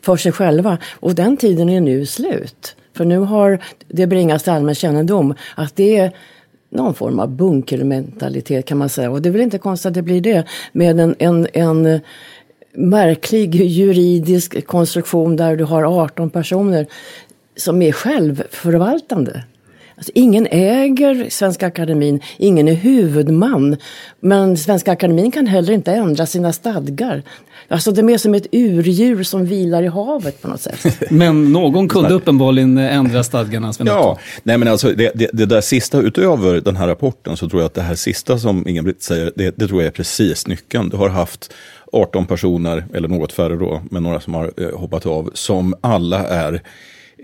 för 0.01 0.17
sig 0.17 0.31
själva. 0.31 0.77
Och 0.93 1.15
den 1.15 1.38
tiden 1.38 1.69
är 1.69 1.81
nu 1.81 2.05
slut. 2.05 2.75
För 2.93 3.05
nu 3.05 3.17
har 3.17 3.60
det 3.88 4.08
bringats 4.08 4.43
till 4.43 4.53
allmän 4.53 4.75
kännedom 4.75 5.34
att 5.55 5.75
det 5.75 5.97
är 5.97 6.12
någon 6.69 6.93
form 6.93 7.19
av 7.19 7.29
bunkermentalitet 7.29 8.65
kan 8.65 8.77
man 8.77 8.89
säga. 8.89 9.12
Och 9.12 9.21
det 9.21 9.29
är 9.29 9.31
väl 9.31 9.41
inte 9.41 9.58
konstigt 9.58 9.86
att 9.86 9.93
det 9.93 10.01
blir 10.01 10.21
det. 10.21 10.45
Med 10.71 10.99
en, 10.99 11.15
en, 11.19 11.47
en 11.53 11.99
märklig 12.77 13.55
juridisk 13.55 14.67
konstruktion 14.67 15.36
där 15.36 15.55
du 15.55 15.63
har 15.63 16.03
18 16.03 16.29
personer 16.29 16.88
som 17.55 17.81
är 17.81 17.91
självförvaltande. 17.91 19.43
Alltså, 19.97 20.11
ingen 20.15 20.47
äger 20.51 21.29
Svenska 21.29 21.67
Akademin, 21.67 22.19
ingen 22.37 22.67
är 22.67 22.73
huvudman. 22.73 23.77
Men 24.19 24.57
Svenska 24.57 24.91
Akademin 24.91 25.31
kan 25.31 25.47
heller 25.47 25.73
inte 25.73 25.91
ändra 25.91 26.25
sina 26.25 26.53
stadgar. 26.53 27.23
Alltså 27.67 27.91
det 27.91 28.01
är 28.01 28.03
mer 28.03 28.17
som 28.17 28.33
ett 28.33 28.47
urdjur 28.51 29.23
som 29.23 29.45
vilar 29.45 29.83
i 29.83 29.87
havet 29.87 30.41
på 30.41 30.47
något 30.47 30.61
sätt. 30.61 31.01
men 31.11 31.51
någon 31.51 31.87
kunde 31.87 32.13
uppenbarligen 32.13 32.77
ändra 32.77 33.23
stadgarna, 33.23 33.73
Sven 33.73 33.87
Ja, 33.87 34.19
nej 34.43 34.57
men 34.57 34.67
alltså 34.67 34.91
det, 34.91 35.11
det, 35.15 35.29
det, 35.33 35.45
där 35.45 35.61
sista 35.61 36.01
utöver 36.01 36.61
den 36.61 36.75
här 36.75 36.87
rapporten 36.87 37.37
så 37.37 37.49
tror 37.49 37.61
jag 37.61 37.65
att 37.65 37.73
det 37.73 37.81
här 37.81 37.95
sista 37.95 38.37
som 38.37 38.67
Inga-Britt 38.67 39.03
säger, 39.03 39.31
det, 39.35 39.57
det 39.57 39.67
tror 39.67 39.81
jag 39.81 39.87
är 39.87 39.91
precis 39.91 40.47
nyckeln. 40.47 40.89
Du 40.89 40.97
har 40.97 41.09
haft 41.09 41.53
18 41.91 42.25
personer, 42.25 42.85
eller 42.93 43.07
något 43.07 43.31
färre 43.31 43.55
då, 43.55 43.81
men 43.91 44.03
några 44.03 44.19
som 44.19 44.33
har 44.33 44.51
eh, 44.57 44.79
hoppat 44.79 45.05
av, 45.05 45.31
som 45.33 45.75
alla 45.81 46.27
är 46.27 46.61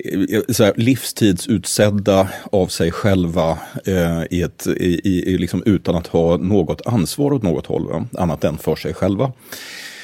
Eh, 0.06 0.38
eh, 0.38 0.42
så 0.50 0.64
här, 0.64 0.74
livstidsutsedda 0.76 2.30
av 2.52 2.68
sig 2.68 2.92
själva 2.92 3.60
eh, 3.86 4.24
i 4.30 4.42
ett, 4.42 4.68
i, 4.68 5.34
i, 5.34 5.38
liksom, 5.38 5.64
utan 5.66 5.96
att 5.96 6.08
ha 6.08 6.38
något 6.38 6.88
ansvar 6.88 7.34
åt 7.34 7.44
något 7.44 7.66
håll, 7.66 7.88
va? 7.88 8.06
annat 8.18 8.44
än 8.44 8.58
för 8.58 8.76
sig 8.76 8.94
själva. 8.94 9.32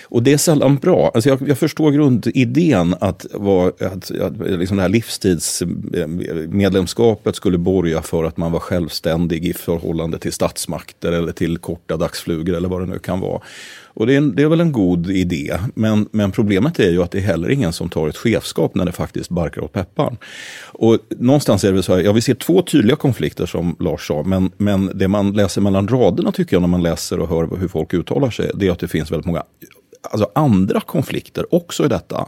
Och 0.10 0.24
det 0.24 0.34
är 0.34 0.38
sällan 0.38 0.76
bra. 0.76 1.12
Alltså 1.14 1.30
jag, 1.30 1.48
jag 1.48 1.58
förstår 1.58 1.92
grundidén 1.92 2.96
att, 3.00 3.26
var, 3.34 3.68
att, 3.68 4.12
att 4.12 4.34
liksom 4.38 4.78
det 4.78 4.84
här 4.84 4.90
livstidsmedlemskapet 4.90 7.36
skulle 7.36 7.58
borga 7.58 8.02
för 8.02 8.24
att 8.24 8.38
man 8.38 8.52
var 8.52 8.60
självständig 8.60 9.46
i 9.46 9.54
förhållande 9.54 10.20
till 10.20 10.34
statsmakter 10.34 11.12
eller 11.12 11.32
till 11.32 11.58
korta 11.58 11.98
dagsflugor 11.98 12.56
eller 12.56 12.70
vad 12.70 12.82
det 12.82 12.86
nu 12.86 13.00
kan 13.00 13.20
vara. 13.20 13.42
Och 13.98 14.08
det 14.08 14.16
är, 14.16 14.22
det 14.22 14.44
är 14.44 14.48
väl 14.48 14.62
en 14.62 14.72
god 14.72 15.10
idé, 15.10 15.58
men, 15.74 16.08
men 16.12 16.32
problemet 16.32 16.80
är 16.80 16.92
ju 16.92 17.04
att 17.04 17.12
det 17.12 17.18
är 17.18 17.22
heller 17.22 17.50
ingen 17.50 17.74
som 17.74 17.90
tar 17.90 18.08
ett 18.08 18.18
chefskap 18.18 18.76
när 18.76 18.86
det 18.86 18.92
faktiskt 18.92 19.30
barkar 19.30 19.64
åt 19.64 19.74
pepparn. 19.74 20.18
Och 20.66 21.00
någonstans 21.10 21.64
är 21.64 21.74
det 21.74 21.84
så 21.84 21.96
här, 21.96 22.02
ja 22.02 22.12
vi 22.12 22.22
ser 22.22 22.34
två 22.34 22.62
tydliga 22.62 22.96
konflikter 22.96 23.46
som 23.46 23.76
Lars 23.80 24.08
sa, 24.08 24.24
men, 24.24 24.52
men 24.58 24.92
det 24.96 25.08
man 25.08 25.34
läser 25.34 25.62
mellan 25.62 25.88
raderna 25.88 26.32
tycker 26.32 26.56
jag 26.56 26.62
när 26.62 26.68
man 26.68 26.84
läser 26.84 27.20
och 27.20 27.30
hör 27.30 27.58
hur 27.60 27.68
folk 27.68 27.94
uttalar 27.94 28.30
sig, 28.30 28.52
det 28.56 28.68
är 28.68 28.72
att 28.72 28.80
det 28.80 28.88
finns 28.88 29.12
väldigt 29.12 29.26
många 29.26 29.44
alltså 30.02 30.32
andra 30.36 30.82
konflikter 30.82 31.56
också 31.56 31.86
i 31.86 31.88
detta. 31.88 32.28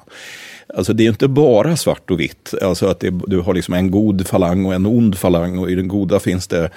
Alltså 0.73 0.93
det 0.93 1.05
är 1.05 1.09
inte 1.09 1.27
bara 1.27 1.77
svart 1.77 2.11
och 2.11 2.19
vitt. 2.19 2.53
Alltså 2.61 2.87
att 2.87 2.99
det, 2.99 3.13
du 3.27 3.39
har 3.39 3.53
liksom 3.53 3.73
en 3.73 3.91
god 3.91 4.27
falang 4.27 4.65
och 4.65 4.73
en 4.73 4.85
ond 4.85 5.17
falang. 5.17 5.57
Och 5.57 5.71
i 5.71 5.75
den 5.75 5.87
goda 5.87 6.19
finns 6.19 6.47
det 6.47 6.69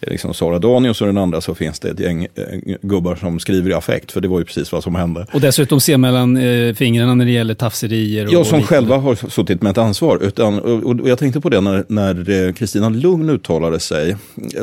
liksom 0.00 0.34
Sara 0.34 0.58
Danius 0.58 1.00
och 1.00 1.06
i 1.06 1.08
den 1.08 1.18
andra 1.18 1.40
så 1.40 1.54
finns 1.54 1.80
det 1.80 1.90
ett 1.90 2.00
gäng 2.00 2.24
eh, 2.34 2.76
gubbar 2.82 3.16
som 3.16 3.38
skriver 3.38 3.70
i 3.70 3.74
affekt. 3.74 4.12
För 4.12 4.20
det 4.20 4.28
var 4.28 4.38
ju 4.38 4.44
precis 4.44 4.72
vad 4.72 4.82
som 4.82 4.94
hände. 4.94 5.26
Och 5.32 5.40
dessutom 5.40 5.80
se 5.80 5.96
mellan 5.96 6.36
eh, 6.36 6.74
fingrarna 6.74 7.14
när 7.14 7.24
det 7.24 7.30
gäller 7.30 7.54
tafserier. 7.54 8.28
ja, 8.30 8.44
som 8.44 8.62
själva 8.62 8.96
har 8.96 9.14
suttit 9.14 9.62
med 9.62 9.70
ett 9.70 9.78
ansvar. 9.78 10.18
Utan, 10.22 10.58
och, 10.58 11.00
och 11.00 11.08
jag 11.08 11.18
tänkte 11.18 11.40
på 11.40 11.48
det 11.48 11.60
när, 11.88 12.46
eh, 12.46 12.52
Kristina 12.52 12.88
Lugn 12.88 13.30
uttalade 13.30 13.80
sig. 13.80 14.16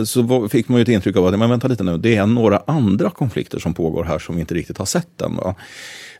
Så 0.05 0.21
var, 0.21 0.47
fick 0.47 0.69
man 0.69 0.77
ju 0.77 0.81
ett 0.81 0.89
intryck 0.89 1.15
av 1.15 1.25
att, 1.25 1.39
men 1.39 1.49
vänta 1.49 1.67
lite 1.67 1.83
nu, 1.83 1.97
det 1.97 2.15
är 2.15 2.25
några 2.25 2.61
andra 2.67 3.09
konflikter 3.09 3.59
som 3.59 3.73
pågår 3.73 4.03
här 4.03 4.19
som 4.19 4.35
vi 4.35 4.41
inte 4.41 4.53
riktigt 4.53 4.77
har 4.77 4.85
sett 4.85 5.21
än. 5.21 5.35
Va? 5.35 5.55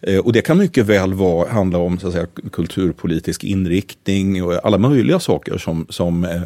Eh, 0.01 0.17
och 0.17 0.33
det 0.33 0.41
kan 0.41 0.57
mycket 0.57 0.85
väl 0.85 1.13
vara, 1.13 1.49
handla 1.49 1.77
om 1.77 1.99
så 1.99 2.07
att 2.07 2.13
säga, 2.13 2.27
kulturpolitisk 2.51 3.43
inriktning 3.43 4.43
och 4.43 4.65
alla 4.65 4.77
möjliga 4.77 5.19
saker 5.19 5.57
som, 5.57 5.85
som 5.89 6.23
eh, 6.23 6.41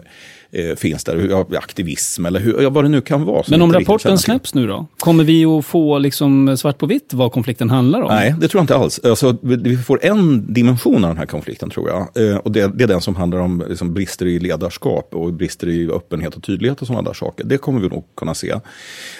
eh, 0.55 0.75
finns 0.75 1.03
där, 1.03 1.55
aktivism 1.57 2.25
eller 2.25 2.39
hur, 2.39 2.69
vad 2.69 2.83
det 2.83 2.89
nu 2.89 3.01
kan 3.01 3.25
vara. 3.25 3.43
Men 3.47 3.61
om 3.61 3.73
rapporten 3.73 4.17
släpps 4.17 4.53
nu 4.53 4.67
då? 4.67 4.87
Kommer 4.99 5.23
vi 5.23 5.45
att 5.45 5.65
få 5.65 5.97
liksom 5.97 6.57
svart 6.57 6.77
på 6.77 6.85
vitt 6.85 7.13
vad 7.13 7.31
konflikten 7.31 7.69
handlar 7.69 8.01
om? 8.01 8.07
Nej, 8.07 8.35
det 8.39 8.47
tror 8.47 8.59
jag 8.59 8.63
inte 8.63 8.75
alls. 8.75 8.99
Alltså, 9.03 9.37
vi 9.41 9.77
får 9.77 10.05
en 10.05 10.53
dimension 10.53 11.03
av 11.03 11.09
den 11.09 11.17
här 11.17 11.25
konflikten 11.25 11.69
tror 11.69 11.89
jag. 11.89 12.29
Eh, 12.29 12.37
och 12.37 12.51
det, 12.51 12.77
det, 12.77 12.83
är 12.83 12.87
den 12.87 13.01
som 13.01 13.15
handlar 13.15 13.39
om 13.39 13.63
liksom, 13.69 13.93
brister 13.93 14.25
i 14.25 14.39
ledarskap 14.39 15.09
och 15.15 15.33
brister 15.33 15.67
i 15.67 15.89
öppenhet 15.91 16.35
och 16.35 16.43
tydlighet 16.43 16.81
och 16.81 16.87
sådana 16.87 17.09
där 17.09 17.13
saker. 17.13 17.43
Det 17.43 17.57
kommer 17.57 17.79
vi 17.79 17.87
nog 17.87 18.05
kunna 18.15 18.33
se. 18.33 18.53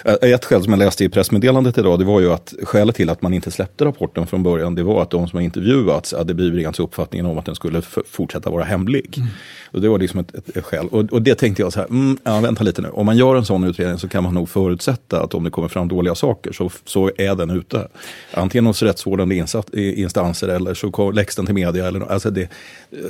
Eh, 0.04 0.14
ett 0.20 0.44
skäl 0.44 0.62
som 0.62 0.72
jag 0.72 0.78
läste 0.78 1.04
i 1.04 1.08
pressmeddelandet 1.08 1.78
idag, 1.78 1.98
det 1.98 2.04
var 2.04 2.20
ju 2.20 2.32
att 2.32 2.54
skälet 2.62 2.96
till 2.96 3.10
att 3.10 3.22
man 3.22 3.34
inte 3.34 3.50
släppte 3.50 3.84
rapporten 3.84 4.26
från 4.26 4.42
början, 4.42 4.74
det 4.74 4.82
var 4.82 5.02
att 5.02 5.10
de 5.10 5.28
som 5.28 5.36
har 5.36 5.44
intervjuats 5.44 6.14
hade 6.14 6.34
bibringats 6.34 6.80
uppfattningen 6.80 7.26
om 7.26 7.38
att 7.38 7.44
den 7.44 7.54
skulle 7.54 7.82
fortsätta 8.06 8.50
vara 8.50 8.64
hemlig. 8.64 9.14
Mm. 9.16 9.28
Och 9.70 9.80
det 9.80 9.88
var 9.88 9.98
liksom 9.98 10.20
ett, 10.20 10.34
ett, 10.34 10.56
ett 10.56 10.64
skäl. 10.64 10.88
Och, 10.90 11.12
och 11.12 11.22
det 11.26 11.34
tänkte 11.34 11.62
jag 11.62 11.72
så 11.72 11.80
här, 11.80 11.86
mm, 11.86 12.18
ja, 12.24 12.40
vänta 12.40 12.64
lite 12.64 12.82
nu. 12.82 12.88
Om 12.88 13.06
man 13.06 13.16
gör 13.16 13.36
en 13.36 13.44
sån 13.44 13.64
utredning 13.64 13.98
så 13.98 14.08
kan 14.08 14.22
man 14.22 14.34
nog 14.34 14.48
förutsätta 14.48 15.22
att 15.22 15.34
om 15.34 15.44
det 15.44 15.50
kommer 15.50 15.68
fram 15.68 15.88
dåliga 15.88 16.14
saker 16.14 16.52
så, 16.52 16.70
så 16.84 17.10
är 17.18 17.34
den 17.34 17.50
ute. 17.50 17.88
Antingen 18.32 18.66
hos 18.66 18.82
rättsvårdande 18.82 19.44
instanser 19.74 20.48
eller 20.48 20.74
så 20.74 21.10
läggs 21.10 21.36
den 21.36 21.46
till 21.46 21.54
media. 21.54 21.86
Eller, 21.86 22.12
alltså 22.12 22.30
det, 22.30 22.48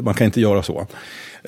man 0.01 0.15
kan 0.15 0.25
inte 0.25 0.41
göra 0.41 0.63
så. 0.63 0.87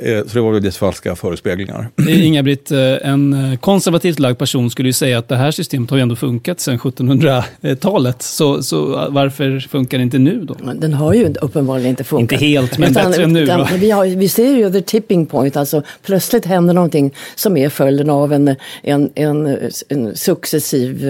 Eh, 0.02 0.22
så 0.26 0.34
det 0.34 0.40
var 0.40 0.52
väl 0.52 0.62
lite 0.62 0.78
falska 0.78 1.16
förespeglingar. 1.16 1.88
Inga-Britt, 2.08 2.70
eh, 2.70 2.78
en 3.02 3.32
eh, 3.32 3.58
konservativt 3.58 4.18
lagd 4.18 4.38
person 4.38 4.70
skulle 4.70 4.88
ju 4.88 4.92
säga 4.92 5.18
att 5.18 5.28
det 5.28 5.36
här 5.36 5.50
systemet 5.50 5.90
har 5.90 5.96
ju 5.96 6.02
ändå 6.02 6.16
funkat 6.16 6.60
sedan 6.60 6.78
1700-talet. 6.78 8.22
Så, 8.22 8.62
så 8.62 9.06
varför 9.10 9.60
funkar 9.60 9.98
det 9.98 10.04
inte 10.04 10.18
nu 10.18 10.44
då? 10.44 10.56
Den 10.74 10.94
har 10.94 11.14
ju 11.14 11.34
uppenbarligen 11.40 11.90
inte 11.90 12.04
funkat. 12.04 12.32
Inte 12.32 12.44
helt, 12.46 12.78
men 12.78 12.90
utan, 12.90 13.10
bättre 13.10 13.24
än 13.24 13.32
nu. 13.32 13.42
Utan, 13.42 13.66
vi, 13.78 13.90
har, 13.90 14.06
vi 14.06 14.28
ser 14.28 14.56
ju 14.56 14.72
the 14.72 14.82
tipping 14.82 15.26
point, 15.26 15.56
alltså 15.56 15.82
plötsligt 16.02 16.44
händer 16.44 16.74
någonting 16.74 17.14
som 17.34 17.56
är 17.56 17.68
följden 17.68 18.10
av 18.10 18.32
en, 18.32 18.56
en, 18.82 19.10
en, 19.14 19.58
en 19.88 20.16
successiv, 20.16 21.06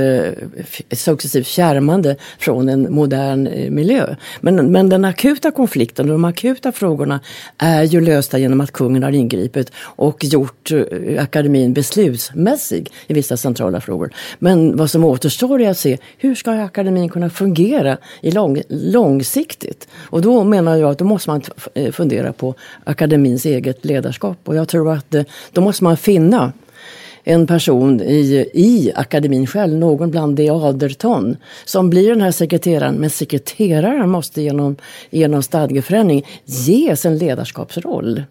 successiv 0.92 1.42
fjärmande 1.42 2.16
från 2.38 2.68
en 2.68 2.94
modern 2.94 3.74
miljö. 3.74 4.14
Men, 4.40 4.72
men 4.72 4.88
den 4.88 5.04
akuta 5.04 5.50
konflikten 5.50 6.06
och 6.06 6.12
de 6.12 6.24
akuta 6.24 6.72
frågorna 6.72 7.20
är 7.58 7.82
ju 7.82 8.00
lösta 8.00 8.38
genom 8.38 8.60
att 8.60 8.70
kungen 8.78 9.02
har 9.02 9.12
ingripit 9.12 9.72
och 9.78 10.24
gjort 10.24 10.72
eh, 10.72 11.22
akademin 11.22 11.72
beslutsmässig 11.72 12.90
i 13.06 13.14
vissa 13.14 13.36
centrala 13.36 13.80
frågor. 13.80 14.10
Men 14.38 14.76
vad 14.76 14.90
som 14.90 15.04
återstår 15.04 15.60
är 15.60 15.70
att 15.70 15.78
se 15.78 15.98
hur 16.18 16.34
ska 16.34 16.50
akademin 16.50 17.08
kunna 17.08 17.30
fungera 17.30 17.98
i 18.20 18.30
lång, 18.30 18.62
långsiktigt? 18.68 19.88
Och 19.96 20.22
då 20.22 20.44
menar 20.44 20.76
jag 20.76 20.90
att 20.90 20.98
då 20.98 21.04
måste 21.04 21.30
man 21.30 21.42
eh, 21.74 21.92
fundera 21.92 22.32
på 22.32 22.54
akademins 22.84 23.46
eget 23.46 23.84
ledarskap. 23.84 24.38
Och 24.44 24.56
jag 24.56 24.68
tror 24.68 24.92
att 24.92 25.14
eh, 25.14 25.24
då 25.52 25.60
måste 25.60 25.84
man 25.84 25.96
finna 25.96 26.52
en 27.24 27.46
person 27.46 28.00
i, 28.00 28.50
i 28.54 28.92
akademin 28.94 29.46
själv, 29.46 29.74
någon 29.74 30.10
bland 30.10 30.36
de 30.36 30.50
aderton, 30.50 31.36
som 31.64 31.90
blir 31.90 32.10
den 32.10 32.20
här 32.20 32.30
sekreteraren. 32.30 32.94
Men 32.94 33.10
sekreteraren 33.10 34.10
måste 34.10 34.42
genom, 34.42 34.76
genom 35.10 35.42
stadgeförändring 35.42 36.26
ges 36.44 37.06
en 37.06 37.18
ledarskapsroll. 37.18 38.22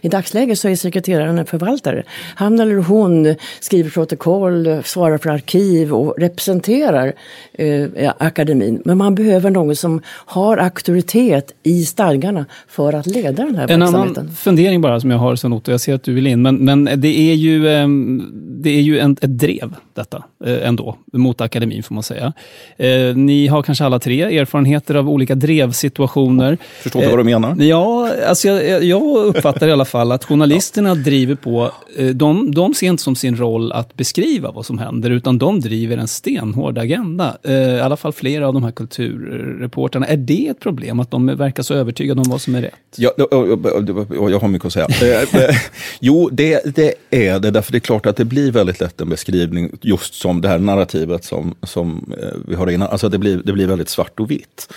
I 0.00 0.08
dagsläget 0.08 0.58
så 0.58 0.68
är 0.68 0.76
sekreteraren 0.76 1.38
en 1.38 1.46
förvaltare. 1.46 2.02
Han 2.34 2.60
eller 2.60 2.76
hon 2.76 3.34
skriver 3.60 3.90
protokoll, 3.90 4.82
svarar 4.84 5.18
för 5.18 5.30
arkiv 5.30 5.94
och 5.94 6.14
representerar 6.18 7.12
eh, 7.52 8.12
akademin. 8.18 8.82
Men 8.84 8.98
man 8.98 9.14
behöver 9.14 9.50
någon 9.50 9.76
som 9.76 10.00
har 10.06 10.56
auktoritet 10.56 11.52
i 11.62 11.84
stadgarna 11.84 12.46
för 12.68 12.92
att 12.92 13.06
leda 13.06 13.44
den 13.44 13.56
här 13.56 13.70
en 13.70 13.80
verksamheten. 13.80 14.16
En 14.16 14.18
annan 14.18 14.34
fundering 14.34 14.80
bara 14.80 15.00
som 15.00 15.10
jag 15.10 15.18
har 15.18 15.36
Sanotto, 15.36 15.70
jag 15.70 15.80
ser 15.80 15.94
att 15.94 16.02
du 16.02 16.14
vill 16.14 16.26
in, 16.26 16.42
men, 16.42 16.56
men 16.56 16.84
det 16.84 17.20
är 17.20 17.34
ju, 17.34 17.68
eh, 17.68 17.88
det 18.62 18.70
är 18.70 18.82
ju 18.82 18.98
en, 18.98 19.12
ett 19.12 19.38
drev 19.38 19.74
detta 19.94 20.24
eh, 20.44 20.68
ändå, 20.68 20.96
mot 21.12 21.40
akademin 21.40 21.82
får 21.82 21.94
man 21.94 22.02
säga. 22.02 22.32
Eh, 22.76 23.16
ni 23.16 23.46
har 23.46 23.62
kanske 23.62 23.84
alla 23.84 23.98
tre 23.98 24.38
erfarenheter 24.38 24.94
av 24.94 25.08
olika 25.08 25.34
drevsituationer. 25.34 26.58
Förstår 26.82 27.00
du 27.00 27.08
vad 27.08 27.18
du 27.18 27.24
menar? 27.24 27.56
Ja, 27.58 28.10
alltså 28.28 28.48
jag, 28.48 28.84
jag 28.84 29.16
uppfattar 29.16 29.68
i 29.68 29.72
alla 29.72 29.84
fall 29.84 30.12
att 30.12 30.24
journalisterna 30.24 30.94
driver 30.94 31.34
på, 31.34 31.70
eh, 31.96 32.06
de, 32.06 32.54
de 32.54 32.74
ser 32.74 32.86
inte 32.86 33.02
som 33.02 33.16
sin 33.16 33.36
roll 33.36 33.72
att 33.72 33.94
beskriva 33.94 34.50
vad 34.50 34.66
som 34.66 34.78
händer, 34.78 35.10
utan 35.10 35.38
de 35.38 35.60
driver 35.60 35.96
en 35.96 36.08
stenhård 36.08 36.78
agenda. 36.78 37.36
Eh, 37.42 37.52
I 37.52 37.80
alla 37.80 37.96
fall 37.96 38.12
flera 38.12 38.48
av 38.48 38.54
de 38.54 38.62
här 38.62 38.70
kulturreporterna. 38.70 40.06
Är 40.06 40.16
det 40.16 40.48
ett 40.48 40.60
problem 40.60 41.00
att 41.00 41.10
de 41.10 41.26
verkar 41.26 41.62
så 41.62 41.74
övertygade 41.74 42.20
om 42.20 42.30
vad 42.30 42.40
som 42.40 42.54
är 42.54 42.62
rätt? 42.62 42.72
Ja, 42.96 43.12
jag 43.18 44.40
har 44.40 44.48
mycket 44.48 44.66
att 44.66 44.72
säga. 44.72 44.86
Eh, 45.12 45.56
jo, 46.00 46.28
det, 46.32 46.76
det 46.76 46.94
är 47.10 47.38
det, 47.38 47.50
därför 47.50 47.72
det 47.72 47.78
är 47.78 47.80
klart 47.80 48.06
att 48.06 48.16
det 48.16 48.24
blir 48.24 48.52
väldigt 48.52 48.80
lätt 48.80 49.00
en 49.00 49.08
beskrivning 49.08 49.70
just 49.82 50.14
som 50.14 50.40
det 50.40 50.48
här 50.48 50.58
narrativet 50.58 51.24
som, 51.24 51.54
som 51.62 52.14
eh, 52.22 52.38
vi 52.48 52.54
har 52.54 52.70
innan. 52.70 52.88
Alltså 52.88 53.08
det 53.08 53.18
blir, 53.18 53.42
det 53.44 53.52
blir 53.52 53.66
väldigt 53.66 53.88
svart 53.88 54.20
och 54.20 54.30
vitt. 54.30 54.72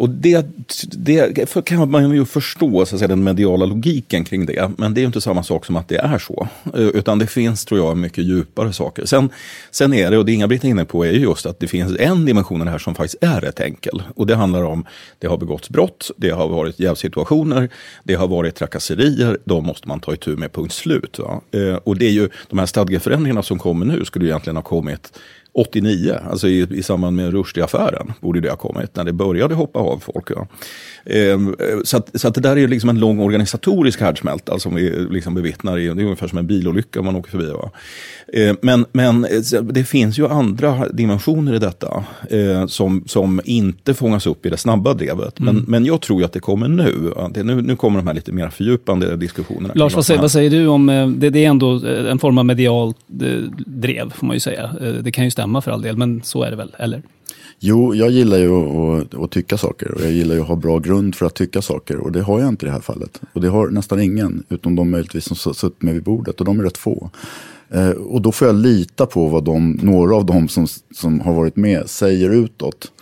Och 0.00 0.10
det, 0.10 0.46
det 0.82 1.64
kan 1.64 1.90
man 1.90 2.14
ju 2.14 2.24
förstå 2.24 2.86
så 2.86 2.94
att 2.94 2.98
säga, 2.98 3.08
den 3.08 3.24
mediala 3.24 3.66
logiken 3.66 4.24
kring 4.24 4.46
det. 4.46 4.70
Men 4.78 4.94
det 4.94 4.98
är 4.98 5.02
ju 5.02 5.06
inte 5.06 5.20
samma 5.20 5.42
sak 5.42 5.66
som 5.66 5.76
att 5.76 5.88
det 5.88 5.96
är 5.96 6.18
så. 6.18 6.48
Eh, 6.74 6.80
utan 6.80 7.18
det 7.18 7.26
finns, 7.26 7.64
tror 7.64 7.80
jag, 7.80 7.96
mycket 7.96 8.24
djupare 8.24 8.72
saker. 8.72 9.06
Sen, 9.06 9.30
sen 9.70 9.92
är 9.94 10.10
det, 10.10 10.18
och 10.18 10.24
det 10.24 10.32
Inga-Britt 10.32 10.64
är 10.64 10.68
inne 10.68 10.84
på, 10.84 11.06
är 11.06 11.10
just 11.12 11.46
att 11.46 11.60
det 11.60 11.66
finns 11.66 11.96
en 11.98 12.24
dimension 12.24 12.68
här 12.68 12.78
som 12.78 12.94
faktiskt 12.94 13.24
är 13.24 13.40
rätt 13.40 13.60
enkel. 13.60 14.02
Och 14.16 14.26
det 14.26 14.34
handlar 14.34 14.64
om, 14.64 14.84
det 15.18 15.26
har 15.26 15.38
begåtts 15.38 15.70
brott, 15.70 16.10
det 16.16 16.30
har 16.30 16.48
varit 16.48 16.80
jävsituationer, 16.80 17.68
det 18.04 18.14
har 18.14 18.28
varit 18.28 18.54
trakasserier, 18.54 19.38
de 19.44 19.64
måste 19.64 19.88
man 19.88 20.00
ta 20.00 20.14
itu 20.14 20.36
med, 20.36 20.52
punkt 20.52 20.72
slut. 20.72 21.18
Va? 21.18 21.40
Eh, 21.50 21.74
och 21.74 21.96
det 21.96 22.06
är 22.06 22.12
ju, 22.12 22.28
de 22.48 22.58
här 22.58 22.66
stadgeförändringarna 22.66 23.42
som 23.42 23.58
kommer 23.58 23.86
nu 23.86 24.04
skulle 24.04 24.26
egentligen 24.26 24.56
ha 24.56 24.62
kommit 24.62 25.12
89, 25.52 26.14
alltså 26.30 26.48
i, 26.48 26.66
i 26.70 26.82
samband 26.82 27.16
med 27.16 27.32
Rushdie-affären, 27.32 28.12
borde 28.20 28.40
det 28.40 28.50
ha 28.50 28.56
kommit, 28.56 28.96
när 28.96 29.04
det 29.04 29.12
började 29.12 29.54
hoppa 29.54 29.78
av 29.78 29.98
folk. 29.98 30.30
Ja. 30.30 30.46
Ehm, 31.04 31.56
så, 31.84 31.96
att, 31.96 32.20
så 32.20 32.28
att 32.28 32.34
det 32.34 32.40
där 32.40 32.58
är 32.58 32.68
liksom 32.68 32.90
en 32.90 32.98
lång 32.98 33.20
organisatorisk 33.20 34.00
härdsmälta 34.00 34.58
som 34.58 34.74
vi 34.74 34.90
liksom 35.10 35.34
bevittnar. 35.34 35.78
I, 35.78 35.84
det 35.84 35.90
är 35.90 36.04
ungefär 36.04 36.28
som 36.28 36.38
en 36.38 36.46
bilolycka 36.46 37.02
man 37.02 37.16
åker 37.16 37.30
förbi. 37.30 37.50
Va? 37.50 37.70
Ehm, 38.32 38.56
men, 38.62 38.86
men 38.92 39.26
det 39.62 39.84
finns 39.84 40.18
ju 40.18 40.28
andra 40.28 40.88
dimensioner 40.88 41.54
i 41.54 41.58
detta 41.58 42.04
eh, 42.30 42.66
som, 42.66 43.04
som 43.06 43.40
inte 43.44 43.94
fångas 43.94 44.26
upp 44.26 44.46
i 44.46 44.50
det 44.50 44.56
snabba 44.56 44.94
drevet. 44.94 45.40
Men, 45.40 45.48
mm. 45.48 45.64
men 45.68 45.84
jag 45.84 46.00
tror 46.00 46.24
att 46.24 46.32
det 46.32 46.40
kommer 46.40 46.68
nu. 46.68 47.12
Det, 47.30 47.42
nu. 47.42 47.62
Nu 47.62 47.76
kommer 47.76 47.98
de 47.98 48.06
här 48.06 48.14
lite 48.14 48.32
mer 48.32 48.48
fördjupande 48.48 49.16
diskussionerna. 49.16 49.74
Lars, 49.74 49.94
vad 49.94 50.06
säger, 50.06 50.20
vad 50.20 50.30
säger, 50.30 50.50
du 50.50 50.66
om, 50.66 50.88
eh, 50.88 51.08
det, 51.08 51.30
det 51.30 51.44
är 51.44 51.48
ändå 51.48 51.80
en 51.86 52.18
form 52.18 52.38
av 52.38 52.46
medialt 52.46 52.96
drev, 53.66 54.10
får 54.10 54.26
man 54.26 54.36
ju 54.36 54.40
säga. 54.40 54.70
Det 55.02 55.10
kan 55.10 55.24
ju 55.24 55.30
stämma 55.40 55.60
för 55.60 55.70
all 55.70 55.82
del, 55.82 55.96
men 55.96 56.22
så 56.22 56.42
är 56.42 56.50
det 56.50 56.56
väl, 56.56 56.76
eller? 56.78 57.02
Jo, 57.58 57.94
jag 57.94 58.10
gillar 58.10 58.38
ju 58.38 58.52
att, 58.52 59.14
att, 59.14 59.30
tycka 59.30 59.58
saker 59.58 59.94
och 59.94 60.00
jag 60.00 60.12
gillar 60.12 60.34
ju 60.34 60.40
att 60.40 60.48
ha 60.48 60.56
bra 60.56 60.78
grund 60.78 61.14
för 61.14 61.26
att 61.26 61.34
tycka 61.34 61.62
saker 61.62 61.96
och 61.96 62.12
det 62.12 62.22
har 62.22 62.40
jag 62.40 62.48
inte 62.48 62.66
i 62.66 62.68
det 62.68 62.72
här 62.72 62.80
fallet. 62.80 63.20
Och 63.32 63.40
det 63.40 63.48
har 63.48 63.68
nästan 63.68 64.00
ingen, 64.00 64.44
utom 64.48 64.76
de 64.76 64.90
möjligtvis 64.90 65.24
som 65.24 65.54
suttit 65.54 65.82
med 65.82 65.94
vid 65.94 66.02
bordet 66.02 66.40
och 66.40 66.46
de 66.46 66.60
är 66.60 66.64
rätt 66.64 66.78
få. 66.78 67.10
Eh, 67.70 67.90
och 67.90 68.22
då 68.22 68.32
får 68.32 68.46
jag 68.46 68.56
lita 68.56 69.06
på 69.06 69.28
vad 69.28 69.44
de, 69.44 69.78
några 69.82 70.16
av 70.16 70.26
dem 70.26 70.48
som, 70.48 70.66
som 70.94 71.20
har 71.20 71.34
varit 71.34 71.56
med 71.56 71.90
säger 71.90 72.30
utåt. 72.30 72.92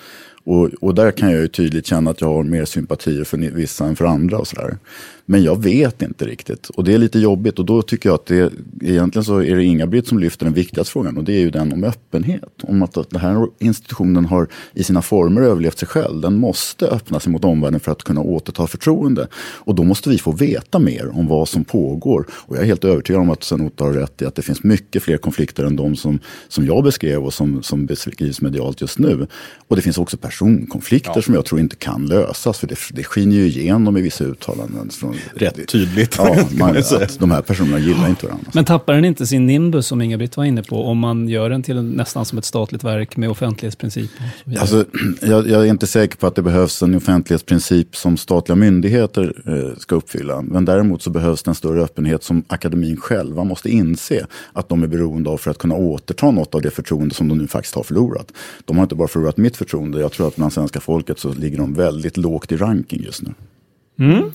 Och, 0.44 0.70
och 0.80 0.94
där 0.94 1.10
kan 1.10 1.30
jag 1.30 1.40
ju 1.40 1.48
tydligt 1.48 1.86
känna 1.86 2.10
att 2.10 2.20
jag 2.20 2.28
har 2.28 2.42
mer 2.42 2.64
sympatier 2.64 3.24
för 3.24 3.38
vissa 3.38 3.84
än 3.86 3.96
för 3.96 4.04
andra 4.04 4.38
och 4.38 4.46
sådär. 4.46 4.78
Men 5.30 5.42
jag 5.42 5.62
vet 5.62 6.02
inte 6.02 6.26
riktigt 6.26 6.68
och 6.68 6.84
det 6.84 6.94
är 6.94 6.98
lite 6.98 7.18
jobbigt 7.18 7.58
och 7.58 7.64
då 7.64 7.82
tycker 7.82 8.08
jag 8.08 8.14
att 8.14 8.26
det 8.26 8.52
egentligen 8.80 9.24
så 9.24 9.42
är 9.42 9.56
det 9.56 9.64
Inga-Britt 9.64 10.08
som 10.08 10.18
lyfter 10.18 10.44
den 10.44 10.54
viktigaste 10.54 10.92
frågan 10.92 11.16
och 11.16 11.24
det 11.24 11.32
är 11.32 11.40
ju 11.40 11.50
den 11.50 11.72
om 11.72 11.84
öppenhet. 11.84 12.52
Om 12.62 12.82
att 12.82 13.10
den 13.10 13.20
här 13.20 13.46
institutionen 13.58 14.24
har 14.24 14.48
i 14.74 14.84
sina 14.84 15.02
former 15.02 15.42
överlevt 15.42 15.78
sig 15.78 15.88
själv. 15.88 16.20
Den 16.20 16.38
måste 16.38 16.86
öppna 16.86 17.20
sig 17.20 17.32
mot 17.32 17.44
omvärlden 17.44 17.80
för 17.80 17.92
att 17.92 18.02
kunna 18.02 18.20
återta 18.20 18.66
förtroende. 18.66 19.28
Och 19.36 19.74
då 19.74 19.84
måste 19.84 20.10
vi 20.10 20.18
få 20.18 20.32
veta 20.32 20.78
mer 20.78 21.10
om 21.18 21.26
vad 21.26 21.48
som 21.48 21.64
pågår. 21.64 22.26
Och 22.30 22.56
jag 22.56 22.62
är 22.62 22.66
helt 22.66 22.84
övertygad 22.84 23.22
om 23.22 23.30
att 23.30 23.44
Sven-Otto 23.44 23.84
har 23.84 23.92
rätt 23.92 24.22
i 24.22 24.24
att 24.24 24.34
det 24.34 24.42
finns 24.42 24.62
mycket 24.62 25.02
fler 25.02 25.16
konflikter 25.16 25.64
än 25.64 25.76
de 25.76 25.96
som, 25.96 26.18
som 26.48 26.66
jag 26.66 26.84
beskrev 26.84 27.24
och 27.24 27.34
som, 27.34 27.62
som 27.62 27.86
beskrivs 27.86 28.40
medialt 28.40 28.80
just 28.80 28.98
nu. 28.98 29.26
Och 29.68 29.76
det 29.76 29.82
finns 29.82 29.98
också 29.98 30.16
personkonflikter 30.16 31.12
ja. 31.14 31.22
som 31.22 31.34
jag 31.34 31.44
tror 31.44 31.60
inte 31.60 31.76
kan 31.76 32.06
lösas. 32.06 32.58
För 32.58 32.66
det, 32.66 32.76
det 32.92 33.04
skiner 33.04 33.36
ju 33.36 33.46
igenom 33.46 33.96
i 33.96 34.02
vissa 34.02 34.24
uttalanden. 34.24 34.90
Från, 34.90 35.17
Rätt 35.34 35.68
tydligt. 35.68 36.14
Ja, 36.18 36.36
man, 36.58 36.76
att 36.76 37.18
de 37.18 37.30
här 37.30 37.42
personerna 37.42 37.78
gillar 37.78 38.08
inte 38.08 38.26
varandra. 38.26 38.50
Men 38.54 38.64
tappar 38.64 38.94
den 38.94 39.04
inte 39.04 39.26
sin 39.26 39.46
nimbus 39.46 39.86
som 39.86 40.02
Inga-Britt 40.02 40.36
var 40.36 40.44
inne 40.44 40.62
på 40.62 40.84
om 40.84 40.98
man 40.98 41.28
gör 41.28 41.50
den 41.50 41.62
till 41.62 41.82
nästan 41.82 42.24
som 42.24 42.38
ett 42.38 42.44
statligt 42.44 42.84
verk 42.84 43.16
med 43.16 43.30
offentlighetsprincip? 43.30 44.10
Alltså, 44.60 44.84
jag, 45.20 45.48
jag, 45.48 45.66
är 45.66 45.70
inte 45.70 45.86
säker 45.86 46.16
på 46.16 46.26
att 46.26 46.34
det 46.34 46.42
behövs 46.42 46.82
en 46.82 46.94
offentlighetsprincip 46.94 47.96
som 47.96 48.16
statliga 48.16 48.56
myndigheter 48.56 49.34
eh, 49.46 49.78
ska 49.78 49.94
uppfylla. 49.94 50.42
Men 50.42 50.64
däremot 50.64 51.02
så 51.02 51.10
behövs 51.10 51.42
det 51.42 51.50
en 51.50 51.54
större 51.54 51.82
öppenhet 51.82 52.22
som 52.22 52.44
akademin 52.48 52.96
själva 52.96 53.44
måste 53.44 53.70
inse 53.70 54.26
att 54.52 54.68
de 54.68 54.82
är 54.82 54.86
beroende 54.86 55.30
av 55.30 55.38
för 55.38 55.50
att 55.50 55.58
kunna 55.58 55.74
återta 55.74 56.30
något 56.30 56.54
av 56.54 56.62
det 56.62 56.70
förtroende 56.70 57.14
som 57.14 57.28
de 57.28 57.38
nu 57.38 57.46
faktiskt 57.46 57.74
har 57.74 57.82
förlorat. 57.82 58.32
De 58.64 58.76
har 58.76 58.82
inte 58.82 58.94
bara 58.94 59.08
förlorat 59.08 59.36
mitt 59.36 59.56
förtroende, 59.56 60.00
jag 60.00 60.12
tror 60.12 60.28
att 60.28 60.36
bland 60.36 60.52
svenska 60.52 60.80
folket 60.80 61.18
så 61.18 61.32
ligger 61.32 61.58
de 61.58 61.74
väldigt 61.74 62.16
lågt 62.16 62.52
i 62.52 62.56
ranking 62.56 63.02
just 63.02 63.22
nu. 63.22 63.34
Mm. 63.98 64.30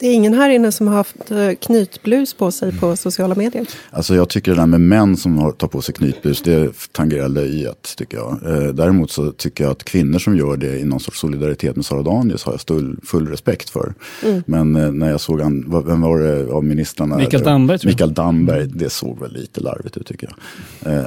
Det 0.00 0.06
är 0.06 0.14
ingen 0.14 0.34
här 0.34 0.50
inne 0.50 0.72
som 0.72 0.88
har 0.88 0.94
haft 0.94 1.30
eh, 1.30 1.50
knytblus 1.60 2.34
på 2.34 2.50
sig 2.50 2.78
på 2.78 2.96
sociala 2.96 3.34
medier? 3.34 3.66
Alltså 3.90 4.14
jag 4.14 4.28
tycker 4.28 4.50
det 4.50 4.56
där 4.56 4.66
med 4.66 4.80
män 4.80 5.16
som 5.16 5.52
tar 5.58 5.68
på 5.68 5.82
sig 5.82 5.94
knytblus, 5.94 6.42
det 6.42 6.72
tangerar 6.92 7.28
löjet 7.28 7.94
tycker 7.96 8.16
jag. 8.16 8.38
Eh, 8.46 8.68
däremot 8.68 9.10
så 9.10 9.32
tycker 9.32 9.64
jag 9.64 9.70
att 9.70 9.84
kvinnor 9.84 10.18
som 10.18 10.36
gör 10.36 10.56
det 10.56 10.78
i 10.78 10.84
någon 10.84 11.00
sorts 11.00 11.20
solidaritet 11.20 11.76
med 11.76 11.84
Sara 11.84 12.02
Danius 12.02 12.44
har 12.44 12.52
jag 12.52 12.60
full, 12.60 12.96
full 13.04 13.28
respekt 13.28 13.70
för. 13.70 13.94
Mm. 14.24 14.42
Men 14.46 14.76
eh, 14.76 14.92
när 14.92 15.10
jag 15.10 15.20
såg 15.20 15.40
han, 15.40 15.82
vem 15.86 16.00
var 16.00 16.18
det 16.18 16.52
av 16.52 16.64
ministrarna? 16.64 17.16
Mikael 17.16 17.42
Damberg. 17.42 17.78
Mikael 17.84 18.14
Damberg, 18.14 18.66
det 18.66 18.90
såg 18.90 19.20
väl 19.20 19.32
lite 19.32 19.60
larvigt 19.60 19.96
ut 19.96 20.06
tycker 20.06 20.28
jag. 20.28 20.36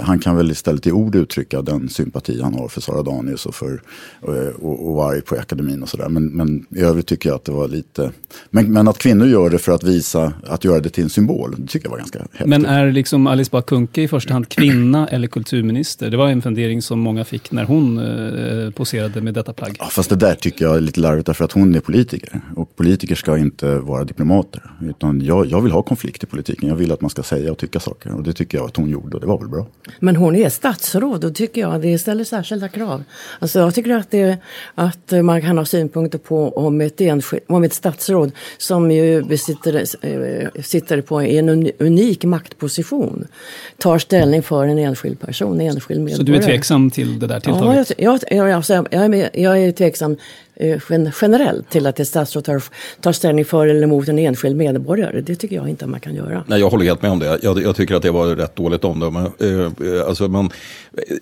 Han 0.01 0.19
kan 0.19 0.35
väl 0.35 0.51
istället 0.51 0.87
i 0.87 0.91
ord 0.91 1.15
uttrycka 1.15 1.61
den 1.61 1.89
sympati 1.89 2.41
han 2.41 2.53
har 2.53 2.67
för 2.67 2.81
Sara 2.81 3.03
Danius 3.03 3.45
och, 3.45 3.55
för, 3.55 3.81
och, 4.21 4.35
och, 4.61 4.87
och 4.87 4.95
var 4.95 5.11
arg 5.11 5.21
på 5.21 5.35
akademin 5.35 5.83
och 5.83 5.89
sådär. 5.89 6.09
Men, 6.09 6.25
men 6.25 6.65
i 6.69 6.81
övrigt 6.81 7.07
tycker 7.07 7.29
jag 7.29 7.35
att 7.35 7.45
det 7.45 7.51
var 7.51 7.67
lite, 7.67 8.11
men, 8.49 8.73
men 8.73 8.80
att 8.87 8.97
kvinnor 8.97 9.27
gör 9.27 9.49
det 9.49 9.57
för 9.57 9.71
att 9.71 9.83
visa, 9.83 10.33
att 10.47 10.63
göra 10.63 10.79
det 10.79 10.89
till 10.89 11.03
en 11.03 11.09
symbol, 11.09 11.55
det 11.57 11.67
tycker 11.67 11.85
jag 11.85 11.91
var 11.91 11.97
ganska 11.97 12.19
häftigt. 12.19 12.47
Men 12.47 12.65
är 12.65 12.91
liksom 12.91 13.27
Alice 13.27 13.49
Bah 13.51 13.61
Kuhnke 13.61 14.01
i 14.01 14.07
första 14.07 14.33
hand 14.33 14.49
kvinna 14.49 15.07
eller 15.11 15.27
kulturminister? 15.27 16.09
Det 16.09 16.17
var 16.17 16.27
en 16.27 16.41
fundering 16.41 16.81
som 16.81 16.99
många 16.99 17.23
fick 17.23 17.51
när 17.51 17.63
hon 17.63 17.99
eh, 17.99 18.71
poserade 18.71 19.21
med 19.21 19.33
detta 19.33 19.53
plagg. 19.53 19.75
Ja, 19.79 19.85
fast 19.85 20.09
det 20.09 20.15
där 20.15 20.35
tycker 20.35 20.65
jag 20.65 20.75
är 20.75 20.81
lite 20.81 20.99
larvigt 20.99 21.25
därför 21.25 21.45
att 21.45 21.51
hon 21.51 21.75
är 21.75 21.79
politiker. 21.79 22.41
Och 22.55 22.75
politiker 22.75 23.15
ska 23.15 23.37
inte 23.37 23.75
vara 23.75 24.03
diplomater. 24.03 24.71
Utan 24.81 25.21
jag, 25.21 25.45
jag 25.45 25.61
vill 25.61 25.71
ha 25.71 25.81
konflikt 25.81 26.23
i 26.23 26.25
politiken. 26.25 26.69
Jag 26.69 26.75
vill 26.75 26.91
att 26.91 27.01
man 27.01 27.09
ska 27.09 27.23
säga 27.23 27.51
och 27.51 27.57
tycka 27.57 27.79
saker. 27.79 28.15
Och 28.15 28.23
det 28.23 28.33
tycker 28.33 28.57
jag 28.57 28.65
att 28.65 28.77
hon 28.77 28.89
gjorde 28.89 29.15
och 29.15 29.21
det 29.21 29.27
var 29.27 29.39
väl 29.39 29.49
bra. 29.49 29.67
Men 29.99 30.15
hon 30.15 30.35
är 30.35 30.49
statsråd 30.49 31.23
och 31.23 31.35
tycker 31.35 31.61
jag 31.61 31.81
det 31.81 31.99
ställer 31.99 32.23
särskilda 32.23 32.69
krav. 32.69 33.03
Alltså 33.39 33.59
jag 33.59 33.75
tycker 33.75 33.95
att, 33.95 34.11
det, 34.11 34.37
att 34.75 35.11
man 35.23 35.41
kan 35.41 35.57
ha 35.57 35.65
synpunkter 35.65 36.17
på 36.17 36.49
om 36.49 36.81
ett, 36.81 37.01
enskild, 37.01 37.43
om 37.47 37.63
ett 37.63 37.73
statsråd 37.73 38.31
som 38.71 38.91
ju 38.91 39.23
besitter, 39.23 39.75
eh, 40.01 40.61
sitter 40.63 41.01
på 41.01 41.21
en 41.21 41.71
unik 41.79 42.23
maktposition 42.23 43.27
tar 43.77 43.97
ställning 43.97 44.43
för 44.43 44.65
en 44.65 44.77
enskild 44.77 45.19
person, 45.19 45.59
en 45.59 45.67
enskild 45.67 45.99
medborgare. 45.99 46.17
Så 46.17 46.23
du 46.23 46.35
är 46.35 46.41
tveksam 46.41 46.91
till 46.91 47.19
det 47.19 47.27
där 47.27 47.39
tilltaget? 47.39 47.91
Ja, 47.97 48.19
jag, 48.29 48.37
jag, 48.37 48.51
alltså, 48.51 48.85
jag, 48.91 49.15
är, 49.15 49.29
jag 49.33 49.63
är 49.63 49.71
tveksam 49.71 50.17
generellt 51.21 51.69
till 51.69 51.87
att 51.87 51.99
ett 51.99 52.07
statsråd 52.07 52.43
tar, 52.43 52.63
tar 53.01 53.11
ställning 53.11 53.45
för 53.45 53.67
eller 53.67 53.83
emot 53.83 54.07
en 54.07 54.19
enskild 54.19 54.55
medborgare. 54.55 55.21
Det 55.21 55.35
tycker 55.35 55.55
jag 55.55 55.69
inte 55.69 55.87
man 55.87 55.99
kan 55.99 56.15
göra. 56.15 56.43
Nej, 56.47 56.59
jag 56.59 56.69
håller 56.69 56.85
helt 56.85 57.01
med 57.01 57.11
om 57.11 57.19
det. 57.19 57.39
Jag, 57.41 57.61
jag 57.61 57.75
tycker 57.75 57.95
att 57.95 58.01
det 58.01 58.11
var 58.11 58.27
rätt 58.27 58.55
dåligt 58.55 58.83
omdöme. 58.83 59.19
Eh, 59.19 60.07
alltså, 60.07 60.27
men, 60.27 60.49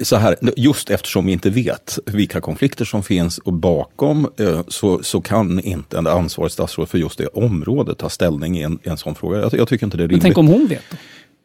så 0.01 0.15
här, 0.15 0.35
just 0.55 0.89
eftersom 0.89 1.25
vi 1.25 1.31
inte 1.31 1.49
vet 1.49 1.99
vilka 2.05 2.41
konflikter 2.41 2.85
som 2.85 3.03
finns 3.03 3.37
och 3.37 3.53
bakom 3.53 4.27
eh, 4.39 4.61
så, 4.67 5.03
så 5.03 5.21
kan 5.21 5.59
inte 5.59 5.97
en 5.97 6.07
ansvarig 6.07 6.51
statsråd 6.51 6.89
för 6.89 6.97
just 6.97 7.17
det 7.17 7.27
området 7.27 7.97
ta 7.97 8.09
ställning 8.09 8.57
i 8.57 8.61
en, 8.61 8.79
i 8.83 8.89
en 8.89 8.97
sån 8.97 9.15
fråga. 9.15 9.39
Jag, 9.39 9.53
jag, 9.53 9.67
tycker 9.67 9.85
inte 9.85 9.97
det 9.97 10.03
är 10.03 10.07
rimligt. 10.07 10.23
Men 10.23 10.33
tänk 10.33 10.37
om 10.37 10.47
hon 10.47 10.67
vet? 10.67 10.83
Då? 10.91 10.97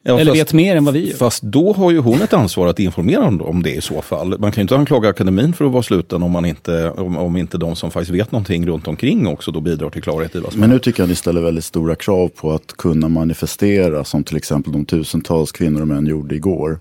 Ja, 0.06 0.20
Eller 0.20 0.32
fast, 0.32 0.40
vet 0.40 0.52
mer 0.52 0.76
än 0.76 0.84
vad 0.84 0.94
vi 0.94 1.08
gör. 1.08 1.16
Fast 1.16 1.42
då 1.42 1.72
har 1.72 1.90
ju 1.90 1.98
hon 1.98 2.22
ett 2.22 2.32
ansvar 2.32 2.66
att 2.66 2.78
informera 2.78 3.22
om, 3.22 3.42
om 3.42 3.62
det 3.62 3.70
i 3.70 3.80
så 3.80 4.02
fall. 4.02 4.38
Man 4.38 4.52
kan 4.52 4.60
ju 4.60 4.62
inte 4.62 4.76
anklaga 4.76 5.08
akademin 5.08 5.52
för 5.52 5.64
att 5.64 5.72
vara 5.72 5.82
sluten 5.82 6.22
om, 6.22 6.30
man 6.30 6.44
inte, 6.44 6.90
om, 6.90 7.16
om 7.16 7.36
inte 7.36 7.58
de 7.58 7.76
som 7.76 7.90
faktiskt 7.90 8.14
vet 8.14 8.32
någonting 8.32 8.66
runt 8.66 8.88
omkring 8.88 9.26
också 9.26 9.50
då 9.50 9.60
bidrar 9.60 9.90
till 9.90 10.02
klarhet 10.02 10.34
i 10.34 10.40
vad 10.40 10.52
som 10.52 10.60
Men 10.60 10.70
nu 10.70 10.78
tycker 10.78 11.00
jag 11.00 11.04
att 11.04 11.10
ni 11.10 11.16
ställer 11.16 11.40
väldigt 11.40 11.64
stora 11.64 11.94
krav 11.94 12.28
på 12.28 12.52
att 12.52 12.72
kunna 12.76 13.08
manifestera 13.08 14.04
som 14.04 14.24
till 14.24 14.36
exempel 14.36 14.72
de 14.72 14.84
tusentals 14.84 15.52
kvinnor 15.52 15.80
och 15.80 15.88
män 15.88 16.06
gjorde 16.06 16.34
igår. 16.34 16.78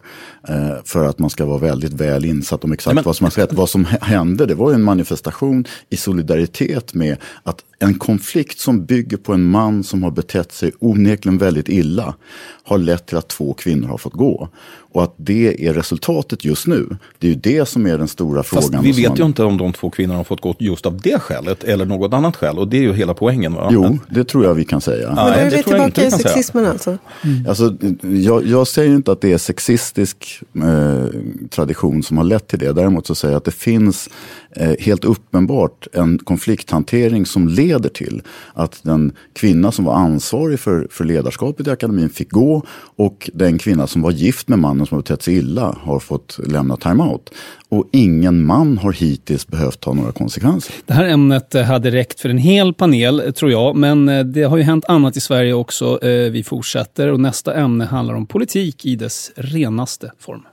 Eh, 0.47 0.83
för 0.85 1.05
att 1.05 1.19
man 1.19 1.29
ska 1.29 1.45
vara 1.45 1.57
väldigt 1.57 1.93
väl 1.93 2.25
insatt 2.25 2.63
om 2.63 2.71
exakt 2.71 2.95
men, 2.95 3.03
vad 3.03 3.15
som 3.15 3.23
har 3.23 3.31
skett. 3.31 3.53
Vad 3.53 3.69
som 3.69 3.85
hände 4.01 4.45
det 4.45 4.55
var 4.55 4.69
ju 4.69 4.75
en 4.75 4.83
manifestation 4.83 5.65
i 5.89 5.97
solidaritet 5.97 6.93
med 6.93 7.17
att 7.43 7.63
en 7.79 7.99
konflikt 7.99 8.59
som 8.59 8.85
bygger 8.85 9.17
på 9.17 9.33
en 9.33 9.43
man 9.43 9.83
som 9.83 10.03
har 10.03 10.11
betett 10.11 10.51
sig 10.51 10.71
onekligen 10.79 11.37
väldigt 11.37 11.69
illa 11.69 12.15
har 12.63 12.77
lett 12.77 13.05
till 13.05 13.17
att 13.17 13.29
två 13.29 13.53
kvinnor 13.53 13.87
har 13.87 13.97
fått 13.97 14.13
gå. 14.13 14.49
Och 14.93 15.03
att 15.03 15.13
det 15.17 15.67
är 15.67 15.73
resultatet 15.73 16.45
just 16.45 16.67
nu. 16.67 16.97
Det 17.19 17.27
är 17.27 17.31
ju 17.31 17.35
det 17.35 17.65
som 17.65 17.87
är 17.87 17.97
den 17.97 18.07
stora 18.07 18.43
Fast 18.43 18.67
frågan. 18.67 18.83
vi 18.83 18.91
vet 18.91 19.09
man... 19.09 19.17
ju 19.17 19.25
inte 19.25 19.43
om 19.43 19.57
de 19.57 19.73
två 19.73 19.89
kvinnorna 19.89 20.19
har 20.19 20.23
fått 20.23 20.41
gå 20.41 20.55
just 20.59 20.85
av 20.85 21.01
det 21.01 21.19
skälet 21.19 21.63
eller 21.63 21.85
något 21.85 22.13
annat 22.13 22.35
skäl. 22.35 22.59
Och 22.59 22.67
det 22.67 22.77
är 22.77 22.81
ju 22.81 22.93
hela 22.93 23.13
poängen. 23.13 23.53
Va? 23.53 23.69
Jo, 23.71 23.99
det 24.09 24.23
tror 24.23 24.45
jag 24.45 24.53
vi 24.53 24.65
kan 24.65 24.81
säga. 24.81 25.07
Men 25.07 25.15
då 25.15 25.21
är 25.21 25.49
vi 25.49 25.63
tillbaka 25.63 26.05
i 26.05 26.11
sexismen 26.11 26.65
alltså? 26.65 26.97
Mm. 27.23 27.49
alltså 27.49 27.75
jag, 28.01 28.47
jag, 28.47 28.67
säger 28.67 28.95
inte 28.95 29.11
att 29.11 29.21
det 29.21 29.33
är 29.33 29.37
sexistisk 29.37 30.41
eh, 30.55 31.19
tradition 31.49 32.03
som 32.03 32.17
har 32.17 32.23
lett 32.23 32.47
till 32.47 32.59
det. 32.59 32.73
Däremot 32.73 33.07
så 33.07 33.15
säger 33.15 33.31
jag 33.31 33.37
att 33.37 33.45
det 33.45 33.51
finns 33.51 34.09
eh, 34.55 34.75
helt 34.79 35.05
uppenbart 35.05 35.87
en 35.93 36.19
konflikthantering 36.19 37.25
som 37.25 37.47
leder 37.47 37.89
till 37.89 38.21
att 38.53 38.79
den 38.83 39.11
kvinna 39.33 39.71
som 39.71 39.85
var 39.85 39.95
ansvarig 39.95 40.59
för, 40.59 40.87
för 40.91 41.05
ledarskapet 41.05 41.67
i 41.67 41.69
akademin 41.69 42.09
fick 42.09 42.31
gå 42.31 42.63
och 42.95 43.29
den 43.33 43.57
kvinna 43.57 43.87
som 43.87 44.01
var 44.01 44.11
gift 44.11 44.47
med 44.47 44.59
mannen 44.59 44.82
som 44.85 44.95
har 44.95 45.01
betett 45.01 45.21
sig 45.21 45.37
illa 45.37 45.77
har 45.81 45.99
fått 45.99 46.39
lämna 46.47 46.77
timeout. 46.77 47.29
Och 47.69 47.89
ingen 47.91 48.45
man 48.45 48.77
har 48.77 48.91
hittills 48.91 49.47
behövt 49.47 49.79
ta 49.79 49.93
några 49.93 50.11
konsekvenser. 50.11 50.75
Det 50.85 50.93
här 50.93 51.05
ämnet 51.05 51.55
eh, 51.55 51.63
hade 51.63 51.91
räckt 51.91 52.19
för 52.19 52.29
en 52.29 52.37
hel 52.37 52.73
panel, 52.73 53.19
eh, 53.19 53.31
tror 53.31 53.51
jag. 53.51 53.75
Men 53.75 54.09
eh, 54.09 54.25
det 54.25 54.43
har 54.43 54.57
ju 54.57 54.63
hänt 54.63 54.85
annat 54.87 55.17
i 55.17 55.21
Sverige 55.21 55.53
också. 55.53 55.99
Vi 56.31 56.43
fortsätter 56.43 57.07
och 57.07 57.19
nästa 57.19 57.53
ämne 57.55 57.85
handlar 57.85 58.13
om 58.13 58.25
politik 58.25 58.85
i 58.85 58.95
dess 58.95 59.31
renaste 59.35 60.11
form. 60.19 60.43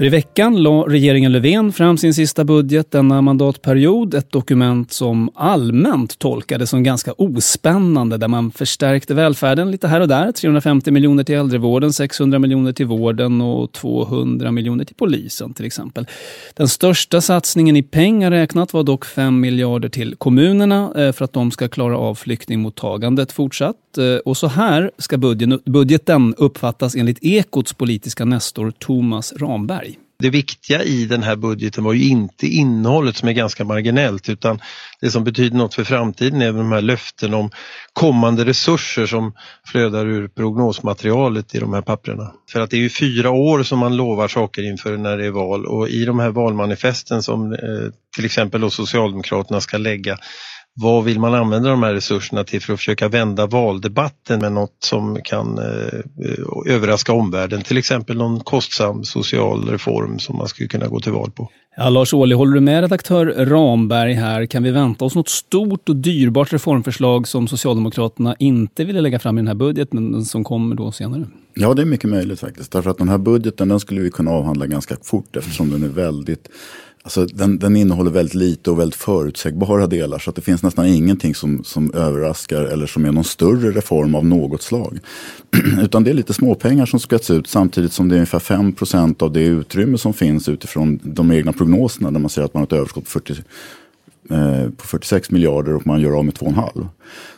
För 0.00 0.04
i 0.04 0.08
veckan 0.08 0.62
la 0.62 0.82
regeringen 0.88 1.32
Löfven 1.32 1.72
fram 1.72 1.96
sin 1.96 2.14
sista 2.14 2.44
budget 2.44 2.90
denna 2.90 3.22
mandatperiod. 3.22 4.14
Ett 4.14 4.32
dokument 4.32 4.92
som 4.92 5.30
allmänt 5.34 6.18
tolkades 6.18 6.70
som 6.70 6.82
ganska 6.82 7.12
ospännande 7.12 8.16
där 8.16 8.28
man 8.28 8.50
förstärkte 8.50 9.14
välfärden 9.14 9.70
lite 9.70 9.88
här 9.88 10.00
och 10.00 10.08
där. 10.08 10.32
350 10.32 10.90
miljoner 10.90 11.24
till 11.24 11.34
äldrevården, 11.34 11.92
600 11.92 12.38
miljoner 12.38 12.72
till 12.72 12.86
vården 12.86 13.40
och 13.40 13.72
200 13.72 14.50
miljoner 14.52 14.84
till 14.84 14.96
polisen 14.96 15.54
till 15.54 15.64
exempel. 15.64 16.06
Den 16.54 16.68
största 16.68 17.20
satsningen 17.20 17.76
i 17.76 17.82
pengar 17.82 18.30
räknat 18.30 18.72
var 18.72 18.82
dock 18.82 19.04
5 19.04 19.40
miljarder 19.40 19.88
till 19.88 20.14
kommunerna 20.16 20.92
eh, 20.96 21.12
för 21.12 21.24
att 21.24 21.32
de 21.32 21.50
ska 21.50 21.68
klara 21.68 21.98
av 21.98 22.14
flyktingmottagandet 22.14 23.32
fortsatt. 23.32 23.98
Eh, 23.98 24.16
och 24.16 24.36
så 24.36 24.46
här 24.46 24.90
ska 24.98 25.18
budgeten 25.64 26.34
uppfattas 26.34 26.96
enligt 26.96 27.18
Ekots 27.24 27.72
politiska 27.72 28.24
nestor 28.24 28.72
Thomas 28.78 29.32
Ramberg. 29.36 29.89
Det 30.20 30.30
viktiga 30.30 30.82
i 30.82 31.04
den 31.04 31.22
här 31.22 31.36
budgeten 31.36 31.84
var 31.84 31.92
ju 31.92 32.08
inte 32.08 32.46
innehållet 32.46 33.16
som 33.16 33.28
är 33.28 33.32
ganska 33.32 33.64
marginellt 33.64 34.28
utan 34.28 34.60
det 35.00 35.10
som 35.10 35.24
betyder 35.24 35.56
något 35.56 35.74
för 35.74 35.84
framtiden 35.84 36.42
är 36.42 36.52
de 36.52 36.72
här 36.72 36.80
löften 36.80 37.34
om 37.34 37.50
kommande 37.92 38.44
resurser 38.44 39.06
som 39.06 39.32
flödar 39.66 40.06
ur 40.06 40.28
prognosmaterialet 40.28 41.54
i 41.54 41.58
de 41.58 41.72
här 41.72 41.82
papperna. 41.82 42.32
För 42.52 42.60
att 42.60 42.70
det 42.70 42.76
är 42.76 42.80
ju 42.80 42.90
fyra 42.90 43.30
år 43.30 43.62
som 43.62 43.78
man 43.78 43.96
lovar 43.96 44.28
saker 44.28 44.62
inför 44.62 44.96
när 44.96 45.16
det 45.16 45.26
är 45.26 45.30
val 45.30 45.66
och 45.66 45.88
i 45.88 46.04
de 46.04 46.18
här 46.18 46.30
valmanifesten 46.30 47.22
som 47.22 47.52
eh, 47.52 47.58
till 48.16 48.24
exempel 48.24 48.60
då 48.60 48.70
Socialdemokraterna 48.70 49.60
ska 49.60 49.78
lägga 49.78 50.18
vad 50.80 51.04
vill 51.04 51.20
man 51.20 51.34
använda 51.34 51.70
de 51.70 51.82
här 51.82 51.94
resurserna 51.94 52.44
till 52.44 52.62
för 52.62 52.72
att 52.72 52.78
försöka 52.78 53.08
vända 53.08 53.46
valdebatten 53.46 54.40
med 54.40 54.52
något 54.52 54.76
som 54.78 55.18
kan 55.24 55.58
eh, 55.58 56.74
överraska 56.74 57.12
omvärlden, 57.12 57.62
till 57.62 57.78
exempel 57.78 58.16
någon 58.16 58.40
kostsam 58.40 59.04
social 59.04 59.68
reform 59.68 60.18
som 60.18 60.36
man 60.36 60.48
skulle 60.48 60.68
kunna 60.68 60.86
gå 60.86 61.00
till 61.00 61.12
val 61.12 61.30
på. 61.30 61.48
Ja, 61.76 61.88
Lars 61.88 62.14
Ohly, 62.14 62.34
håller 62.34 62.54
du 62.54 62.60
med 62.60 62.80
redaktör 62.80 63.26
Ramberg 63.26 64.12
här? 64.12 64.46
Kan 64.46 64.62
vi 64.62 64.70
vänta 64.70 65.04
oss 65.04 65.14
något 65.14 65.28
stort 65.28 65.88
och 65.88 65.96
dyrbart 65.96 66.52
reformförslag 66.52 67.28
som 67.28 67.48
Socialdemokraterna 67.48 68.36
inte 68.38 68.84
ville 68.84 69.00
lägga 69.00 69.18
fram 69.18 69.38
i 69.38 69.40
den 69.40 69.48
här 69.48 69.54
budgeten, 69.54 70.10
men 70.10 70.24
som 70.24 70.44
kommer 70.44 70.76
då 70.76 70.92
senare? 70.92 71.26
Ja, 71.54 71.74
det 71.74 71.82
är 71.82 71.86
mycket 71.86 72.10
möjligt 72.10 72.40
faktiskt. 72.40 72.72
Därför 72.72 72.90
att 72.90 72.98
den 72.98 73.08
här 73.08 73.18
budgeten 73.18 73.68
den 73.68 73.80
skulle 73.80 74.00
vi 74.00 74.10
kunna 74.10 74.30
avhandla 74.30 74.66
ganska 74.66 74.96
fort 75.02 75.36
eftersom 75.36 75.70
den 75.70 75.82
är 75.82 75.88
väldigt 75.88 76.48
Alltså, 77.02 77.26
den, 77.26 77.58
den 77.58 77.76
innehåller 77.76 78.10
väldigt 78.10 78.34
lite 78.34 78.70
och 78.70 78.78
väldigt 78.78 79.00
förutsägbara 79.00 79.86
delar 79.86 80.18
så 80.18 80.30
att 80.30 80.36
det 80.36 80.42
finns 80.42 80.62
nästan 80.62 80.86
ingenting 80.86 81.34
som, 81.34 81.64
som 81.64 81.94
överraskar 81.94 82.62
eller 82.62 82.86
som 82.86 83.04
är 83.04 83.12
någon 83.12 83.24
större 83.24 83.70
reform 83.70 84.14
av 84.14 84.26
något 84.26 84.62
slag. 84.62 84.98
Utan 85.82 86.04
det 86.04 86.10
är 86.10 86.14
lite 86.14 86.34
småpengar 86.34 86.86
som 86.86 87.00
skvätts 87.00 87.30
ut 87.30 87.46
samtidigt 87.46 87.92
som 87.92 88.08
det 88.08 88.14
är 88.14 88.16
ungefär 88.16 88.38
5% 88.38 89.22
av 89.22 89.32
det 89.32 89.40
utrymme 89.40 89.98
som 89.98 90.14
finns 90.14 90.48
utifrån 90.48 91.00
de 91.02 91.32
egna 91.32 91.52
prognoserna 91.52 92.10
där 92.10 92.20
man 92.20 92.30
ser 92.30 92.42
att 92.42 92.54
man 92.54 92.60
har 92.60 92.66
ett 92.66 92.72
överskott 92.72 93.04
på 93.04 93.10
40, 93.10 93.34
på 94.76 94.86
46 94.86 95.30
miljarder 95.30 95.74
och 95.74 95.86
man 95.86 96.00
gör 96.00 96.18
av 96.18 96.24
med 96.24 96.34
2,5. 96.34 96.88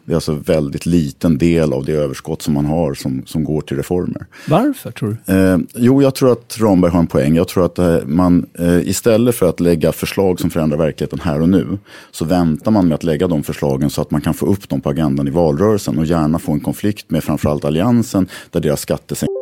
Det 0.04 0.12
är 0.12 0.14
alltså 0.14 0.34
väldigt 0.34 0.86
liten 0.86 1.38
del 1.38 1.72
av 1.72 1.84
det 1.84 1.92
överskott 1.92 2.42
som 2.42 2.54
man 2.54 2.66
har 2.66 2.94
som, 2.94 3.22
som 3.26 3.44
går 3.44 3.60
till 3.60 3.76
reformer. 3.76 4.26
Varför 4.48 4.90
tror 4.90 5.16
du? 5.24 5.32
Eh, 5.32 5.58
jo, 5.74 6.02
jag 6.02 6.14
tror 6.14 6.32
att 6.32 6.60
Ramberg 6.60 6.90
har 6.90 6.98
en 6.98 7.06
poäng. 7.06 7.36
Jag 7.36 7.48
tror 7.48 7.64
att 7.64 7.78
eh, 7.78 7.98
man 8.04 8.46
eh, 8.58 8.88
istället 8.88 9.34
för 9.34 9.48
att 9.48 9.60
lägga 9.60 9.92
förslag 9.92 10.40
som 10.40 10.50
förändrar 10.50 10.78
verkligheten 10.78 11.20
här 11.20 11.40
och 11.40 11.48
nu 11.48 11.78
så 12.10 12.24
väntar 12.24 12.70
man 12.70 12.88
med 12.88 12.94
att 12.94 13.04
lägga 13.04 13.28
de 13.28 13.42
förslagen 13.42 13.90
så 13.90 14.02
att 14.02 14.10
man 14.10 14.20
kan 14.20 14.34
få 14.34 14.46
upp 14.46 14.68
dem 14.68 14.80
på 14.80 14.90
agendan 14.90 15.28
i 15.28 15.30
valrörelsen 15.30 15.98
och 15.98 16.04
gärna 16.04 16.38
få 16.38 16.52
en 16.52 16.60
konflikt 16.60 17.10
med 17.10 17.24
framförallt 17.24 17.64
Alliansen 17.64 18.28
där 18.50 18.60
deras 18.60 18.80
skattesänkningar 18.80 19.41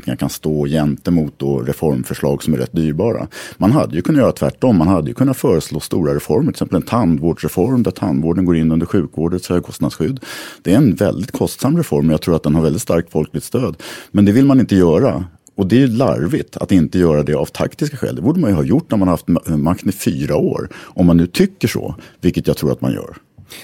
Kan 0.00 0.30
stå 0.30 0.66
gentemot 0.66 1.38
då 1.38 1.58
reformförslag 1.60 2.42
som 2.42 2.54
är 2.54 2.58
rätt 2.58 2.72
dyrbara. 2.72 3.26
Man 3.56 3.72
hade 3.72 3.96
ju 3.96 4.02
kunnat 4.02 4.20
göra 4.20 4.32
tvärtom. 4.32 4.78
Man 4.78 4.88
hade 4.88 5.08
ju 5.08 5.14
kunnat 5.14 5.36
föreslå 5.36 5.80
stora 5.80 6.14
reformer, 6.14 6.44
till 6.44 6.50
exempel 6.50 6.76
en 6.76 6.82
tandvårdsreform 6.82 7.82
där 7.82 7.90
tandvården 7.90 8.44
går 8.44 8.56
in 8.56 8.72
under 8.72 8.86
sjukvårdens 8.86 9.48
högkostnadsskydd. 9.48 10.20
Det 10.62 10.72
är 10.72 10.76
en 10.76 10.94
väldigt 10.94 11.32
kostsam 11.32 11.76
reform 11.76 12.06
och 12.06 12.12
jag 12.12 12.22
tror 12.22 12.36
att 12.36 12.42
den 12.42 12.54
har 12.54 12.62
väldigt 12.62 12.82
starkt 12.82 13.12
folkligt 13.12 13.44
stöd. 13.44 13.76
Men 14.10 14.24
det 14.24 14.32
vill 14.32 14.46
man 14.46 14.60
inte 14.60 14.76
göra. 14.76 15.24
Och 15.56 15.66
det 15.66 15.82
är 15.82 15.86
larvigt 15.86 16.56
att 16.56 16.72
inte 16.72 16.98
göra 16.98 17.22
det 17.22 17.34
av 17.34 17.46
taktiska 17.46 17.96
skäl. 17.96 18.16
Det 18.16 18.22
borde 18.22 18.40
man 18.40 18.50
ju 18.50 18.56
ha 18.56 18.62
gjort 18.62 18.90
när 18.90 18.98
man 18.98 19.08
har 19.08 19.12
haft 19.12 19.28
makten 19.58 19.88
i 19.88 19.92
fyra 19.92 20.36
år. 20.36 20.68
Om 20.74 21.06
man 21.06 21.16
nu 21.16 21.26
tycker 21.26 21.68
så, 21.68 21.94
vilket 22.20 22.46
jag 22.46 22.56
tror 22.56 22.72
att 22.72 22.80
man 22.80 22.92
gör. 22.92 23.16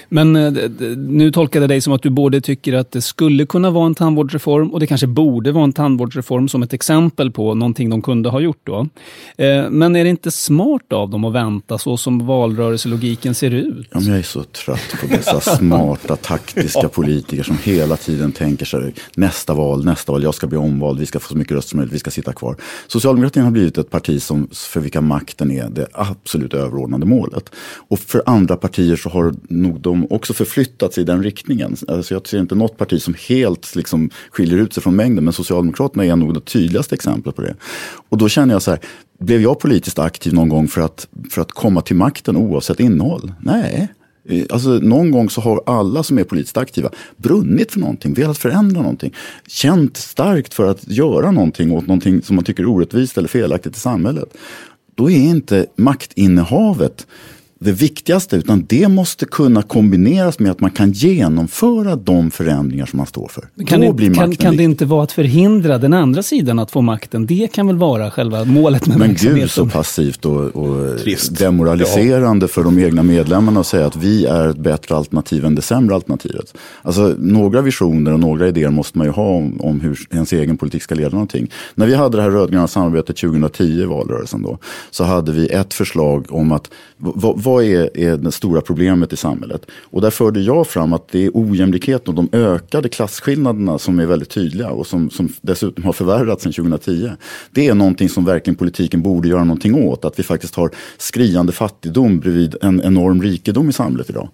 Men 0.09 0.35
eh, 0.35 0.51
nu 0.97 1.31
tolkade 1.31 1.63
jag 1.63 1.69
dig 1.69 1.81
som 1.81 1.93
att 1.93 2.01
du 2.01 2.09
både 2.09 2.41
tycker 2.41 2.73
att 2.73 2.91
det 2.91 3.01
skulle 3.01 3.45
kunna 3.45 3.69
vara 3.69 3.85
en 3.85 3.95
tandvårdsreform 3.95 4.71
och 4.71 4.79
det 4.79 4.87
kanske 4.87 5.07
borde 5.07 5.51
vara 5.51 5.63
en 5.63 5.73
tandvårdsreform 5.73 6.49
som 6.49 6.63
ett 6.63 6.73
exempel 6.73 7.31
på 7.31 7.53
någonting 7.53 7.89
de 7.89 8.01
kunde 8.01 8.29
ha 8.29 8.39
gjort 8.39 8.61
då. 8.63 8.87
Eh, 9.37 9.69
men 9.69 9.95
är 9.95 10.03
det 10.03 10.09
inte 10.09 10.31
smart 10.31 10.93
av 10.93 11.09
dem 11.09 11.25
att 11.25 11.33
vänta 11.33 11.77
så 11.77 11.97
som 11.97 12.27
valrörelselogiken 12.27 13.35
ser 13.35 13.51
ut? 13.51 13.87
Ja, 13.91 13.99
jag 14.01 14.17
är 14.17 14.23
så 14.23 14.43
trött 14.43 14.95
på 15.01 15.07
dessa 15.07 15.39
smarta 15.41 16.15
taktiska 16.15 16.89
politiker 16.93 17.43
som 17.43 17.57
hela 17.63 17.97
tiden 17.97 18.31
tänker 18.31 18.65
sig 18.65 18.93
nästa 19.15 19.53
val, 19.53 19.85
nästa 19.85 20.11
val, 20.11 20.23
jag 20.23 20.35
ska 20.35 20.47
bli 20.47 20.57
omvald, 20.57 20.99
vi 20.99 21.05
ska 21.05 21.19
få 21.19 21.27
så 21.27 21.37
mycket 21.37 21.53
röster 21.53 21.69
som 21.69 21.77
möjligt, 21.77 21.93
vi 21.93 21.99
ska 21.99 22.11
sitta 22.11 22.33
kvar. 22.33 22.55
Socialdemokratin 22.87 23.43
har 23.43 23.51
blivit 23.51 23.77
ett 23.77 23.89
parti 23.89 24.21
som 24.21 24.47
för 24.53 24.79
vilka 24.79 25.01
makten 25.01 25.51
är 25.51 25.69
det 25.69 25.87
absolut 25.93 26.53
överordnade 26.53 27.05
målet. 27.05 27.49
Och 27.89 27.99
för 27.99 28.23
andra 28.25 28.57
partier 28.57 28.95
så 28.95 29.09
har 29.09 29.33
nog 29.49 29.80
de 29.81 30.07
också 30.09 30.33
förflyttats 30.33 30.97
i 30.97 31.03
den 31.03 31.23
riktningen. 31.23 31.75
Alltså 31.87 32.13
jag 32.13 32.27
ser 32.27 32.39
inte 32.39 32.55
något 32.55 32.77
parti 32.77 33.01
som 33.01 33.15
helt 33.29 33.75
liksom 33.75 34.09
skiljer 34.31 34.57
ut 34.57 34.73
sig 34.73 34.83
från 34.83 34.95
mängden, 34.95 35.23
men 35.23 35.33
Socialdemokraterna 35.33 36.05
är 36.05 36.15
nog 36.15 36.33
det 36.33 36.41
tydligaste 36.41 36.95
exemplet 36.95 37.35
på 37.35 37.41
det. 37.41 37.55
Och 38.09 38.17
då 38.17 38.29
känner 38.29 38.53
jag 38.53 38.61
så 38.61 38.71
här, 38.71 38.79
blev 39.19 39.41
jag 39.41 39.59
politiskt 39.59 39.99
aktiv 39.99 40.33
någon 40.33 40.49
gång 40.49 40.67
för 40.67 40.81
att, 40.81 41.07
för 41.31 41.41
att 41.41 41.51
komma 41.51 41.81
till 41.81 41.95
makten 41.95 42.37
oavsett 42.37 42.79
innehåll? 42.79 43.33
Nej. 43.41 43.87
Alltså, 44.49 44.69
någon 44.69 45.11
gång 45.11 45.29
så 45.29 45.41
har 45.41 45.63
alla 45.65 46.03
som 46.03 46.17
är 46.17 46.23
politiskt 46.23 46.57
aktiva 46.57 46.89
brunnit 47.17 47.71
för 47.71 47.79
någonting, 47.79 48.13
velat 48.13 48.37
förändra 48.37 48.81
någonting. 48.81 49.13
Känt 49.47 49.97
starkt 49.97 50.53
för 50.53 50.67
att 50.67 50.87
göra 50.87 51.31
någonting 51.31 51.71
åt 51.71 51.87
någonting 51.87 52.21
som 52.21 52.35
man 52.35 52.45
tycker 52.45 52.63
är 52.63 52.69
orättvist 52.69 53.17
eller 53.17 53.27
felaktigt 53.27 53.75
i 53.75 53.79
samhället. 53.79 54.37
Då 54.95 55.11
är 55.11 55.17
inte 55.17 55.65
maktinnehavet 55.75 57.07
det 57.63 57.71
viktigaste, 57.71 58.35
utan 58.35 58.65
det 58.69 58.87
måste 58.87 59.25
kunna 59.25 59.61
kombineras 59.61 60.39
med 60.39 60.51
att 60.51 60.59
man 60.59 60.71
kan 60.71 60.91
genomföra 60.91 61.95
de 61.95 62.31
förändringar 62.31 62.85
som 62.85 62.97
man 62.97 63.07
står 63.07 63.27
för. 63.27 63.65
Kan, 63.65 63.81
Då 63.81 63.93
blir 63.93 64.13
kan, 64.13 64.35
kan 64.35 64.57
det 64.57 64.63
inte 64.63 64.85
vara 64.85 65.03
att 65.03 65.11
förhindra 65.11 65.77
den 65.77 65.93
andra 65.93 66.23
sidan 66.23 66.59
att 66.59 66.71
få 66.71 66.81
makten? 66.81 67.25
Det 67.25 67.51
kan 67.53 67.67
väl 67.67 67.77
vara 67.77 68.11
själva 68.11 68.45
målet 68.45 68.87
med 68.87 68.97
Men 68.97 69.07
verksamheten? 69.07 69.33
Men 69.33 69.41
gud 69.41 69.51
så 69.51 69.65
passivt 69.65 70.25
och, 70.25 70.55
och 70.55 70.97
demoraliserande 71.39 72.43
ja. 72.43 72.47
för 72.47 72.63
de 72.63 72.79
egna 72.79 73.03
medlemmarna 73.03 73.59
att 73.59 73.67
säga 73.67 73.85
att 73.85 73.95
vi 73.95 74.25
är 74.25 74.47
ett 74.47 74.57
bättre 74.57 74.95
alternativ 74.95 75.45
än 75.45 75.55
det 75.55 75.61
sämre 75.61 75.95
alternativet. 75.95 76.53
Alltså 76.81 77.15
några 77.19 77.61
visioner 77.61 78.13
och 78.13 78.19
några 78.19 78.47
idéer 78.47 78.69
måste 78.69 78.97
man 78.97 79.07
ju 79.07 79.13
ha 79.13 79.27
om, 79.27 79.61
om 79.61 79.81
hur 79.81 79.99
ens 80.11 80.33
egen 80.33 80.57
politik 80.57 80.83
ska 80.83 80.95
leda 80.95 81.09
någonting. 81.09 81.51
När 81.75 81.85
vi 81.85 81.95
hade 81.95 82.17
det 82.17 82.23
här 82.23 82.31
rödgröna 82.31 82.67
samarbetet 82.67 83.17
2010 83.17 83.63
i 83.63 83.85
valrörelsen 83.85 84.41
då, 84.41 84.57
så 84.91 85.03
hade 85.03 85.31
vi 85.31 85.47
ett 85.47 85.73
förslag 85.73 86.25
om 86.29 86.51
att 86.51 86.69
vad, 87.01 87.41
vad 87.43 87.63
är, 87.63 87.97
är 87.97 88.17
det 88.17 88.31
stora 88.31 88.61
problemet 88.61 89.13
i 89.13 89.17
samhället? 89.17 89.65
Och 89.81 90.01
där 90.01 90.09
förde 90.09 90.41
jag 90.41 90.67
fram 90.67 90.93
att 90.93 91.07
det 91.07 91.25
är 91.25 91.31
ojämlikheten 91.33 92.07
och 92.07 92.13
de 92.13 92.37
ökade 92.37 92.89
klasskillnaderna 92.89 93.77
som 93.77 93.99
är 93.99 94.05
väldigt 94.05 94.29
tydliga 94.29 94.69
och 94.69 94.87
som, 94.87 95.09
som 95.09 95.33
dessutom 95.41 95.83
har 95.83 95.93
förvärrats 95.93 96.43
sedan 96.43 96.53
2010. 96.53 97.09
Det 97.51 97.67
är 97.67 97.73
någonting 97.73 98.09
som 98.09 98.25
verkligen 98.25 98.55
politiken 98.55 99.01
borde 99.01 99.27
göra 99.27 99.43
någonting 99.43 99.75
åt. 99.75 100.05
Att 100.05 100.19
vi 100.19 100.23
faktiskt 100.23 100.55
har 100.55 100.71
skriande 100.97 101.51
fattigdom 101.51 102.19
bredvid 102.19 102.55
en 102.61 102.81
enorm 102.81 103.21
rikedom 103.21 103.69
i 103.69 103.73
samhället 103.73 104.09
idag. 104.09 104.29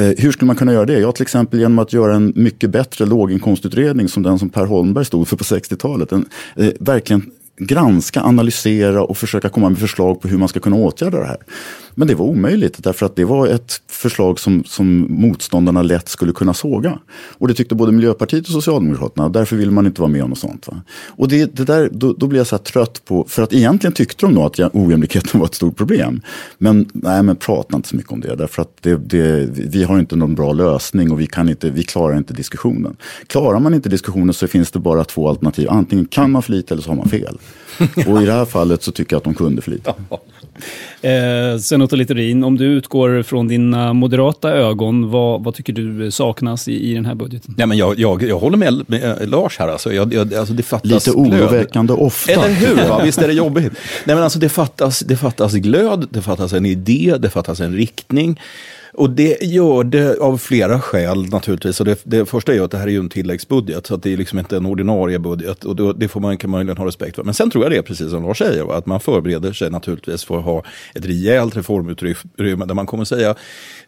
Eh, 0.00 0.12
hur 0.18 0.32
skulle 0.32 0.46
man 0.46 0.56
kunna 0.56 0.72
göra 0.72 0.86
det? 0.86 0.98
Ja, 0.98 1.12
till 1.12 1.22
exempel 1.22 1.60
genom 1.60 1.78
att 1.78 1.92
göra 1.92 2.14
en 2.14 2.32
mycket 2.36 2.70
bättre 2.70 3.06
låginkomstutredning 3.06 4.08
som 4.08 4.22
den 4.22 4.38
som 4.38 4.50
Per 4.50 4.64
Holmberg 4.64 5.04
stod 5.04 5.28
för 5.28 5.36
på 5.36 5.44
60-talet. 5.44 6.12
En, 6.12 6.26
eh, 6.56 6.70
verkligen 6.80 7.30
granska, 7.58 8.20
analysera 8.20 9.02
och 9.02 9.18
försöka 9.18 9.48
komma 9.48 9.68
med 9.68 9.78
förslag 9.78 10.20
på 10.20 10.28
hur 10.28 10.38
man 10.38 10.48
ska 10.48 10.60
kunna 10.60 10.76
åtgärda 10.76 11.18
det 11.18 11.26
här. 11.26 11.38
Men 11.98 12.08
det 12.08 12.14
var 12.14 12.26
omöjligt 12.26 12.84
därför 12.84 13.06
att 13.06 13.16
det 13.16 13.24
var 13.24 13.46
ett 13.46 13.82
förslag 13.88 14.40
som, 14.40 14.64
som 14.64 15.06
motståndarna 15.08 15.82
lätt 15.82 16.08
skulle 16.08 16.32
kunna 16.32 16.54
såga. 16.54 16.98
Och 17.38 17.48
det 17.48 17.54
tyckte 17.54 17.74
både 17.74 17.92
Miljöpartiet 17.92 18.46
och 18.46 18.52
Socialdemokraterna. 18.52 19.28
Därför 19.28 19.56
ville 19.56 19.70
man 19.70 19.86
inte 19.86 20.00
vara 20.00 20.10
med 20.10 20.22
om 20.22 20.30
något 20.30 20.38
sånt. 20.38 20.66
Va? 20.66 20.82
Och 21.06 21.28
det, 21.28 21.56
det 21.56 21.64
där, 21.64 21.88
då, 21.92 22.12
då 22.12 22.26
blev 22.26 22.40
jag 22.40 22.46
så 22.46 22.58
trött 22.58 23.04
på, 23.04 23.24
för 23.28 23.42
att 23.42 23.52
egentligen 23.52 23.94
tyckte 23.94 24.26
de 24.26 24.34
nog 24.34 24.44
att 24.44 24.74
ojämlikheten 24.74 25.40
var 25.40 25.46
ett 25.46 25.54
stort 25.54 25.76
problem. 25.76 26.20
Men 26.58 26.90
nej, 26.92 27.22
men 27.22 27.36
prata 27.36 27.76
inte 27.76 27.88
så 27.88 27.96
mycket 27.96 28.12
om 28.12 28.20
det. 28.20 28.36
Därför 28.36 28.62
att 28.62 28.76
det, 28.80 28.96
det, 28.96 29.48
vi 29.52 29.84
har 29.84 29.98
inte 29.98 30.16
någon 30.16 30.34
bra 30.34 30.52
lösning 30.52 31.10
och 31.10 31.20
vi, 31.20 31.26
kan 31.26 31.48
inte, 31.48 31.70
vi 31.70 31.82
klarar 31.82 32.16
inte 32.16 32.34
diskussionen. 32.34 32.96
Klarar 33.26 33.60
man 33.60 33.74
inte 33.74 33.88
diskussionen 33.88 34.34
så 34.34 34.46
finns 34.46 34.70
det 34.70 34.78
bara 34.78 35.04
två 35.04 35.28
alternativ. 35.28 35.68
Antingen 35.70 36.06
kan 36.06 36.30
man 36.30 36.42
för 36.42 36.52
lite 36.52 36.74
eller 36.74 36.82
så 36.82 36.90
har 36.90 36.96
man 36.96 37.08
fel. 37.08 37.38
Och 38.06 38.22
i 38.22 38.26
det 38.26 38.32
här 38.32 38.44
fallet 38.44 38.82
så 38.82 38.92
tycker 38.92 39.14
jag 39.14 39.18
att 39.18 39.24
de 39.24 39.34
kunde 39.34 39.62
för 39.62 39.70
lite. 39.70 39.94
Eh, 41.02 41.58
Sven-Otto 41.58 41.96
Littorin, 41.96 42.44
om 42.44 42.56
du 42.56 42.64
utgår 42.64 43.22
från 43.22 43.48
dina 43.48 43.92
moderata 43.92 44.50
ögon, 44.50 45.10
vad, 45.10 45.44
vad 45.44 45.54
tycker 45.54 45.72
du 45.72 46.10
saknas 46.10 46.68
i, 46.68 46.90
i 46.90 46.94
den 46.94 47.04
här 47.04 47.14
budgeten? 47.14 47.54
Ja, 47.58 47.66
men 47.66 47.78
jag, 47.78 47.98
jag, 47.98 48.22
jag 48.22 48.38
håller 48.38 48.56
med, 48.56 48.84
med 48.86 49.28
Lars 49.28 49.58
här. 49.58 49.68
Alltså. 49.68 49.92
Jag, 49.92 50.14
jag, 50.14 50.34
alltså 50.34 50.54
det 50.54 50.62
fattas 50.62 50.90
Lite 51.06 51.10
oroväckande 51.10 51.94
glöd. 51.94 52.06
ofta. 52.06 52.32
Eller 52.32 52.48
hur? 52.54 52.88
Va? 52.88 53.00
Visst 53.04 53.18
är 53.18 53.28
det 53.28 53.34
jobbigt? 53.34 53.72
Nej, 54.04 54.16
men 54.16 54.24
alltså, 54.24 54.38
det, 54.38 54.48
fattas, 54.48 55.00
det 55.00 55.16
fattas 55.16 55.54
glöd, 55.54 56.06
det 56.10 56.22
fattas 56.22 56.52
en 56.52 56.66
idé, 56.66 57.14
det 57.18 57.30
fattas 57.30 57.60
en 57.60 57.74
riktning. 57.74 58.40
Och 58.96 59.10
det 59.10 59.42
gör 59.42 59.84
det 59.84 60.18
av 60.20 60.38
flera 60.38 60.80
skäl 60.80 61.26
naturligtvis. 61.26 61.80
Och 61.80 61.86
det, 61.86 62.00
det 62.04 62.26
första 62.26 62.54
är 62.54 62.60
att 62.60 62.70
det 62.70 62.78
här 62.78 62.86
är 62.86 62.90
ju 62.90 62.98
en 62.98 63.08
tilläggsbudget, 63.08 63.86
så 63.86 63.94
att 63.94 64.02
det 64.02 64.12
är 64.12 64.16
liksom 64.16 64.38
inte 64.38 64.56
en 64.56 64.66
ordinarie 64.66 65.18
budget. 65.18 65.64
Och 65.64 65.76
då, 65.76 65.92
det 65.92 66.08
får 66.08 66.20
man, 66.20 66.36
kan 66.36 66.50
man 66.50 66.58
möjligen 66.58 66.76
ha 66.76 66.86
respekt 66.86 67.16
för. 67.16 67.24
Men 67.24 67.34
sen 67.34 67.50
tror 67.50 67.64
jag 67.64 67.72
det 67.72 67.76
är 67.76 67.82
precis 67.82 68.10
som 68.10 68.22
Lars 68.22 68.38
säger, 68.38 68.78
att 68.78 68.86
man 68.86 69.00
förbereder 69.00 69.52
sig 69.52 69.70
naturligtvis 69.70 70.24
för 70.24 70.38
att 70.38 70.44
ha 70.44 70.62
ett 70.94 71.06
rejält 71.06 71.56
reformutrymme 71.56 72.64
där 72.64 72.74
man 72.74 72.86
kommer 72.86 73.04
säga, 73.04 73.34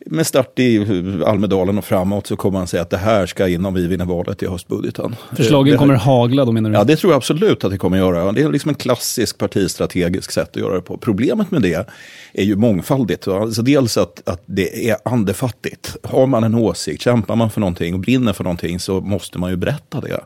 med 0.07 0.27
start 0.27 0.59
i 0.59 0.87
Almedalen 1.27 1.79
och 1.79 1.85
framåt, 1.85 2.27
så 2.27 2.37
kommer 2.37 2.59
man 2.59 2.67
säga 2.67 2.83
att 2.83 2.91
det 2.91 2.97
här 2.97 3.27
ska 3.27 3.49
in 3.49 3.67
om 3.67 3.75
vi 3.75 3.87
vinner 3.87 4.05
valet 4.05 4.43
i 4.43 4.47
höstbudgeten. 4.47 5.17
Förslagen 5.37 5.73
det, 5.73 5.79
kommer 5.79 5.95
hagla 5.95 6.45
då 6.45 6.53
menar 6.53 6.71
du? 6.71 6.77
Ja, 6.77 6.85
det 6.85 6.97
tror 6.97 7.13
jag 7.13 7.17
absolut 7.17 7.65
att 7.65 7.71
det 7.71 7.79
kommer 7.79 7.99
göra. 7.99 8.33
Det 8.33 8.43
är 8.43 8.53
liksom 8.53 8.69
en 8.69 8.75
klassisk 8.75 9.39
partistrategisk 9.39 10.31
sätt 10.31 10.49
att 10.51 10.57
göra 10.57 10.75
det 10.75 10.81
på. 10.81 10.97
Problemet 10.97 11.51
med 11.51 11.63
det 11.63 11.89
är 12.33 12.45
ju 12.45 12.57
mångfaldigt. 12.57 13.29
Alltså 13.29 13.63
dels 13.63 13.97
att, 13.97 14.29
att 14.29 14.43
det 14.47 14.91
är 14.91 14.98
andefattigt. 15.05 15.97
Har 16.03 16.27
man 16.27 16.45
en 16.45 16.55
åsikt, 16.55 17.03
kämpar 17.03 17.37
man 17.37 17.51
för 17.51 17.61
någonting 17.61 17.95
och 17.95 18.01
brinner 18.01 18.33
för 18.33 18.45
någonting 18.45 18.81
så 18.81 19.01
måste 19.01 19.39
man 19.39 19.51
ju 19.51 19.57
berätta 19.57 20.01
det. 20.01 20.21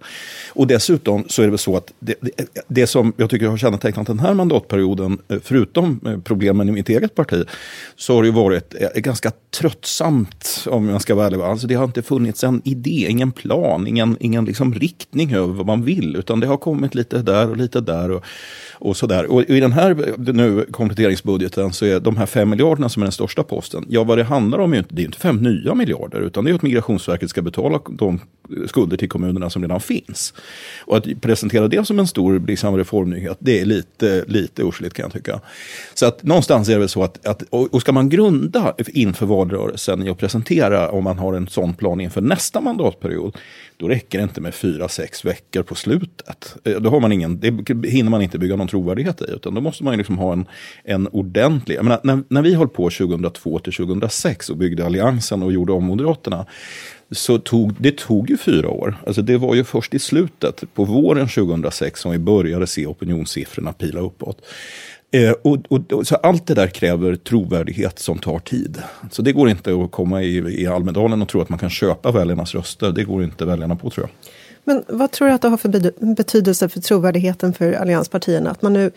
Och 0.53 0.67
dessutom 0.67 1.25
så 1.29 1.43
är 1.43 1.47
det 1.47 1.51
väl 1.51 1.59
så 1.59 1.77
att 1.77 1.93
det, 1.99 2.15
det, 2.21 2.65
det 2.69 2.87
som 2.87 3.13
jag 3.17 3.31
tycker 3.31 3.47
har 3.47 3.57
kännetecknat 3.57 4.07
den 4.07 4.19
här 4.19 4.35
mandatperioden, 4.35 5.19
eh, 5.29 5.39
förutom 5.43 6.01
eh, 6.07 6.19
problemen 6.19 6.69
i 6.69 6.73
mitt 6.73 6.89
eget 6.89 7.15
parti, 7.15 7.45
så 7.97 8.15
har 8.15 8.23
det 8.23 8.27
ju 8.27 8.35
varit 8.35 8.75
eh, 8.81 9.01
ganska 9.01 9.33
tröttsamt, 9.61 10.67
om 10.67 10.89
jag 10.89 11.03
ska 11.03 11.15
vara 11.15 11.27
ärlig. 11.27 11.41
Alltså 11.41 11.67
det 11.67 11.75
har 11.75 11.85
inte 11.85 12.03
funnits 12.03 12.45
en 12.45 12.63
idé, 12.65 13.07
ingen 13.09 13.33
plan, 13.33 13.87
ingen, 13.87 14.17
ingen 14.21 14.45
liksom 14.45 14.75
riktning 14.75 15.33
över 15.33 15.55
vad 15.55 15.67
man 15.67 15.85
vill, 15.85 16.17
utan 16.17 16.41
det 16.41 16.47
har 16.47 16.57
kommit 16.57 16.95
lite 16.95 17.23
där 17.23 17.51
och 17.51 17.57
lite 17.57 17.81
där. 17.81 18.11
Och, 18.11 18.25
och 18.83 18.97
sådär. 18.97 19.33
Och 19.33 19.43
i 19.43 19.61
den 19.61 19.73
här 19.73 20.15
nu 20.33 20.67
kompletteringsbudgeten 20.71 21.73
så 21.73 21.85
är 21.85 22.01
de 22.01 22.17
här 22.17 22.27
fem 22.27 22.51
miljarderna 22.51 22.89
som 22.89 23.03
är 23.03 23.05
den 23.05 23.13
största 23.13 23.43
posten, 23.43 23.85
ja 23.89 24.05
vad 24.05 24.19
det 24.19 24.25
handlar 24.25 24.59
de 24.63 24.73
är 24.73 24.77
ju 24.77 24.79
inte, 24.79 24.95
det 24.95 25.03
är 25.03 25.05
inte 25.05 25.19
fem 25.19 25.37
nya 25.37 25.75
miljarder, 25.75 26.21
utan 26.21 26.45
det 26.45 26.51
är 26.51 26.55
att 26.55 26.63
Migrationsverket 26.63 27.31
ska 27.31 27.43
betala 27.43 27.81
de 27.89 28.21
skulder 28.67 28.97
till 28.97 29.09
kommunerna 29.09 29.51
som 29.51 29.63
redan 29.63 29.81
finns. 29.81 30.35
Och 30.81 30.97
att 30.97 31.21
presentera 31.21 31.69
det 31.69 31.87
som 31.87 31.99
en 31.99 32.07
stor 32.07 32.41
liksom, 32.47 32.77
reformnyhet, 32.77 33.37
det 33.41 33.61
är 33.61 33.65
lite, 33.65 34.25
lite 34.29 34.63
ursligt 34.63 34.95
kan 34.95 35.03
jag 35.03 35.13
tycka. 35.13 35.41
Så 35.95 36.07
att 36.07 36.23
någonstans 36.23 36.69
är 36.69 36.73
det 36.73 36.79
väl 36.79 36.89
så 36.89 37.03
att, 37.03 37.27
att 37.27 37.43
och 37.51 37.81
ska 37.81 37.93
man 37.93 38.09
grunda 38.09 38.75
inför 38.87 39.27
valrörelsen 39.27 40.07
i 40.07 40.11
att 40.11 40.19
presentera 40.19 40.91
om 40.91 41.05
man 41.05 41.19
har 41.19 41.35
en 41.35 41.49
sån 41.49 41.75
plan 41.75 42.01
inför 42.01 42.21
nästa 42.21 42.61
mandatperiod, 42.61 43.37
då 43.83 43.89
räcker 43.89 44.19
det 44.19 44.25
inte 44.25 44.41
med 44.41 44.55
fyra, 44.55 44.89
sex 44.89 45.25
veckor 45.25 45.63
på 45.63 45.75
slutet. 45.75 46.57
Eh, 46.65 46.81
då 46.81 46.91
har 46.91 47.01
man 47.01 47.13
ingen, 47.13 47.41
det 47.41 47.89
hinner 47.89 48.11
man 48.11 48.23
inte 48.23 48.39
bygga 48.39 48.57
någon 48.57 48.69
trovärdighet 48.69 49.23
i, 49.23 49.25
utan 49.25 49.55
då 49.55 49.61
måste 49.61 49.85
man 49.85 49.99
liksom 49.99 50.19
ha 50.19 50.33
en, 50.33 50.47
en 50.85 51.09
ordentlig... 51.09 51.77
Jag 51.77 51.85
menar, 51.85 52.01
när, 52.03 52.23
när 52.29 52.43
vi 52.43 52.55
höll 52.55 52.69
på 52.69 52.91
2002 52.91 53.59
till 53.59 53.73
2006 53.73 54.51
och 54.51 54.57
byggde 54.57 54.87
Alliansen 54.87 55.43
och 55.43 55.53
gjorde 55.53 55.73
om 55.73 55.85
Moderaterna, 55.85 56.47
så 57.11 57.39
tog 57.39 57.75
det 57.79 57.97
tog 57.97 58.31
ju 58.31 58.37
fyra 58.37 58.69
år. 58.69 58.97
Alltså 59.07 59.23
det 59.23 59.37
var 59.37 59.55
ju 59.55 59.65
först 59.65 59.95
i 59.95 59.99
slutet, 59.99 60.65
på 60.75 60.85
våren 60.85 61.29
2006, 61.29 62.01
som 62.01 62.13
vi 62.13 62.19
började 62.19 62.67
se 62.67 62.87
opinionssiffrorna 62.87 63.73
pila 63.73 64.01
uppåt. 64.01 64.45
Eh, 65.15 65.33
och, 65.43 65.59
och, 65.69 66.07
så 66.07 66.15
allt 66.15 66.47
det 66.47 66.55
där 66.55 66.67
kräver 66.67 67.17
trovärdighet 67.17 67.99
som 67.99 68.19
tar 68.19 68.39
tid. 68.39 68.83
Så 69.11 69.23
det 69.23 69.33
går 69.33 69.49
inte 69.49 69.75
att 69.75 69.91
komma 69.91 70.23
i, 70.23 70.63
i 70.63 70.67
Almedalen 70.67 71.23
och 71.23 71.29
tro 71.29 71.41
att 71.41 71.49
man 71.49 71.59
kan 71.59 71.71
köpa 71.71 72.11
väljarnas 72.11 72.55
röster. 72.55 72.93
Det 72.93 73.05
går 73.05 73.25
inte 73.25 73.45
väljarna 73.45 73.77
på 73.77 73.91
tror 73.91 74.07
jag. 74.07 74.31
Men 74.65 74.85
vad 74.99 75.11
tror 75.11 75.29
du 75.29 75.35
att 75.35 75.43
det 75.43 75.49
har 75.49 75.57
för 75.57 76.15
betydelse 76.15 76.69
för 76.69 76.81
trovärdigheten 76.81 77.53
för 77.53 77.73
allianspartierna? 77.73 78.51
Att 78.51 78.63
man 78.63 78.73
nu 78.73 78.91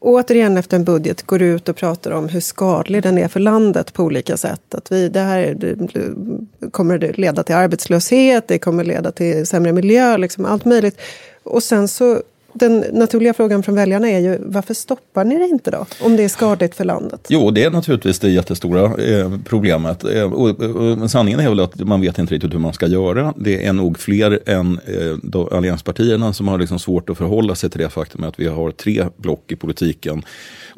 återigen 0.00 0.56
efter 0.56 0.76
en 0.76 0.84
budget 0.84 1.22
går 1.22 1.42
ut 1.42 1.68
och 1.68 1.76
pratar 1.76 2.10
om 2.10 2.28
hur 2.28 2.40
skadlig 2.40 3.02
den 3.02 3.18
är 3.18 3.28
för 3.28 3.40
landet 3.40 3.92
på 3.92 4.02
olika 4.02 4.36
sätt. 4.36 4.74
Att 4.74 4.92
vi, 4.92 5.08
det 5.08 5.20
här 5.20 5.54
det, 5.54 6.70
kommer 6.70 6.98
det 6.98 7.18
leda 7.18 7.42
till 7.42 7.54
arbetslöshet, 7.54 8.48
det 8.48 8.58
kommer 8.58 8.84
leda 8.84 9.12
till 9.12 9.46
sämre 9.46 9.72
miljö, 9.72 10.16
liksom 10.16 10.44
allt 10.44 10.64
möjligt. 10.64 11.00
Och 11.42 11.62
sen 11.62 11.88
så 11.88 12.22
den 12.52 12.84
naturliga 12.92 13.34
frågan 13.34 13.62
från 13.62 13.74
väljarna 13.74 14.10
är 14.10 14.18
ju 14.18 14.38
varför 14.40 14.74
stoppar 14.74 15.24
ni 15.24 15.38
det 15.38 15.44
inte 15.44 15.70
då? 15.70 15.86
Om 16.00 16.16
det 16.16 16.24
är 16.24 16.28
skadligt 16.28 16.74
för 16.74 16.84
landet? 16.84 17.26
Jo, 17.28 17.50
det 17.50 17.64
är 17.64 17.70
naturligtvis 17.70 18.18
det 18.18 18.30
jättestora 18.30 18.84
eh, 18.84 19.32
problemet. 19.44 20.04
Eh, 20.04 20.32
och, 20.32 20.60
och, 20.60 21.10
sanningen 21.10 21.40
är 21.40 21.48
väl 21.48 21.60
att 21.60 21.80
man 21.80 22.00
vet 22.00 22.18
inte 22.18 22.34
riktigt 22.34 22.54
hur 22.54 22.58
man 22.58 22.72
ska 22.72 22.86
göra. 22.86 23.34
Det 23.36 23.66
är 23.66 23.72
nog 23.72 23.98
fler 23.98 24.40
än 24.46 24.80
eh, 24.86 25.56
allianspartierna 25.56 26.32
som 26.32 26.48
har 26.48 26.58
liksom 26.58 26.78
svårt 26.78 27.10
att 27.10 27.18
förhålla 27.18 27.54
sig 27.54 27.70
till 27.70 27.80
det 27.80 27.88
faktum 27.88 28.24
att 28.24 28.40
vi 28.40 28.46
har 28.46 28.70
tre 28.70 29.04
block 29.16 29.52
i 29.52 29.56
politiken 29.56 30.22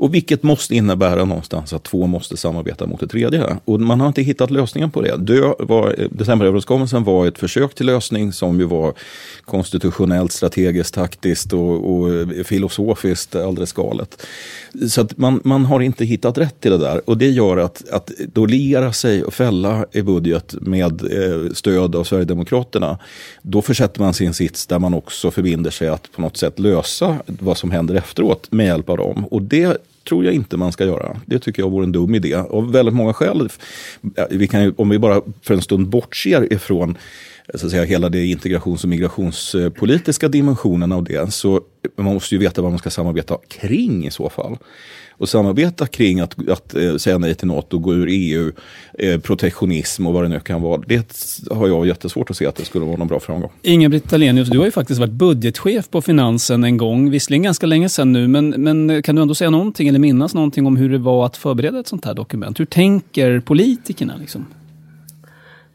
och 0.03 0.15
vilket 0.15 0.43
måste 0.43 0.75
innebära 0.75 1.25
någonstans 1.25 1.73
att 1.73 1.83
två 1.85 2.07
måste 2.07 2.37
samarbeta 2.37 2.87
mot 2.87 3.01
det 3.01 3.07
tredje. 3.07 3.57
Och 3.65 3.81
man 3.81 4.01
har 4.01 4.09
inte 4.09 4.23
hittat 4.23 4.51
lösningen 4.51 4.91
på 4.91 5.01
det. 5.01 5.17
Dö 5.17 5.55
var, 5.59 6.09
decemberöverenskommelsen 6.11 7.05
var 7.05 7.27
ett 7.27 7.39
försök 7.39 7.75
till 7.75 7.87
lösning 7.87 8.33
som 8.33 8.61
ju 8.61 8.67
var 8.67 8.95
konstitutionellt, 9.45 10.33
strategiskt, 10.33 10.95
taktiskt 10.95 11.53
och, 11.53 11.93
och 11.93 12.09
filosofiskt 12.47 13.37
alldeles 13.37 13.73
galet. 13.73 14.27
Så 14.89 15.01
att 15.01 15.19
man, 15.19 15.41
man 15.45 15.65
har 15.65 15.81
inte 15.81 16.05
hittat 16.05 16.39
rätt 16.39 16.61
till 16.61 16.71
det 16.71 16.79
där. 16.79 17.11
Och 17.11 17.19
det 17.19 17.31
gör 17.31 17.57
att, 17.57 17.89
att 17.89 18.11
då 18.33 18.47
liera 18.47 18.93
sig 18.93 19.25
och 19.25 19.35
fälla 19.35 19.87
i 19.93 20.03
budget 20.03 20.55
med 20.61 21.03
eh, 21.03 21.53
stöd 21.55 21.97
av 21.97 22.05
Sverigedemokraterna, 22.05 22.99
då 23.43 23.63
försätter 23.63 24.01
man 24.01 24.15
sig 24.15 24.25
i 24.25 24.29
en 24.29 24.35
sits 24.35 24.67
där 24.67 24.79
man 24.79 24.95
också 24.95 25.31
förbinder 25.31 25.71
sig 25.71 25.89
att 25.89 26.13
på 26.13 26.21
något 26.21 26.37
sätt 26.37 26.59
lösa 26.59 27.17
vad 27.27 27.57
som 27.57 27.71
händer 27.71 27.95
efteråt 27.95 28.53
med 28.53 28.67
hjälp 28.67 28.89
av 28.89 28.97
dem. 28.97 29.27
Och 29.31 29.43
det 29.43 29.91
tror 30.09 30.25
jag 30.25 30.35
inte 30.35 30.57
man 30.57 30.73
ska 30.73 30.85
göra. 30.85 31.21
Det 31.27 31.39
tycker 31.39 31.63
jag 31.63 31.71
vore 31.71 31.85
en 31.85 31.93
dum 31.93 32.15
idé. 32.15 32.35
Av 32.35 32.73
väldigt 32.73 32.95
många 32.95 33.13
skäl. 33.13 33.49
Vi 34.31 34.49
kan 34.49 34.63
ju, 34.63 34.73
om 34.77 34.89
vi 34.89 34.99
bara 34.99 35.23
för 35.43 35.55
en 35.55 35.63
stund 35.63 35.89
bortser 35.89 36.53
ifrån 36.53 36.99
så 37.55 37.67
att 37.67 37.73
säga, 37.73 37.85
hela 37.85 38.09
det 38.09 38.27
integrations 38.27 38.85
och 38.85 38.91
migrationspolitiska 38.91 40.29
dimensionen 40.29 40.93
av 40.93 41.05
det. 41.05 41.33
Så 41.35 41.61
man 41.97 42.15
måste 42.15 42.35
ju 42.35 42.39
veta 42.39 42.63
vad 42.63 42.71
man 42.71 42.79
ska 42.79 42.91
samarbeta 42.91 43.39
kring 43.49 44.07
i 44.07 44.11
så 44.11 44.31
fall 44.31 44.59
och 45.13 45.29
samarbeta 45.29 45.87
kring 45.87 46.21
att, 46.21 46.49
att 46.49 46.75
eh, 46.75 46.97
säga 46.97 47.19
nej 47.19 47.35
till 47.35 47.49
NATO, 47.49 47.79
gå 47.79 47.95
ur 47.95 48.07
EU, 48.11 48.53
eh, 48.99 49.21
protektionism 49.21 50.07
och 50.07 50.15
vad 50.15 50.25
det 50.25 50.29
nu 50.29 50.41
kan 50.41 50.63
vara. 50.63 50.83
Det 50.87 51.07
har 51.51 51.69
jag 51.69 51.87
jättesvårt 51.87 52.31
att 52.31 52.37
se 52.37 52.47
att 52.47 52.57
det 52.57 52.65
skulle 52.65 52.85
vara 52.85 52.97
någon 52.97 53.09
bra 53.09 53.21
framgång. 53.21 53.51
Inga-Britt 53.63 54.13
Ahlenius, 54.13 54.49
du 54.49 54.59
har 54.59 54.65
ju 54.65 54.71
faktiskt 54.71 55.01
varit 55.01 55.13
budgetchef 55.13 55.91
på 55.91 56.03
Finansen 56.03 56.65
en 56.65 56.77
gång, 56.77 57.11
visserligen 57.11 57.43
ganska 57.43 57.67
länge 57.67 57.89
sedan 57.89 58.13
nu, 58.13 58.29
men, 58.29 58.49
men 58.51 59.03
kan 59.03 59.17
du 59.17 59.23
ändå 59.23 59.35
säga 59.35 59.51
någonting 59.51 59.89
eller 59.89 59.99
minnas 59.99 60.35
någonting 60.35 60.67
om 60.67 60.77
hur 60.77 60.89
det 60.89 60.99
var 60.99 61.27
att 61.27 61.37
förbereda 61.37 61.81
ett 61.81 61.89
sånt 61.89 62.05
här 62.05 62.15
dokument? 62.15 62.61
Hur 62.61 62.65
tänker 62.65 63.41
politikerna? 63.41 64.17
Liksom? 64.21 64.47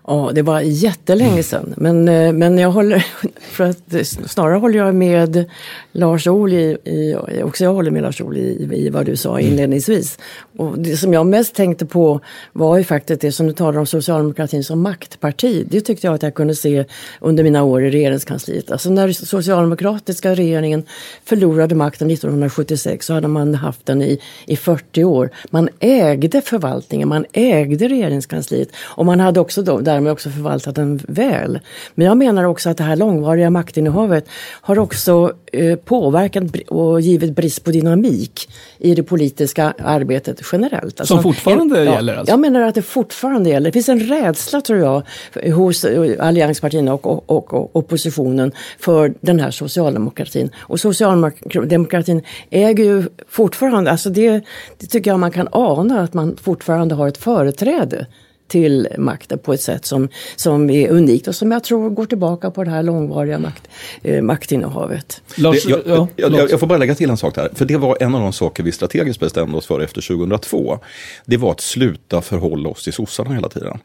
Ja, 0.09 0.31
det 0.33 0.41
var 0.41 0.61
jättelänge 0.61 1.43
sedan. 1.43 1.73
Men, 1.77 2.07
eh, 2.07 2.33
men 2.33 2.57
jag 2.57 2.71
håller, 2.71 3.05
för 3.41 3.63
att, 3.63 4.07
snarare 4.29 4.57
håller 4.57 4.79
jag 4.79 4.95
med 4.95 5.45
Lars 5.91 6.27
Ohly, 6.27 6.77
i, 6.83 7.15
också 7.43 7.63
jag 7.63 7.73
håller 7.73 7.91
med 7.91 8.01
Lars 8.01 8.21
Ohly 8.21 8.41
i, 8.41 8.85
i 8.85 8.89
vad 8.89 9.05
du 9.05 9.15
sa 9.15 9.39
mm. 9.39 9.51
inledningsvis. 9.51 10.19
Och 10.57 10.79
det 10.79 10.97
som 10.97 11.13
jag 11.13 11.25
mest 11.25 11.55
tänkte 11.55 11.85
på 11.85 12.19
var 12.53 12.77
ju 12.77 12.83
faktiskt 12.83 13.21
det 13.21 13.31
som 13.31 13.47
du 13.47 13.53
talar 13.53 13.79
om 13.79 13.85
socialdemokratin 13.85 14.63
som 14.63 14.81
maktparti. 14.81 15.65
Det 15.69 15.81
tyckte 15.81 16.07
jag 16.07 16.13
att 16.13 16.23
jag 16.23 16.33
kunde 16.33 16.55
se 16.55 16.85
under 17.19 17.43
mina 17.43 17.63
år 17.63 17.83
i 17.83 17.91
regeringskansliet. 17.91 18.71
Alltså 18.71 18.89
när 18.89 19.11
socialdemokratiska 19.11 20.35
regeringen 20.35 20.83
förlorade 21.25 21.75
makten 21.75 22.11
1976 22.11 23.05
så 23.05 23.13
hade 23.13 23.27
man 23.27 23.55
haft 23.55 23.85
den 23.85 24.01
i, 24.01 24.21
i 24.45 24.55
40 24.55 25.03
år. 25.03 25.29
Man 25.49 25.69
ägde 25.79 26.41
förvaltningen, 26.41 27.09
man 27.09 27.25
ägde 27.33 27.87
regeringskansliet 27.87 28.69
och 28.79 29.05
man 29.05 29.19
hade 29.19 29.39
också 29.39 29.61
då, 29.61 29.81
därmed 29.97 30.11
också 30.11 30.29
förvaltat 30.29 30.75
den 30.75 30.99
väl. 31.07 31.59
Men 31.95 32.07
jag 32.07 32.17
menar 32.17 32.43
också 32.43 32.69
att 32.69 32.77
det 32.77 32.83
här 32.83 32.95
långvariga 32.95 33.49
maktinnehavet 33.49 34.29
har 34.61 34.79
också 34.79 35.33
eh, 35.53 35.75
påverkat 35.75 36.43
och 36.67 37.01
givit 37.01 37.35
brist 37.35 37.63
på 37.63 37.71
dynamik 37.71 38.49
i 38.77 38.95
det 38.95 39.03
politiska 39.03 39.73
arbetet 39.83 40.41
generellt. 40.51 40.99
Alltså, 40.99 41.13
Som 41.13 41.23
fortfarande 41.23 41.79
en, 41.79 41.85
gäller? 41.85 42.15
Alltså. 42.15 42.33
Jag 42.33 42.39
menar 42.39 42.61
att 42.61 42.75
det 42.75 42.81
fortfarande 42.81 43.49
gäller. 43.49 43.69
Det 43.69 43.73
finns 43.73 43.89
en 43.89 43.99
rädsla 43.99 44.61
tror 44.61 44.79
jag 44.79 45.03
hos 45.51 45.85
allianspartierna 46.19 46.93
och, 46.93 47.05
och, 47.05 47.31
och, 47.31 47.53
och 47.53 47.75
oppositionen 47.75 48.51
för 48.79 49.13
den 49.21 49.39
här 49.39 49.51
socialdemokratin. 49.51 50.49
Och 50.57 50.79
socialdemokratin 50.79 52.21
äger 52.49 52.83
ju 52.83 53.03
fortfarande, 53.29 53.91
alltså 53.91 54.09
det, 54.09 54.41
det 54.77 54.87
tycker 54.87 55.11
jag 55.11 55.19
man 55.19 55.31
kan 55.31 55.47
ana 55.51 56.01
att 56.01 56.13
man 56.13 56.37
fortfarande 56.41 56.95
har 56.95 57.07
ett 57.07 57.17
företräde 57.17 58.05
till 58.47 58.87
makten 58.97 59.39
på 59.39 59.53
ett 59.53 59.61
sätt 59.61 59.85
som, 59.85 60.09
som 60.35 60.69
är 60.69 60.89
unikt 60.89 61.27
och 61.27 61.35
som 61.35 61.51
jag 61.51 61.63
tror 61.63 61.89
går 61.89 62.05
tillbaka 62.05 62.51
på 62.51 62.63
det 62.63 62.69
här 62.69 62.83
långvariga 62.83 63.39
makt, 63.39 63.67
eh, 64.03 64.21
maktinnehavet. 64.21 65.21
Lars, 65.35 65.63
det, 65.63 65.69
jag, 65.69 65.81
ja, 65.85 66.07
jag, 66.15 66.33
jag, 66.33 66.51
jag, 66.51 66.59
får 66.59 66.67
bara 66.67 66.77
lägga 66.77 66.95
till 66.95 67.09
en 67.09 67.17
sak 67.17 67.35
där, 67.35 67.49
för 67.53 67.65
det 67.65 67.77
var 67.77 67.97
en 67.99 68.15
av 68.15 68.21
de 68.21 68.33
saker 68.33 68.63
vi 68.63 68.71
strategiskt 68.71 69.19
bestämde 69.19 69.57
oss 69.57 69.65
för 69.65 69.81
efter 69.81 70.01
2002. 70.01 70.79
Det 71.25 71.37
var 71.37 71.51
att 71.51 71.61
sluta 71.61 72.21
förhålla 72.21 72.69
oss 72.69 72.83
till 72.83 72.93
sossarna 72.93 73.33
hela 73.33 73.49
tiden. 73.49 73.79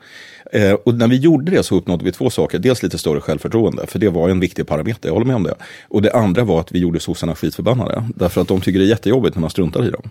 Eh, 0.55 0.73
och 0.73 0.95
när 0.95 1.09
vi 1.09 1.17
gjorde 1.17 1.51
det 1.51 1.63
så 1.63 1.77
uppnådde 1.77 2.05
vi 2.05 2.13
två 2.13 2.31
saker. 2.31 2.59
Dels 2.59 2.83
lite 2.83 2.99
större 2.99 3.21
självförtroende, 3.21 3.87
för 3.87 3.99
det 3.99 4.09
var 4.09 4.29
en 4.29 4.41
viktig 4.41 4.67
parameter, 4.67 5.09
jag 5.09 5.15
håller 5.15 5.27
med 5.27 5.37
om 5.37 5.43
det. 5.43 5.55
Och 5.89 6.03
det 6.03 6.13
andra 6.13 6.45
var 6.45 6.61
att 6.61 6.73
vi 6.73 6.79
gjorde 6.79 7.01
sossarna 7.01 7.35
skitförbannade, 7.35 8.05
därför 8.17 8.41
att 8.41 8.49
de 8.49 8.61
tycker 8.61 8.79
det 8.79 8.85
är 8.85 8.89
jättejobbigt 8.89 9.37
när 9.37 9.41
man 9.41 9.51
struntar 9.51 9.87
i 9.87 9.91
dem. 9.91 10.03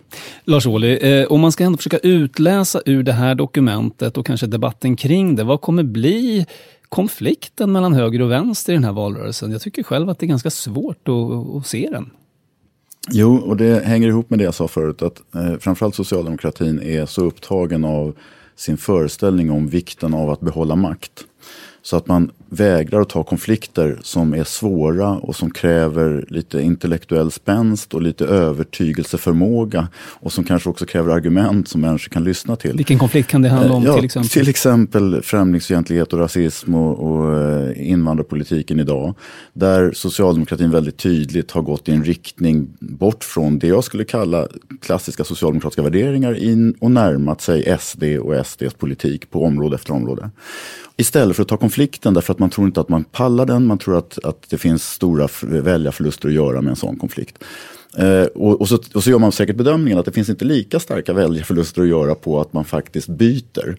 Lars 0.44 0.68
Ohly, 0.68 0.94
eh, 0.98 1.28
om 1.28 1.42
man 1.42 1.52
ska 1.52 1.64
ändå 1.64 1.78
försöka 1.78 1.98
utläsa 1.98 2.82
ur 2.86 3.04
det 3.04 3.14
här 3.14 3.36
dokumentet 3.36 4.18
och 4.18 4.26
kanske 4.26 4.48
debatten 4.48 4.96
kring 4.96 5.36
det, 5.36 5.44
vad 5.44 5.62
kommer 5.62 5.84
bli 5.84 6.46
konflikten 6.90 7.72
mellan 7.72 7.94
höger 7.94 8.22
och 8.22 8.32
vänster 8.32 8.74
i 8.74 8.76
den 8.76 8.84
här 8.84 8.94
valrörelsen? 8.94 9.52
Jag 9.52 9.62
tycker 9.62 9.84
själv 9.84 10.10
att 10.10 10.20
det 10.20 10.26
är 10.26 10.28
ganska 10.28 10.50
svårt 10.50 11.08
att, 11.08 11.56
att 11.56 11.68
se 11.68 11.90
den. 11.92 12.10
Jo, 13.12 13.36
och 13.36 13.58
det 13.58 13.86
hänger 13.86 14.08
ihop 14.08 14.30
med 14.30 14.40
det 14.40 14.46
jag 14.46 14.54
sa 14.54 14.68
förut, 14.68 15.02
att 15.02 15.22
eh, 15.36 15.58
framförallt 15.60 15.96
socialdemokratin 15.96 16.82
är 16.82 17.06
så 17.06 17.26
upptagen 17.26 17.86
av 17.86 18.16
sin 18.56 18.78
föreställning 18.78 19.52
om 19.52 19.68
vikten 19.68 20.14
av 20.14 20.30
att 20.30 20.40
behålla 20.40 20.76
makt. 20.76 21.26
Så 21.84 21.98
att 21.98 22.08
man 22.08 22.32
vägrar 22.50 23.02
att 23.02 23.10
ta 23.10 23.24
konflikter 23.24 24.00
som 24.04 24.34
är 24.34 24.44
svåra 24.44 25.10
och 25.10 25.36
som 25.36 25.52
kräver 25.52 26.26
lite 26.28 26.62
intellektuell 26.62 27.32
spänst 27.32 27.94
och 27.94 28.02
lite 28.02 28.26
övertygelseförmåga 28.26 29.88
och 29.96 30.34
som 30.34 30.44
kanske 30.44 30.70
också 30.70 30.86
kräver 30.86 31.14
argument 31.14 31.68
som 31.68 31.82
människor 31.82 32.10
kan 32.10 32.24
lyssna 32.24 32.56
till. 32.56 32.78
Vilken 32.78 33.00
konflikt 33.00 33.30
kan 33.30 33.42
det 33.42 33.50
handla 33.50 33.74
om 33.74 33.84
ja, 33.84 33.96
till 33.96 34.06
exempel? 34.06 34.30
Till 34.30 34.50
exempel 34.50 35.22
främlingsfientlighet 35.22 36.14
och 36.14 36.20
rasism 36.20 36.76
och, 36.76 37.12
och 37.12 37.40
eh, 37.40 37.90
invandrarpolitiken 37.90 38.80
idag. 38.80 39.16
Där 39.54 39.92
socialdemokratin 39.94 40.72
väldigt 40.72 40.98
tydligt 40.98 41.52
har 41.52 41.62
gått 41.62 41.90
i 41.90 41.92
en 41.92 42.04
riktning 42.04 42.68
bort 42.80 43.24
från 43.24 43.60
det 43.60 43.68
jag 43.68 43.84
skulle 43.84 44.04
kalla 44.04 44.48
klassiska 44.82 45.24
socialdemokratiska 45.24 45.82
värderingar 45.82 46.44
in 46.44 46.76
och 46.80 46.92
närmat 46.92 47.42
sig 47.42 47.78
SD 47.80 48.04
och 48.04 48.48
SDs 48.48 48.74
politik 48.74 49.30
på 49.30 49.46
område 49.46 49.76
efter 49.76 49.94
område. 49.94 50.30
Istället 51.02 51.36
för 51.36 51.44
att 51.44 51.50
ta 51.50 51.58
konflikten 51.58 52.14
därför 52.14 52.34
att 52.34 52.40
man 52.40 52.50
tror 52.50 52.68
inte 52.68 52.82
att 52.82 52.90
man 52.90 53.04
pallar 53.04 53.46
den. 53.46 53.66
Man 53.66 53.78
tror 53.78 53.98
att, 53.98 54.20
att 54.24 54.50
det 54.50 54.58
finns 54.58 54.84
stora 54.84 55.28
väljarförluster 55.42 56.28
att 56.28 56.34
göra 56.34 56.62
med 56.62 56.70
en 56.70 56.76
sån 56.76 56.98
konflikt. 56.98 57.44
Eh, 57.98 58.24
och, 58.24 58.62
och, 58.62 58.68
så, 58.68 58.80
och 58.94 59.04
så 59.04 59.10
gör 59.10 59.20
man 59.20 59.32
säkert 59.32 59.56
bedömningen 59.56 60.00
att 60.00 60.06
det 60.06 60.12
finns 60.12 60.30
inte 60.30 60.46
lika 60.46 60.80
starka 60.80 61.14
väljarförluster 61.14 61.82
att 61.82 61.88
göra 61.88 62.16
på 62.16 62.42
att 62.42 62.54
man 62.54 62.66
faktiskt 62.66 63.08
byter. 63.08 63.76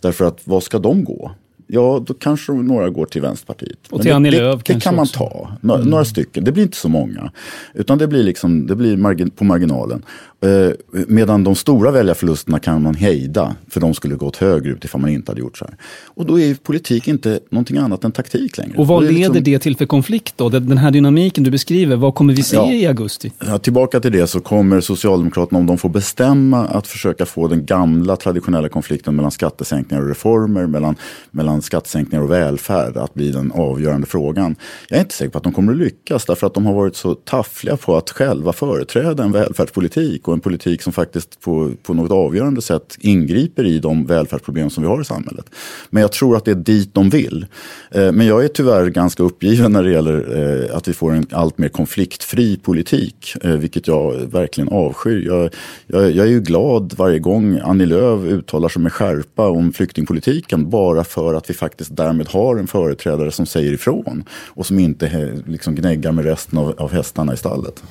Därför 0.00 0.24
att 0.24 0.40
vad 0.44 0.62
ska 0.62 0.78
de 0.78 1.04
gå? 1.04 1.32
ja 1.66 2.04
då 2.06 2.14
kanske 2.14 2.52
några 2.52 2.90
går 2.90 3.06
till 3.06 3.22
Vänsterpartiet. 3.22 3.78
Och 3.90 4.02
till 4.02 4.12
Annie 4.12 4.30
Lööf 4.30 4.62
Det, 4.64 4.72
det 4.74 4.80
kan 4.80 4.94
man 4.94 5.02
också. 5.02 5.18
ta, 5.18 5.56
några, 5.60 5.80
mm. 5.80 5.90
några, 5.90 6.04
stycken. 6.04 6.44
Det 6.44 6.52
blir 6.52 6.62
inte 6.62 6.76
så 6.76 6.88
många. 6.88 7.32
Utan 7.74 7.98
det 7.98 8.06
blir, 8.06 8.22
liksom, 8.22 8.66
det 8.66 8.76
blir 8.76 8.96
margin, 8.96 9.30
på 9.30 9.44
marginalen. 9.44 10.02
Eh, 10.40 10.72
medan 11.08 11.44
de 11.44 11.54
stora 11.54 11.90
väljarförlusterna 11.90 12.58
kan 12.58 12.82
man 12.82 12.94
hejda. 12.94 13.56
För 13.68 13.80
de 13.80 13.94
skulle 13.94 14.14
gått 14.14 14.36
högre 14.36 14.70
ut 14.70 14.84
ifall 14.84 15.00
man 15.00 15.10
inte 15.10 15.32
hade 15.32 15.40
gjort 15.40 15.58
så 15.58 15.64
här. 15.64 15.76
Och 16.06 16.26
då 16.26 16.40
är 16.40 16.54
politik 16.54 17.08
inte 17.08 17.40
någonting 17.50 17.76
annat 17.76 18.04
än 18.04 18.12
taktik 18.12 18.58
längre. 18.58 18.78
Och 18.78 18.86
vad 18.86 19.02
det 19.02 19.06
leder 19.06 19.18
liksom... 19.18 19.44
det 19.44 19.58
till 19.58 19.76
för 19.76 19.86
konflikt 19.86 20.34
då? 20.36 20.48
Den 20.48 20.78
här 20.78 20.90
dynamiken 20.90 21.44
du 21.44 21.50
beskriver, 21.50 21.96
vad 21.96 22.14
kommer 22.14 22.34
vi 22.34 22.42
se 22.42 22.56
ja. 22.56 22.72
i 22.72 22.86
augusti? 22.86 23.32
Ja, 23.46 23.58
tillbaka 23.58 24.00
till 24.00 24.12
det 24.12 24.26
så 24.26 24.40
kommer 24.40 24.80
Socialdemokraterna, 24.80 25.58
om 25.58 25.66
de 25.66 25.78
får 25.78 25.88
bestämma, 25.88 26.66
att 26.66 26.86
försöka 26.86 27.26
få 27.26 27.48
den 27.48 27.66
gamla 27.66 28.16
traditionella 28.16 28.68
konflikten 28.68 29.16
mellan 29.16 29.30
skattesänkningar 29.30 30.02
och 30.02 30.08
reformer, 30.08 30.66
mellan, 30.66 30.96
mellan 31.30 31.62
skattesänkningar 31.62 32.24
och 32.24 32.30
välfärd 32.30 32.96
att 32.96 33.14
bli 33.14 33.30
den 33.30 33.52
avgörande 33.52 34.06
frågan. 34.06 34.56
Jag 34.88 34.96
är 34.96 35.00
inte 35.00 35.14
säker 35.14 35.30
på 35.30 35.38
att 35.38 35.44
de 35.44 35.52
kommer 35.52 35.72
att 35.72 35.78
lyckas 35.78 36.24
därför 36.24 36.46
att 36.46 36.54
de 36.54 36.66
har 36.66 36.74
varit 36.74 36.96
så 36.96 37.14
taffliga 37.14 37.76
på 37.76 37.96
att 37.96 38.10
själva 38.10 38.52
företräda 38.52 39.24
en 39.24 39.32
välfärdspolitik 39.32 40.25
och 40.28 40.34
en 40.34 40.40
politik 40.40 40.82
som 40.82 40.92
faktiskt 40.92 41.40
på, 41.40 41.72
på 41.82 41.94
något 41.94 42.10
avgörande 42.10 42.62
sätt 42.62 42.96
ingriper 43.00 43.64
i 43.64 43.78
de 43.78 44.06
välfärdsproblem 44.06 44.70
som 44.70 44.82
vi 44.82 44.88
har 44.88 45.00
i 45.00 45.04
samhället. 45.04 45.50
Men 45.90 46.00
jag 46.00 46.12
tror 46.12 46.36
att 46.36 46.44
det 46.44 46.50
är 46.50 46.54
dit 46.54 46.94
de 46.94 47.10
vill. 47.10 47.46
Eh, 47.90 48.12
men 48.12 48.26
jag 48.26 48.44
är 48.44 48.48
tyvärr 48.48 48.86
ganska 48.86 49.22
uppgiven 49.22 49.72
när 49.72 49.82
det 49.82 49.90
gäller 49.90 50.36
eh, 50.68 50.76
att 50.76 50.88
vi 50.88 50.92
får 50.92 51.12
en 51.12 51.26
allt 51.30 51.58
mer 51.58 51.68
konfliktfri 51.68 52.56
politik, 52.56 53.36
eh, 53.42 53.50
vilket 53.50 53.88
jag 53.88 54.12
verkligen 54.12 54.68
avskyr. 54.68 55.26
Jag, 55.26 55.50
jag, 55.86 56.10
jag 56.10 56.26
är 56.26 56.30
ju 56.30 56.40
glad 56.40 56.94
varje 56.96 57.18
gång 57.18 57.60
Annie 57.64 57.86
Lööf 57.86 58.24
uttalar 58.24 58.68
sig 58.68 58.82
med 58.82 58.92
skärpa 58.92 59.48
om 59.48 59.72
flyktingpolitiken 59.72 60.70
bara 60.70 61.04
för 61.04 61.34
att 61.34 61.50
vi 61.50 61.54
faktiskt 61.54 61.96
därmed 61.96 62.28
har 62.28 62.56
en 62.56 62.66
företrädare 62.66 63.30
som 63.30 63.46
säger 63.46 63.72
ifrån 63.72 64.24
och 64.30 64.66
som 64.66 64.78
inte 64.78 65.38
liksom 65.46 65.74
gnäggar 65.74 66.12
med 66.12 66.24
resten 66.24 66.58
av, 66.58 66.74
av 66.78 66.92
hästarna 66.92 67.34
i 67.34 67.36
stallet. 67.36 67.82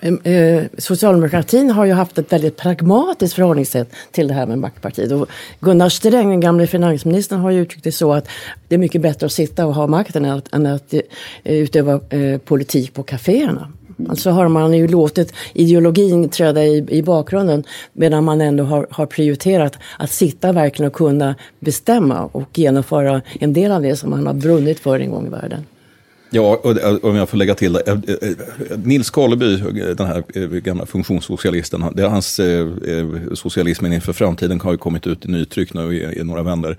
Ehm, 0.00 0.18
eh, 0.24 0.62
socialdemokratin 0.78 1.70
har 1.70 1.84
ju 1.84 1.92
haft 1.92 2.18
ett 2.18 2.32
väldigt 2.32 2.56
pragmatiskt 2.56 3.34
förhållningssätt 3.34 3.88
till 4.10 4.28
det 4.28 4.34
här 4.34 4.46
med 4.46 4.58
maktpartiet. 4.58 5.12
Och 5.12 5.28
Gunnar 5.60 5.88
Sträng, 5.88 6.28
den 6.28 6.40
gamle 6.40 6.66
finansministern, 6.66 7.40
har 7.40 7.50
ju 7.50 7.60
uttryckt 7.60 7.84
det 7.84 7.92
så 7.92 8.12
att 8.12 8.28
det 8.68 8.74
är 8.74 8.78
mycket 8.78 9.00
bättre 9.00 9.26
att 9.26 9.32
sitta 9.32 9.66
och 9.66 9.74
ha 9.74 9.86
makten 9.86 10.24
än 10.24 10.30
att, 10.30 10.54
än 10.54 10.66
att 10.66 10.94
eh, 10.94 11.00
utöva 11.44 12.00
eh, 12.10 12.38
politik 12.38 12.94
på 12.94 13.02
kaféerna. 13.02 13.72
Alltså 14.08 14.30
har 14.30 14.48
man 14.48 14.74
ju 14.74 14.88
låtit 14.88 15.32
ideologin 15.52 16.28
träda 16.28 16.64
i, 16.64 16.86
i 16.88 17.02
bakgrunden 17.02 17.64
medan 17.92 18.24
man 18.24 18.40
ändå 18.40 18.64
har, 18.64 18.86
har 18.90 19.06
prioriterat 19.06 19.78
att 19.98 20.10
sitta 20.10 20.52
verkligen 20.52 20.88
och 20.90 20.96
kunna 20.96 21.34
bestämma 21.60 22.24
och 22.32 22.58
genomföra 22.58 23.22
en 23.40 23.52
del 23.52 23.72
av 23.72 23.82
det 23.82 23.96
som 23.96 24.10
man 24.10 24.26
har 24.26 24.34
brunnit 24.34 24.80
för 24.80 25.00
en 25.00 25.10
gång 25.10 25.26
i 25.26 25.30
världen. 25.30 25.64
Ja, 26.30 26.60
och 26.62 27.04
om 27.04 27.16
jag 27.16 27.28
får 27.28 27.36
lägga 27.36 27.54
till 27.54 27.72
det. 27.72 27.82
Eh, 27.86 27.98
eh, 28.08 28.28
eh, 28.70 28.78
Nils 28.78 29.10
Karleby, 29.10 29.56
den 29.94 30.06
här 30.06 30.60
gamla 30.60 30.86
funktionssocialisten, 30.86 31.84
det 31.94 32.02
är 32.02 32.08
hans 32.08 32.40
socialismen 33.34 33.92
inför 33.92 34.12
framtiden 34.12 34.60
har 34.60 34.72
ju 34.72 34.78
kommit 34.78 35.06
ut 35.06 35.24
i 35.24 35.28
nytryck 35.28 35.74
nu 35.74 35.94
i, 35.94 36.18
i 36.20 36.24
några 36.24 36.42
vändor. 36.42 36.76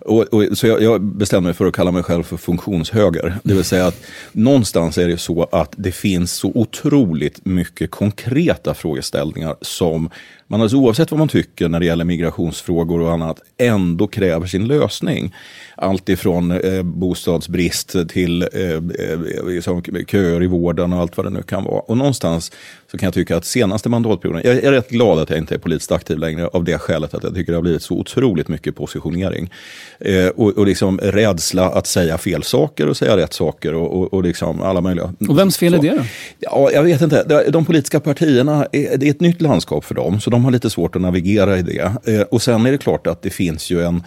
Och, 0.00 0.22
och, 0.22 0.58
så 0.58 0.66
jag, 0.66 0.82
jag 0.82 1.02
bestämde 1.02 1.46
mig 1.46 1.54
för 1.54 1.66
att 1.66 1.74
kalla 1.74 1.90
mig 1.90 2.02
själv 2.02 2.22
för 2.22 2.36
funktionshöger. 2.36 3.34
Det 3.42 3.54
vill 3.54 3.64
säga 3.64 3.86
att 3.86 4.00
någonstans 4.32 4.98
är 4.98 5.08
det 5.08 5.18
så 5.18 5.48
att 5.52 5.74
det 5.76 5.92
finns 5.92 6.32
så 6.32 6.52
otroligt 6.54 7.44
mycket 7.44 7.90
konkreta 7.90 8.74
frågeställningar 8.74 9.56
som 9.60 10.10
man 10.46 10.62
alltså 10.62 10.76
oavsett 10.76 11.10
vad 11.10 11.18
man 11.18 11.28
tycker 11.28 11.68
när 11.68 11.80
det 11.80 11.86
gäller 11.86 12.04
migrationsfrågor 12.04 13.00
och 13.00 13.12
annat 13.12 13.40
ändå 13.58 14.06
kräver 14.06 14.46
sin 14.46 14.66
lösning. 14.66 15.34
Allt 15.76 16.08
ifrån 16.08 16.50
eh, 16.50 16.82
bostadsbrist 16.82 18.08
till 18.08 18.42
eh, 18.42 18.48
eh 18.70 19.46
liksom 19.46 19.82
köer 20.08 20.42
i 20.42 20.46
vården 20.46 20.92
och 20.92 21.00
allt 21.00 21.16
vad 21.16 21.26
det 21.26 21.30
nu 21.30 21.42
kan 21.42 21.64
vara. 21.64 21.80
Och 21.80 21.96
någonstans 21.96 22.52
så 22.90 22.98
kan 22.98 23.06
jag 23.06 23.14
tycka 23.14 23.36
att 23.36 23.44
senaste 23.44 23.88
mandatperioden, 23.88 24.42
jag 24.44 24.56
är 24.56 24.72
rätt 24.72 24.90
glad 24.90 25.18
att 25.18 25.30
jag 25.30 25.38
inte 25.38 25.54
är 25.54 25.58
politiskt 25.58 25.92
aktiv 25.92 26.18
längre 26.18 26.46
av 26.46 26.64
det 26.64 26.78
skälet 26.78 27.14
att 27.14 27.22
jag 27.22 27.34
tycker 27.34 27.52
det 27.52 27.56
har 27.56 27.62
blivit 27.62 27.82
så 27.82 27.94
otroligt 27.94 28.48
mycket 28.48 28.76
positionering. 28.76 29.50
Eh, 29.98 30.28
och, 30.28 30.58
och 30.58 30.66
liksom 30.66 30.98
rädsla 30.98 31.68
att 31.70 31.86
säga 31.86 32.18
fel 32.18 32.42
saker 32.42 32.88
och 32.88 32.96
säga 32.96 33.16
rätt 33.16 33.32
saker 33.32 33.74
och, 33.74 34.00
och, 34.00 34.14
och 34.14 34.22
liksom 34.22 34.62
alla 34.62 34.80
möjliga. 34.80 35.14
Och 35.28 35.38
vems 35.38 35.56
fel 35.56 35.74
är 35.74 35.78
det 35.78 35.90
då? 35.90 36.04
Ja, 36.38 36.70
jag 36.72 36.82
vet 36.82 37.02
inte. 37.02 37.46
De 37.50 37.64
politiska 37.64 38.00
partierna, 38.00 38.66
det 38.72 39.06
är 39.06 39.10
ett 39.10 39.20
nytt 39.20 39.40
landskap 39.40 39.84
för 39.84 39.94
dem, 39.94 40.20
så 40.20 40.30
de 40.30 40.44
har 40.44 40.50
lite 40.50 40.70
svårt 40.70 40.96
att 40.96 41.02
navigera 41.02 41.58
i 41.58 41.62
det. 41.62 41.92
Eh, 42.04 42.20
och 42.20 42.42
sen 42.42 42.66
är 42.66 42.72
det 42.72 42.78
klart 42.78 43.06
att 43.06 43.22
det 43.22 43.30
finns 43.30 43.70
ju 43.70 43.82
en 43.82 44.02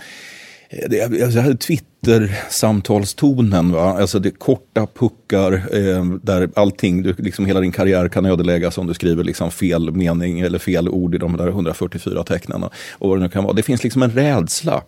alltså, 1.26 1.40
Twitter-samtalstonen, 2.06 3.72
va? 3.72 4.00
alltså 4.00 4.20
det 4.20 4.30
är 4.30 4.32
korta 4.32 4.88
puckar 4.88 5.54
eh, 5.54 6.06
där 6.22 6.50
allting, 6.56 7.04
du, 7.04 7.16
liksom 7.18 7.46
hela 7.46 7.60
din 7.60 7.72
karriär 7.72 8.10
kan 8.10 8.26
ödeläggas 8.26 8.78
om 8.78 8.88
du 8.88 8.94
skriver 8.94 9.24
liksom 9.24 9.52
fel 9.52 9.92
mening 9.92 10.40
eller 10.40 10.60
fel 10.60 10.90
ord 10.90 11.16
i 11.16 11.18
de 11.18 11.38
där 11.38 11.48
144 11.48 12.24
tecknen. 12.24 12.64
Och 12.64 13.10
vad 13.10 13.18
det 13.18 13.24
nu 13.24 13.30
kan 13.30 13.44
vara. 13.44 13.54
Det 13.54 13.64
finns 13.64 13.84
liksom 13.84 14.04
en 14.04 14.12
rädsla. 14.12 14.84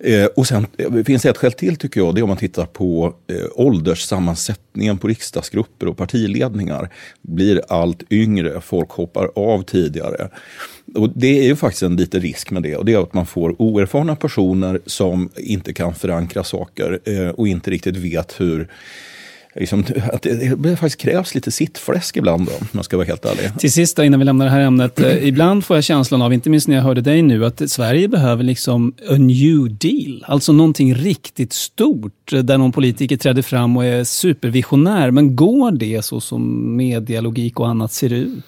Eh, 0.00 0.26
och 0.26 0.46
sen 0.46 0.66
eh, 0.78 0.90
det 0.90 1.04
finns 1.04 1.22
det 1.22 1.28
ett 1.28 1.36
skäl 1.36 1.52
till 1.52 1.76
tycker 1.76 2.00
jag, 2.00 2.14
det 2.14 2.20
är 2.20 2.22
om 2.22 2.28
man 2.28 2.36
tittar 2.36 2.66
på 2.66 3.14
eh, 3.26 3.46
ålderssammansättningen 3.54 4.98
på 4.98 5.08
riksdagsgrupper 5.08 5.88
och 5.88 5.96
partiledningar. 5.96 6.90
Blir 7.22 7.60
allt 7.68 8.02
yngre, 8.12 8.60
folk 8.60 8.90
hoppar 8.90 9.30
av 9.34 9.62
tidigare. 9.62 10.28
Och 10.94 11.10
det 11.14 11.38
är 11.38 11.44
ju 11.44 11.56
faktiskt 11.56 11.82
en 11.82 11.96
liten 11.96 12.20
risk 12.20 12.50
med 12.50 12.62
det 12.62 12.76
och 12.76 12.84
det 12.84 12.92
är 12.92 13.02
att 13.02 13.14
man 13.14 13.26
får 13.26 13.62
oerfarna 13.62 14.16
personer 14.16 14.80
som 14.86 15.30
inte 15.36 15.72
kan 15.72 15.94
förankra 15.94 16.44
saker 16.44 17.00
eh, 17.04 17.28
och 17.28 17.48
inte 17.48 17.70
riktigt 17.70 17.96
vet 17.96 18.40
hur 18.40 18.68
liksom, 19.60 19.84
att 20.12 20.22
det, 20.22 20.62
det 20.62 20.76
faktiskt 20.76 21.00
krävs 21.00 21.34
lite 21.34 21.50
sittfläsk 21.50 22.16
ibland, 22.16 22.46
då, 22.46 22.52
om 22.60 22.66
man 22.72 22.84
ska 22.84 22.96
vara 22.96 23.06
helt 23.06 23.24
ärlig. 23.24 23.58
Till 23.58 23.72
sist, 23.72 23.98
innan 23.98 24.20
vi 24.20 24.26
lämnar 24.26 24.44
det 24.44 24.50
här 24.50 24.60
ämnet. 24.60 25.00
Eh, 25.00 25.28
ibland 25.28 25.64
får 25.64 25.76
jag 25.76 25.84
känslan 25.84 26.22
av, 26.22 26.32
inte 26.32 26.50
minst 26.50 26.68
när 26.68 26.76
jag 26.76 26.82
hörde 26.82 27.00
dig 27.00 27.22
nu, 27.22 27.46
att 27.46 27.70
Sverige 27.70 28.08
behöver 28.08 28.44
liksom 28.44 28.94
a 29.10 29.16
new 29.16 29.76
deal. 29.78 30.24
Alltså 30.26 30.52
någonting 30.52 30.94
riktigt 30.94 31.52
stort, 31.52 32.32
eh, 32.32 32.38
där 32.38 32.58
någon 32.58 32.72
politiker 32.72 33.16
träder 33.16 33.42
fram 33.42 33.76
och 33.76 33.84
är 33.84 34.04
supervisionär. 34.04 35.10
Men 35.10 35.36
går 35.36 35.70
det 35.70 36.04
så 36.04 36.20
som 36.20 36.76
medialogik 36.76 37.60
och 37.60 37.68
annat 37.68 37.92
ser 37.92 38.12
ut? 38.12 38.44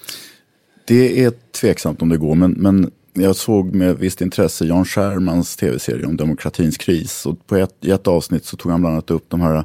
Det 0.89 1.23
är 1.23 1.33
tveksamt 1.61 2.01
om 2.01 2.09
det 2.09 2.17
går, 2.17 2.35
men, 2.35 2.51
men 2.51 2.91
jag 3.13 3.35
såg 3.35 3.75
med 3.75 3.97
visst 3.97 4.21
intresse 4.21 4.65
Jan 4.65 4.85
Schermans 4.85 5.55
tv-serie 5.55 6.05
om 6.05 6.17
demokratins 6.17 6.77
kris. 6.77 7.25
Och 7.25 7.47
på 7.47 7.55
ett, 7.55 7.75
i 7.81 7.91
ett 7.91 8.07
avsnitt 8.07 8.45
så 8.45 8.57
tog 8.57 8.71
han 8.71 8.81
bland 8.81 8.93
annat 8.93 9.11
upp 9.11 9.25
de 9.27 9.41
här 9.41 9.63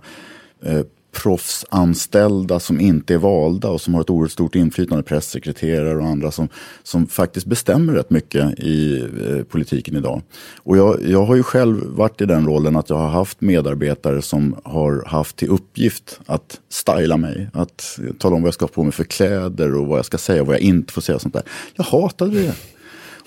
eh, 0.63 0.81
proffsanställda 1.15 2.61
som 2.61 2.81
inte 2.81 3.15
är 3.15 3.19
valda 3.19 3.69
och 3.69 3.81
som 3.81 3.95
har 3.95 4.01
ett 4.01 4.11
oerhört 4.11 4.33
stort 4.33 4.55
inflytande, 4.55 5.03
pressekreterare 5.03 5.97
och 5.97 6.07
andra 6.07 6.31
som, 6.31 6.49
som 6.83 7.07
faktiskt 7.07 7.47
bestämmer 7.47 7.93
rätt 7.93 8.11
mycket 8.11 8.59
i 8.59 9.03
eh, 9.29 9.45
politiken 9.45 9.97
idag. 9.97 10.23
Och 10.57 10.77
jag, 10.77 11.09
jag 11.09 11.25
har 11.25 11.37
ju 11.37 11.43
själv 11.43 11.85
varit 11.87 12.21
i 12.21 12.27
den 12.27 12.47
rollen 12.47 12.77
att 12.77 12.91
jag 12.91 12.97
har 12.97 13.09
haft 13.09 13.41
medarbetare 13.41 14.23
som 14.23 14.57
har 14.65 15.05
haft 15.07 15.37
till 15.37 15.49
uppgift 15.49 16.21
att 16.27 16.61
styla 16.69 17.17
mig, 17.17 17.49
att 17.53 17.99
tala 18.19 18.37
om 18.37 18.43
vad 18.43 18.47
jag 18.47 18.55
ska 18.55 18.65
ha 18.65 18.69
på 18.69 18.83
mig 18.83 18.93
för 18.93 19.05
kläder 19.05 19.75
och 19.75 19.87
vad 19.87 19.99
jag 19.99 20.07
ska 20.07 20.19
säga 20.19 20.41
och 20.41 20.47
vad 20.47 20.57
jag 20.57 20.63
inte 20.63 20.93
får 20.93 21.01
säga. 21.01 21.17
Och 21.17 21.23
sånt 21.23 21.35
där. 21.35 21.43
Jag 21.75 21.85
hatade 21.85 22.31
det. 22.31 22.74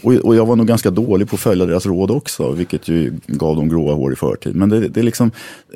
Och, 0.01 0.13
och, 0.13 0.35
jag 0.35 0.45
var 0.45 0.55
nog 0.55 0.67
ganska 0.67 0.91
dålig 0.91 1.29
på 1.29 1.35
att 1.35 1.39
följa 1.39 1.65
deras 1.65 1.85
råd 1.85 2.11
också, 2.11 2.51
vilket 2.51 2.87
ju 2.87 3.13
gav 3.27 3.55
dem 3.55 3.69
gråa 3.69 3.93
hår 3.93 4.13
i 4.13 4.15
förtid. 4.15 4.55
Men 4.55 4.69
det, 4.69 4.87
det 4.87 4.99
är 4.99 5.03
liksom, 5.03 5.31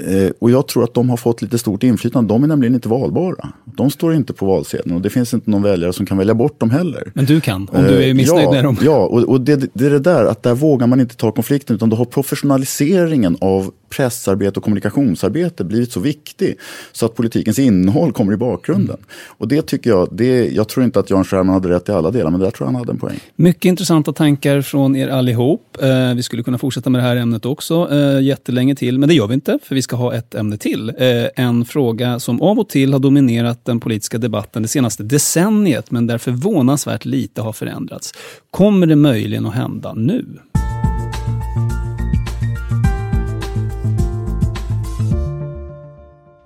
eh, 0.07 0.31
och 0.39 0.51
jag 0.51 0.67
tror 0.67 0.83
att 0.83 0.93
de 0.93 1.09
har 1.09 1.17
fått 1.17 1.41
lite 1.41 1.57
stort 1.57 1.83
inflytande. 1.83 2.33
De 2.33 2.43
är 2.43 2.47
nämligen 2.47 2.75
inte 2.75 2.89
valbara. 2.89 3.49
De 3.65 3.91
står 3.91 4.13
inte 4.13 4.33
på 4.33 4.45
valsedeln 4.45 4.95
och 4.95 5.01
det 5.01 5.09
finns 5.09 5.33
inte 5.33 5.51
någon 5.51 5.63
väljare 5.63 5.93
som 5.93 6.05
kan 6.05 6.17
välja 6.17 6.33
bort 6.33 6.59
dem 6.59 6.69
heller. 6.69 7.11
Men 7.13 7.25
du 7.25 7.41
kan, 7.41 7.67
om 7.71 7.83
du 7.83 8.03
är 8.03 8.13
missnöjd 8.13 8.45
ja, 8.45 8.51
med 8.51 8.63
dem. 8.63 8.77
Ja, 8.81 9.05
och, 9.05 9.23
och 9.23 9.41
det, 9.41 9.69
det 9.73 9.85
är 9.85 9.89
det 9.89 9.99
där 9.99 10.25
att 10.25 10.43
där 10.43 10.55
vågar 10.55 10.87
man 10.87 10.99
inte 10.99 11.15
ta 11.15 11.31
konflikten 11.31 11.75
utan 11.75 11.89
då 11.89 11.95
har 11.95 12.05
professionaliseringen 12.05 13.37
av 13.41 13.71
pressarbete 13.91 14.59
och 14.59 14.63
kommunikationsarbete 14.63 15.63
blivit 15.63 15.91
så 15.91 15.99
viktig 15.99 16.57
så 16.91 17.05
att 17.05 17.15
politikens 17.15 17.59
innehåll 17.59 18.11
kommer 18.11 18.33
i 18.33 18.37
bakgrunden. 18.37 18.95
Mm. 18.95 19.05
Och 19.37 19.47
det 19.47 19.61
tycker 19.61 19.89
jag, 19.89 20.07
det, 20.11 20.49
jag 20.49 20.69
tror 20.69 20.85
inte 20.85 20.99
att 20.99 21.09
Jan 21.09 21.23
Scherman 21.23 21.53
hade 21.53 21.69
rätt 21.69 21.89
i 21.89 21.91
alla 21.91 22.11
delar 22.11 22.31
men 22.31 22.39
där 22.39 22.51
tror 22.51 22.67
jag 22.67 22.71
han 22.71 22.75
hade 22.75 22.91
en 22.91 22.99
poäng. 22.99 23.19
Mycket 23.35 23.65
och 24.11 24.15
tankar 24.15 24.61
från 24.61 24.95
er 24.95 25.07
allihop. 25.07 25.77
Eh, 25.81 26.13
vi 26.13 26.23
skulle 26.23 26.43
kunna 26.43 26.57
fortsätta 26.57 26.89
med 26.89 27.01
det 27.01 27.07
här 27.07 27.15
ämnet 27.15 27.45
också 27.45 27.87
eh, 27.91 28.21
jättelänge 28.21 28.75
till 28.75 28.99
men 28.99 29.09
det 29.09 29.15
gör 29.15 29.27
vi 29.27 29.33
inte 29.33 29.59
för 29.63 29.75
vi 29.75 29.81
ska 29.81 29.95
ha 29.95 30.13
ett 30.13 30.35
ämne 30.35 30.57
till. 30.57 30.89
Eh, 30.89 31.45
en 31.45 31.65
fråga 31.65 32.19
som 32.19 32.41
av 32.41 32.59
och 32.59 32.69
till 32.69 32.93
har 32.93 32.99
dominerat 32.99 33.65
den 33.65 33.79
politiska 33.79 34.17
debatten 34.17 34.61
det 34.61 34.67
senaste 34.67 35.03
decenniet 35.03 35.91
men 35.91 36.07
där 36.07 36.17
förvånansvärt 36.17 37.05
lite 37.05 37.41
har 37.41 37.53
förändrats. 37.53 38.13
Kommer 38.51 38.87
det 38.87 38.95
möjligen 38.95 39.45
att 39.45 39.55
hända 39.55 39.93
nu? 39.93 40.25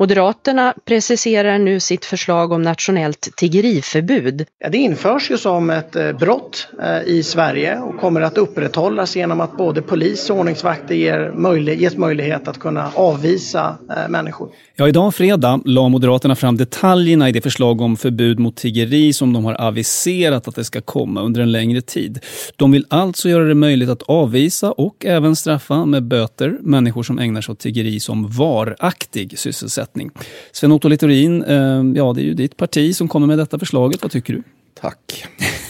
Moderaterna 0.06 0.74
preciserar 0.86 1.60
nu 1.60 1.80
sitt 1.80 2.06
förslag 2.06 2.51
om 2.51 2.62
nationellt 2.62 3.30
tiggeriförbud. 3.36 4.45
Ja, 4.60 4.70
det 4.70 4.78
införs 4.78 5.32
ju 5.32 5.38
som 5.38 5.70
ett 5.70 5.95
eh, 5.95 6.12
brott 6.12 6.68
eh, 6.82 7.14
i 7.14 7.24
Sverige 7.24 7.80
och 7.80 7.99
kommer 7.99 8.22
att 8.22 8.38
upprätthållas 8.38 9.16
genom 9.16 9.41
att 9.41 9.58
både 9.58 9.82
polis 9.82 10.30
och 10.30 10.38
ordningsvakter 10.38 10.95
ger 10.95 11.32
möjlig, 11.36 11.82
ges 11.82 11.97
möjlighet 11.97 12.47
att 12.47 12.60
kunna 12.60 12.91
avvisa 12.95 13.78
eh, 13.89 14.10
människor. 14.10 14.49
Ja, 14.76 14.88
idag 14.88 15.16
fredag 15.16 15.62
la 15.66 15.89
Moderaterna 15.89 16.36
fram 16.36 16.58
detaljerna 16.58 17.30
i 17.30 17.32
det 17.32 17.41
förslag 17.41 17.82
om 17.82 17.97
förbud 17.97 18.39
mot 18.39 18.56
tiggeri 18.56 19.14
som 19.14 19.34
de 19.34 19.45
har 19.45 19.62
aviserat 19.62 20.47
att 20.47 20.56
det 20.56 20.64
ska 20.64 20.82
komma 20.82 21.22
under 21.22 21.41
en 21.41 21.51
längre 21.51 21.82
tid. 21.82 22.20
De 22.56 22.72
vill 22.72 22.86
alltså 22.89 23.30
göra 23.30 23.43
det 23.43 23.56
möjligt 23.56 23.89
att 23.89 24.01
avvisa 24.01 24.72
och 24.72 25.06
även 25.06 25.36
straffa 25.36 25.86
med 25.86 26.03
böter 26.03 26.58
människor 26.62 27.03
som 27.03 27.20
ägnar 27.20 27.41
sig 27.41 27.51
åt 27.53 27.60
tiggeri 27.60 27.99
som 27.99 28.28
varaktig 28.28 29.39
sysselsättning 29.39 29.95
sysselsättning. 29.96 30.12
Sven-Otto 30.52 30.88
Littorin, 30.88 31.43
eh, 31.43 31.84
ja 31.96 32.14
det 32.14 32.22
är 32.22 32.26
ju 32.26 32.34
ditt 32.34 32.58
parti 32.58 32.96
som 32.96 33.08
kommer 33.08 33.28
med 33.28 33.38
detta 33.38 33.60
förslaget. 33.60 34.02
Vad 34.02 34.12
tycker 34.12 34.34
du? 34.34 34.43
Tack. 34.82 35.26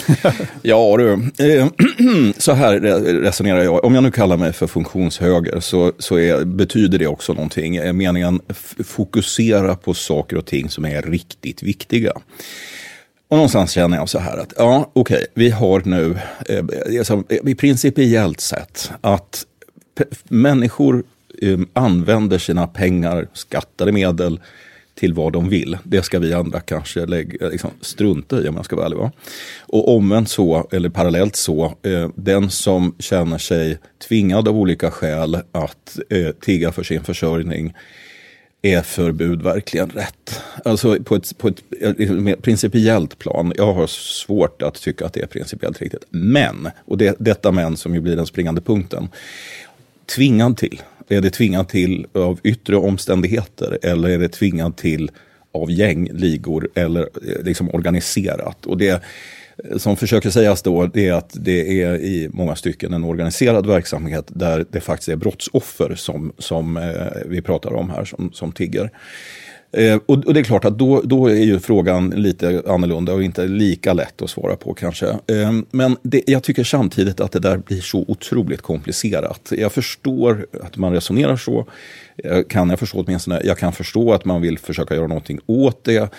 ja 0.62 0.98
du, 0.98 1.14
eh, 1.14 1.68
så 2.38 2.54
här 2.54 2.80
resonerar 3.22 3.64
jag. 3.64 3.86
Om 3.86 3.96
jag 3.96 4.04
nu 4.04 4.12
kallar 4.12 4.38
mig 4.38 4.54
för 4.54 4.68
funktionshöger 4.68 5.60
så, 5.60 5.92
så 6.00 6.20
är, 6.20 6.46
betyder 6.46 7.00
det 7.00 7.08
också 7.08 7.34
någonting. 7.34 7.76
Är 7.76 7.94
meningen 7.94 8.42
fokusera 8.84 9.76
på 9.76 9.94
saker 9.94 10.38
och 10.38 10.46
ting 10.46 10.70
som 10.70 10.86
är 10.86 11.02
riktigt 11.02 11.64
viktiga. 11.64 12.12
Och 13.28 13.38
någonstans 13.38 13.72
känner 13.72 13.98
jag 13.98 14.10
så 14.10 14.20
här 14.20 14.38
att, 14.38 14.54
ja 14.58 14.92
okej, 14.94 15.16
okay, 15.16 15.28
vi 15.34 15.50
har 15.50 15.82
nu, 15.86 16.18
eh, 16.50 16.98
alltså, 17.00 17.24
principiellt 17.58 18.40
sett, 18.40 18.92
att 19.02 19.46
människor 20.30 21.04
Ehm, 21.42 21.68
använder 21.74 22.38
sina 22.38 22.68
pengar, 22.68 23.28
skattade 23.34 23.92
medel, 23.92 24.40
till 24.96 25.14
vad 25.14 25.34
de 25.34 25.50
vill. 25.50 25.78
Det 25.84 26.02
ska 26.02 26.20
vi 26.20 26.34
andra 26.34 26.60
kanske 26.60 27.06
lägga, 27.06 27.46
eh, 27.46 27.52
liksom, 27.52 27.72
strunta 27.82 28.42
i 28.42 28.50
om 28.50 28.56
jag 28.56 28.66
ska 28.66 28.76
vara 28.76 28.86
ärlig. 28.86 28.98
Va? 28.98 29.12
Och 29.60 29.96
omvänt 29.96 30.30
så, 30.30 30.68
eller 30.72 30.90
parallellt 30.90 31.36
så, 31.36 31.76
eh, 31.84 32.10
den 32.16 32.50
som 32.50 32.96
känner 33.00 33.38
sig 33.38 33.78
tvingad 34.08 34.48
av 34.48 34.58
olika 34.58 34.92
skäl 34.92 35.36
att 35.52 36.00
eh, 36.10 36.32
tigga 36.32 36.72
för 36.72 36.84
sin 36.84 37.04
försörjning 37.04 37.74
är 38.62 38.82
förbud 38.82 39.42
verkligen 39.42 39.90
rätt? 39.90 40.42
Alltså 40.66 41.04
på 41.04 41.16
ett, 41.16 41.38
på 41.38 41.48
ett 41.48 41.64
eh, 41.82 41.94
liksom 41.98 42.36
principiellt 42.42 43.20
plan, 43.20 43.54
jag 43.56 43.74
har 43.74 43.88
svårt 43.88 44.62
att 44.62 44.82
tycka 44.82 45.06
att 45.06 45.14
det 45.14 45.22
är 45.22 45.28
principiellt 45.28 45.82
riktigt. 45.82 46.06
Men, 46.10 46.70
och 46.86 46.98
det, 46.98 47.16
detta 47.20 47.52
men 47.52 47.78
som 47.78 47.96
ju 47.96 48.02
blir 48.02 48.16
den 48.16 48.26
springande 48.26 48.62
punkten, 48.62 49.10
tvingad 50.16 50.58
till 50.58 50.82
är 51.08 51.22
det 51.22 51.30
tvingat 51.30 51.70
till 51.70 52.08
av 52.14 52.40
yttre 52.44 52.76
omständigheter 52.76 53.80
eller 53.84 54.10
är 54.10 54.20
det 54.20 54.30
tvingat 54.30 54.78
till 54.78 55.12
av 55.52 55.72
gäng, 55.72 56.10
ligor 56.14 56.70
eller 56.76 57.02
eh, 57.02 57.44
liksom 57.44 57.70
organiserat? 57.70 58.66
Och 58.66 58.78
det 58.78 58.90
eh, 58.90 59.78
som 59.78 59.98
försöker 59.98 60.30
sägas 60.30 60.62
då 60.62 60.86
det 60.86 61.08
är 61.08 61.14
att 61.14 61.32
det 61.34 61.82
är 61.82 61.96
i 61.96 62.30
många 62.34 62.56
stycken 62.56 62.94
en 62.94 63.04
organiserad 63.04 63.68
verksamhet 63.68 64.26
där 64.28 64.66
det 64.72 64.82
faktiskt 64.82 65.10
är 65.10 65.16
brottsoffer 65.16 65.96
som, 65.96 66.34
som 66.38 66.78
eh, 66.78 67.22
vi 67.26 67.42
pratar 67.42 67.74
om 67.74 67.90
här 67.90 68.06
som, 68.06 68.32
som 68.34 68.52
tigger. 68.52 68.92
Eh, 69.78 70.00
och, 70.06 70.26
och, 70.26 70.34
det 70.34 70.40
är 70.40 70.44
klart 70.44 70.66
att 70.66 70.78
då, 70.78 71.02
då 71.02 71.28
är 71.28 71.44
ju 71.44 71.60
frågan 71.60 72.10
lite 72.10 72.64
annorlunda 72.68 73.14
och 73.14 73.24
inte 73.24 73.48
lika 73.48 73.94
lätt 73.94 74.22
att 74.22 74.30
svara 74.30 74.56
på 74.56 74.74
kanske. 74.74 75.08
Eh, 75.08 75.52
men 75.72 75.98
det, 76.02 76.24
jag 76.28 76.44
tycker 76.44 76.64
samtidigt 76.64 77.20
att 77.20 77.32
det 77.32 77.40
där 77.40 77.58
blir 77.58 77.82
så 77.82 78.06
otroligt 78.08 78.62
komplicerat. 78.62 79.52
Jag 79.52 79.72
förstår 79.72 80.48
att 80.64 80.78
man 80.78 80.94
resonerar 80.94 81.38
så. 81.38 81.66
Eh, 82.24 82.44
kan 82.44 82.70
jag 82.70 82.80
förstå 82.80 83.04
åtminstone. 83.08 83.42
Jag 83.44 83.58
kan 83.58 83.74
förstå 83.74 84.14
att 84.14 84.26
man 84.26 84.42
vill 84.42 84.60
försöka 84.60 84.96
göra 84.96 85.08
någonting 85.08 85.40
åt 85.46 85.84
det 85.84 86.14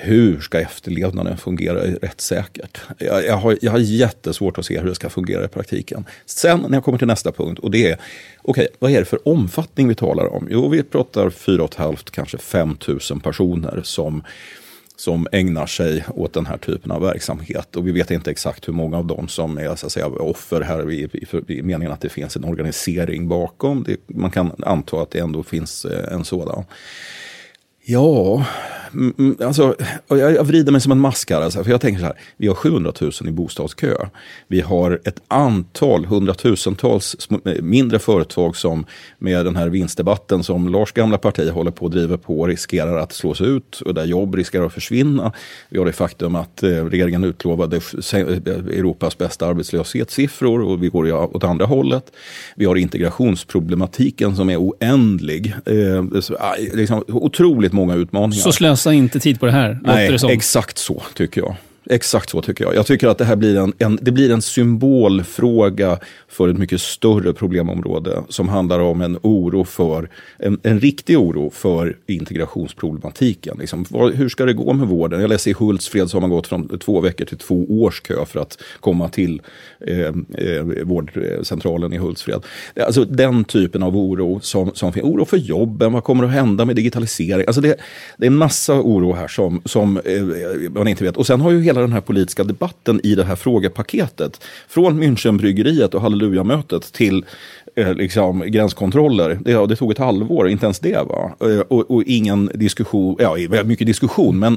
hur 0.00 0.40
ska 0.40 0.60
efterlevnaden 0.60 1.36
fungera 1.36 1.80
rättssäkert? 1.80 2.80
Jag, 2.98 3.26
jag, 3.26 3.36
har, 3.36 3.58
jag 3.60 3.72
har 3.72 3.78
jättesvårt 3.78 4.58
att 4.58 4.66
se 4.66 4.78
hur 4.80 4.88
det 4.88 4.94
ska 4.94 5.08
fungera 5.08 5.44
i 5.44 5.48
praktiken. 5.48 6.04
Sen 6.26 6.60
när 6.68 6.76
jag 6.76 6.84
kommer 6.84 6.98
till 6.98 7.06
nästa 7.06 7.32
punkt 7.32 7.58
och 7.58 7.70
det 7.70 7.90
är, 7.90 7.98
okej, 8.42 8.64
okay, 8.64 8.68
vad 8.78 8.90
är 8.90 8.98
det 8.98 9.04
för 9.04 9.28
omfattning 9.28 9.88
vi 9.88 9.94
talar 9.94 10.26
om? 10.26 10.48
Jo, 10.50 10.68
vi 10.68 10.82
pratar 10.82 11.30
4 11.30 11.68
500, 11.68 12.00
kanske 12.10 12.38
5 12.38 12.76
000 12.88 13.20
personer 13.20 13.80
som 13.84 14.22
som 15.00 15.26
ägnar 15.32 15.66
sig 15.66 16.04
åt 16.14 16.32
den 16.32 16.46
här 16.46 16.56
typen 16.56 16.90
av 16.90 17.02
verksamhet. 17.02 17.76
Och 17.76 17.86
vi 17.86 17.92
vet 17.92 18.10
inte 18.10 18.30
exakt 18.30 18.68
hur 18.68 18.72
många 18.72 18.98
av 18.98 19.06
dem 19.06 19.28
som 19.28 19.58
är 19.58 19.76
så 19.76 19.86
att 19.86 19.92
säga, 19.92 20.06
offer 20.06 20.60
här 20.60 20.90
i, 20.90 21.08
i, 21.12 21.26
i 21.58 21.62
meningen 21.62 21.92
att 21.92 22.00
det 22.00 22.08
finns 22.08 22.36
en 22.36 22.44
organisering 22.44 23.28
bakom. 23.28 23.82
Det, 23.82 23.96
man 24.06 24.30
kan 24.30 24.52
anta 24.58 25.02
att 25.02 25.10
det 25.10 25.18
ändå 25.18 25.42
finns 25.42 25.84
eh, 25.84 26.12
en 26.12 26.24
sådan. 26.24 26.64
Ja, 27.90 28.44
Mm, 28.92 29.14
mm 29.18 29.36
alltså, 29.44 29.74
jag, 30.08 30.18
jag 30.18 30.44
vrider 30.44 30.72
mig 30.72 30.80
som 30.80 30.92
en 30.92 31.00
mask 31.00 31.30
här. 31.30 31.40
Alltså, 31.40 31.64
för 31.64 31.70
jag 31.70 31.80
tänker 31.80 32.00
så 32.00 32.06
här, 32.06 32.18
vi 32.36 32.46
har 32.46 32.54
700 32.54 32.92
000 33.00 33.12
i 33.24 33.30
bostadskö. 33.30 33.96
Vi 34.48 34.60
har 34.60 35.00
ett 35.04 35.22
antal, 35.28 36.04
hundratusentals 36.04 37.28
eh, 37.44 37.62
mindre 37.62 37.98
företag 37.98 38.56
som 38.56 38.86
med 39.18 39.44
den 39.44 39.56
här 39.56 39.68
vinstdebatten 39.68 40.42
som 40.42 40.68
Lars 40.68 40.92
gamla 40.92 41.18
parti 41.18 41.50
håller 41.50 41.70
på 41.70 41.86
att 41.86 41.92
driva 41.92 42.18
på 42.18 42.46
riskerar 42.46 42.98
att 42.98 43.12
slås 43.12 43.40
ut 43.40 43.80
och 43.80 43.94
där 43.94 44.04
jobb 44.04 44.34
riskerar 44.34 44.66
att 44.66 44.72
försvinna. 44.72 45.32
Vi 45.68 45.78
har 45.78 45.86
det 45.86 45.92
faktum 45.92 46.34
att 46.34 46.62
eh, 46.62 46.68
regeringen 46.68 47.24
utlovade 47.24 47.76
eh, 47.76 48.20
Europas 48.20 49.18
bästa 49.18 49.46
arbetslöshetssiffror 49.46 50.60
och 50.60 50.82
vi 50.82 50.88
går 50.88 51.36
åt 51.36 51.44
andra 51.44 51.66
hållet. 51.66 52.12
Vi 52.56 52.64
har 52.64 52.76
integrationsproblematiken 52.76 54.36
som 54.36 54.50
är 54.50 54.56
oändlig. 54.56 55.54
Eh, 55.66 56.20
så, 56.20 56.36
liksom, 56.74 57.04
otroligt 57.08 57.72
många 57.78 57.94
utmaningar. 57.94 58.42
Så 58.42 58.52
slösa 58.52 58.92
inte 58.92 59.20
tid 59.20 59.40
på 59.40 59.46
det 59.46 59.52
här, 59.52 59.78
Nej, 59.82 60.10
det 60.10 60.32
exakt 60.32 60.78
så 60.78 61.02
tycker 61.14 61.40
jag. 61.40 61.56
Exakt 61.90 62.30
så 62.30 62.42
tycker 62.42 62.64
jag. 62.64 62.74
Jag 62.74 62.86
tycker 62.86 63.08
att 63.08 63.18
det 63.18 63.24
här 63.24 63.36
blir 63.36 63.56
en, 63.56 63.72
en, 63.78 63.98
det 64.02 64.12
blir 64.12 64.30
en 64.30 64.42
symbolfråga 64.42 65.98
för 66.28 66.48
ett 66.48 66.58
mycket 66.58 66.80
större 66.80 67.32
problemområde 67.32 68.22
som 68.28 68.48
handlar 68.48 68.80
om 68.80 69.00
en 69.00 69.18
oro 69.22 69.64
för, 69.64 70.08
en, 70.38 70.60
en 70.62 70.80
riktig 70.80 71.18
oro 71.18 71.50
för 71.50 71.96
integrationsproblematiken. 72.06 73.56
Liksom, 73.60 73.84
var, 73.90 74.10
hur 74.10 74.28
ska 74.28 74.44
det 74.44 74.52
gå 74.52 74.72
med 74.72 74.88
vården? 74.88 75.20
Jag 75.20 75.28
läser 75.28 75.50
i 75.50 75.54
Hultsfred 75.54 76.10
så 76.10 76.16
har 76.16 76.20
man 76.20 76.30
gått 76.30 76.46
från 76.46 76.78
två 76.78 77.00
veckor 77.00 77.24
till 77.24 77.38
två 77.38 77.66
års 77.82 78.00
kö 78.00 78.24
för 78.26 78.40
att 78.40 78.58
komma 78.80 79.08
till 79.08 79.42
eh, 79.86 79.98
eh, 79.98 80.64
vårdcentralen 80.84 81.92
i 81.92 81.98
Hultsfred. 81.98 82.42
Alltså 82.86 83.04
den 83.04 83.44
typen 83.44 83.82
av 83.82 83.96
oro 83.96 84.40
som, 84.40 84.70
som 84.74 84.92
finns. 84.92 85.04
Oro 85.04 85.24
för 85.24 85.36
jobben, 85.36 85.92
vad 85.92 86.04
kommer 86.04 86.24
att 86.24 86.30
hända 86.30 86.64
med 86.64 86.76
digitalisering? 86.76 87.46
Alltså 87.46 87.60
det, 87.60 87.76
det 88.16 88.26
är 88.26 88.30
en 88.30 88.36
massa 88.36 88.80
oro 88.80 89.12
här 89.12 89.28
som, 89.28 89.62
som 89.64 89.96
eh, 89.96 90.70
man 90.70 90.88
inte 90.88 91.04
vet. 91.04 91.16
Och 91.16 91.26
sen 91.26 91.40
har 91.40 91.50
ju 91.50 91.62
hela 91.62 91.77
hela 91.78 91.86
den 91.86 91.92
här 91.92 92.00
politiska 92.00 92.44
debatten 92.44 93.00
i 93.04 93.14
det 93.14 93.24
här 93.24 93.36
frågepaketet. 93.36 94.44
Från 94.68 95.02
Münchenbryggeriet 95.02 95.94
och 95.94 96.02
Hallelujamötet 96.02 96.92
till 96.92 97.24
eh, 97.76 97.94
liksom, 97.94 98.40
gränskontroller. 98.40 99.38
Det, 99.40 99.66
det, 99.66 99.76
tog 99.76 99.92
ett 99.92 99.98
halvår, 99.98 100.48
inte 100.48 100.66
ens 100.66 100.80
det. 100.80 101.06
Va? 101.08 101.36
Eh, 101.40 101.60
och, 101.60 101.90
och, 101.90 102.02
ingen 102.02 102.50
diskussion, 102.54 103.16
ja 103.18 103.36
mycket 103.64 103.86
diskussion, 103.86 104.38
men 104.38 104.56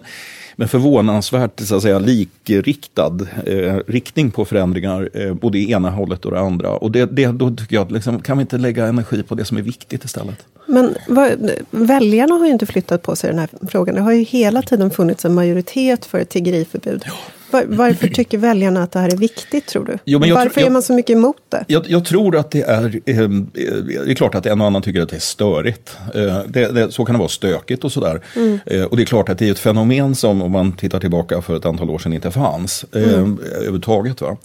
men 0.56 0.68
förvånansvärt 0.68 1.60
så 1.60 1.76
att 1.76 1.82
säga, 1.82 2.00
likriktad 2.00 3.18
eh, 3.46 3.76
riktning 3.88 4.32
på 4.32 4.46
förändringar, 4.46 5.10
eh, 5.14 5.34
både 5.34 5.58
i 5.58 5.72
ena 5.72 5.90
hållet 5.90 6.26
och 6.26 6.32
det 6.32 6.40
andra. 6.40 6.70
Och 6.70 6.92
det, 6.92 7.06
det, 7.06 7.28
då 7.28 7.52
tycker 7.52 7.76
jag, 7.76 7.92
liksom, 7.92 8.22
kan 8.22 8.38
vi 8.38 8.42
inte 8.42 8.58
lägga 8.58 8.88
energi 8.88 9.24
på 9.24 9.36
det 9.36 9.46
som 9.46 9.58
är 9.58 9.62
viktigt 9.62 10.04
istället? 10.04 10.46
Men 10.66 10.96
vad, 11.08 11.52
väljarna 11.72 12.36
har 12.36 12.46
ju 12.46 12.52
inte 12.52 12.66
flyttat 12.66 13.02
på 13.02 13.16
sig 13.16 13.30
den 13.30 13.40
här 13.40 13.50
frågan. 13.70 13.96
Det 13.96 14.02
har 14.02 14.12
ju 14.12 14.24
hela 14.24 14.62
tiden 14.62 14.92
funnits 14.92 15.26
en 15.26 15.34
majoritet 15.34 16.06
för 16.06 16.20
ett 16.20 16.30
tiggeriförbud. 16.30 17.04
Ja. 17.06 17.14
Var, 17.52 17.64
varför 17.68 18.08
tycker 18.14 18.38
väljarna 18.38 18.84
att 18.84 18.92
det 18.92 19.00
här 19.00 19.14
är 19.14 19.18
viktigt 19.18 19.66
tror 19.66 19.86
du? 19.86 19.98
Jo, 20.06 20.20
varför 20.20 20.62
jag, 20.62 20.68
är 20.68 20.72
man 20.72 20.82
så 20.82 20.94
mycket 20.94 21.16
emot 21.16 21.38
det? 21.50 21.66
Jag, 21.68 21.84
jag 21.88 22.06
tror 22.06 22.36
att 22.36 22.52
det 22.52 22.62
är, 22.62 22.86
eh, 23.06 23.30
det 23.30 24.12
är 24.12 24.16
klart 24.16 24.36
att 24.36 24.46
en 24.46 24.62
och 24.62 24.68
annan 24.68 24.82
tycker 24.82 25.02
att 25.02 25.10
det 25.10 25.16
är 25.16 25.20
störigt. 25.20 25.98
Eh, 26.16 26.40
det, 26.48 26.72
det, 26.72 26.92
så 26.92 27.06
kan 27.06 27.14
det 27.14 27.20
vara 27.20 27.30
stökigt 27.30 27.84
och 27.84 27.92
sådär. 27.92 28.22
Mm. 28.36 28.60
Eh, 28.66 28.84
och 28.84 28.98
det 28.98 29.04
är 29.04 29.06
klart 29.06 29.30
att 29.30 29.38
det 29.38 29.48
är 29.48 29.52
ett 29.52 29.60
fenomen 29.60 30.16
som 30.16 30.42
om 30.42 30.52
man 30.52 30.72
tittar 30.72 31.00
tillbaka 31.00 31.42
för 31.42 31.58
ett 31.58 31.66
antal 31.66 31.90
år 31.90 32.00
sedan 32.00 32.14
inte 32.14 32.32
fanns 32.32 32.86
eh, 32.96 33.14
mm. 33.14 33.40
överhuvudtaget. 33.56 34.22
Va? 34.22 34.38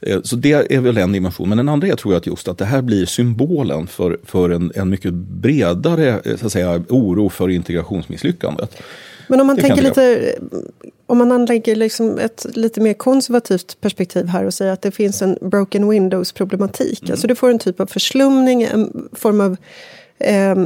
Eh, 0.00 0.18
så 0.22 0.36
det 0.36 0.72
är 0.74 0.80
väl 0.80 0.98
en 0.98 1.12
dimension. 1.12 1.48
Men 1.48 1.58
den 1.58 1.68
andra 1.68 1.88
är 1.88 1.96
tror 1.96 2.14
jag 2.14 2.20
att 2.20 2.26
just 2.26 2.48
att 2.48 2.58
det 2.58 2.64
här 2.64 2.82
blir 2.82 3.06
symbolen 3.06 3.86
för, 3.86 4.18
för 4.24 4.50
en, 4.50 4.72
en 4.74 4.90
mycket 4.90 5.14
bredare 5.14 6.20
eh, 6.24 6.36
så 6.36 6.46
att 6.46 6.52
säga, 6.52 6.82
oro 6.88 7.28
för 7.28 7.48
integrationsmisslyckandet. 7.48 8.82
Men 9.28 9.40
om 9.40 9.46
man 9.46 9.56
det 9.56 9.62
tänker 9.62 9.82
lite, 9.82 10.34
om 11.06 11.18
man 11.18 11.32
anlägger 11.32 11.76
liksom 11.76 12.18
ett 12.18 12.46
lite 12.54 12.80
mer 12.80 12.94
konservativt 12.94 13.80
perspektiv 13.80 14.26
här 14.26 14.44
och 14.44 14.54
säger 14.54 14.72
att 14.72 14.82
det 14.82 14.90
finns 14.90 15.22
en 15.22 15.38
broken 15.40 15.88
windows 15.88 16.32
problematik. 16.32 17.02
Mm. 17.02 17.12
Alltså 17.12 17.26
du 17.26 17.34
får 17.34 17.50
en 17.50 17.58
typ 17.58 17.80
av 17.80 17.86
förslumning, 17.86 18.62
en 18.62 19.08
form 19.12 19.40
av 19.40 19.56
eh, 20.18 20.56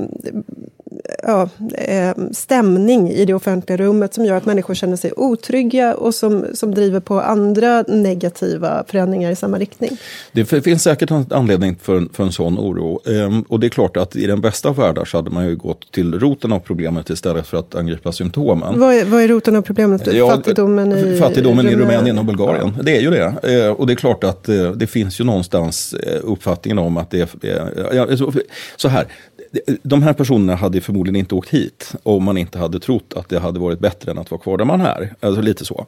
ja, 1.23 1.49
eh, 1.75 2.15
stämning 2.33 3.11
i 3.11 3.25
det 3.25 3.35
offentliga 3.35 3.77
rummet 3.77 4.15
som 4.15 4.25
gör 4.25 4.37
att 4.37 4.47
människor 4.47 4.75
känner 4.75 4.97
sig 4.97 5.13
otrygga 5.17 5.95
och 5.95 6.15
som, 6.15 6.47
som 6.55 6.75
driver 6.75 7.01
på 7.01 7.21
andra 7.21 7.83
negativa 7.83 8.85
förändringar 8.89 9.31
i 9.31 9.37
samma 9.37 9.59
riktning. 9.59 9.97
Det 10.33 10.45
finns 10.45 10.83
säkert 10.83 11.11
en 11.11 11.27
anledning 11.31 11.77
för, 11.83 12.09
för 12.13 12.25
en 12.25 12.33
sån 12.33 12.59
oro. 12.59 13.01
Ehm, 13.07 13.43
och 13.43 13.61
det 13.61 13.67
är 13.67 13.69
klart 13.69 13.97
att 13.97 14.17
i 14.17 14.27
den 14.27 14.41
bästa 14.41 14.69
av 14.69 14.77
världar 14.77 15.05
så 15.05 15.19
hade 15.19 15.31
man 15.31 15.47
ju 15.47 15.57
gått 15.57 15.93
till 15.93 16.21
roten 16.21 16.53
av 16.53 16.59
problemet 16.59 17.11
istället 17.11 17.47
för 17.47 17.59
att 17.59 17.75
angripa 17.75 18.13
symptomen. 18.13 18.81
Vad 18.81 18.95
är, 18.95 19.05
vad 19.05 19.23
är 19.23 19.29
roten 19.29 19.57
av 19.57 19.63
problemet? 19.63 20.13
Ja, 20.13 20.31
fattigdomen 20.31 20.93
i, 20.93 21.19
fattigdomen 21.19 21.69
i 21.69 21.77
Rumänien 21.77 22.19
och 22.19 22.25
Bulgarien. 22.25 22.73
Ja. 22.77 22.83
Det 22.83 22.97
är 22.97 23.01
ju 23.01 23.11
det. 23.11 23.35
Ehm, 23.43 23.75
och 23.75 23.87
det 23.87 23.93
är 23.93 23.97
klart 23.97 24.25
att 24.25 24.49
eh, 24.49 24.71
det 24.71 24.87
finns 24.87 25.21
ju 25.21 25.25
någonstans 25.25 25.95
eh, 25.95 26.21
uppfattningen 26.23 26.79
om 26.79 26.97
att 26.97 27.11
det 27.11 27.21
är... 27.21 28.39
Så 28.77 28.89
här, 28.89 29.07
de 29.83 30.03
här 30.03 30.13
personerna 30.13 30.55
hade 30.55 30.81
förmodligen 30.81 31.17
inte 31.17 31.35
åkt 31.35 31.49
hit 31.49 31.95
om 32.03 32.25
man 32.25 32.37
inte 32.37 32.59
hade 32.59 32.81
trott 32.81 33.13
att 33.17 33.29
det 33.29 33.39
hade 33.39 33.59
varit 33.59 33.79
bättre 33.79 34.11
än 34.11 34.19
att 34.19 34.31
vara 34.31 34.41
kvar 34.41 34.59
där 34.59 34.65
man 34.65 34.81
är. 34.81 35.15
Alltså 35.21 35.41
lite 35.41 35.65
så. 35.65 35.87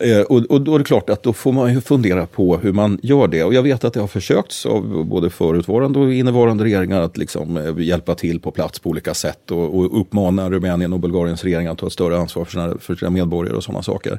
Eh, 0.00 0.20
och, 0.20 0.42
och, 0.50 0.60
då 0.60 0.74
är 0.74 0.78
det 0.78 0.84
klart 0.84 1.10
att 1.10 1.22
då 1.22 1.32
får 1.32 1.52
man 1.52 1.74
ju 1.74 1.80
fundera 1.80 2.26
på 2.26 2.56
hur 2.56 2.72
man 2.72 2.98
gör 3.02 3.28
det. 3.28 3.44
Och 3.44 3.54
jag 3.54 3.62
vet 3.62 3.84
att 3.84 3.92
det 3.92 4.00
har 4.00 4.06
försökts 4.06 4.66
av 4.66 5.04
både 5.04 5.30
förutvarande 5.30 5.98
och 5.98 6.12
innevarande 6.12 6.64
regeringar 6.64 7.00
att 7.00 7.16
liksom 7.16 7.56
eh, 7.56 7.78
hjälpa 7.78 8.14
till 8.14 8.40
på 8.40 8.50
plats 8.50 8.78
på 8.78 8.90
olika 8.90 9.14
sätt 9.14 9.50
och, 9.50 9.78
och 9.78 10.00
uppmana 10.00 10.50
Rumänien 10.50 10.92
och 10.92 11.00
Bulgariens 11.00 11.44
regeringar 11.44 11.72
att 11.72 11.78
ta 11.78 11.86
ett 11.86 11.92
större 11.92 12.18
ansvar 12.18 12.44
för 12.44 12.52
sina, 12.52 12.78
för 12.78 12.94
sina 12.94 13.10
medborgare 13.10 13.56
och 13.56 13.64
sådana 13.64 13.82
saker. 13.82 14.18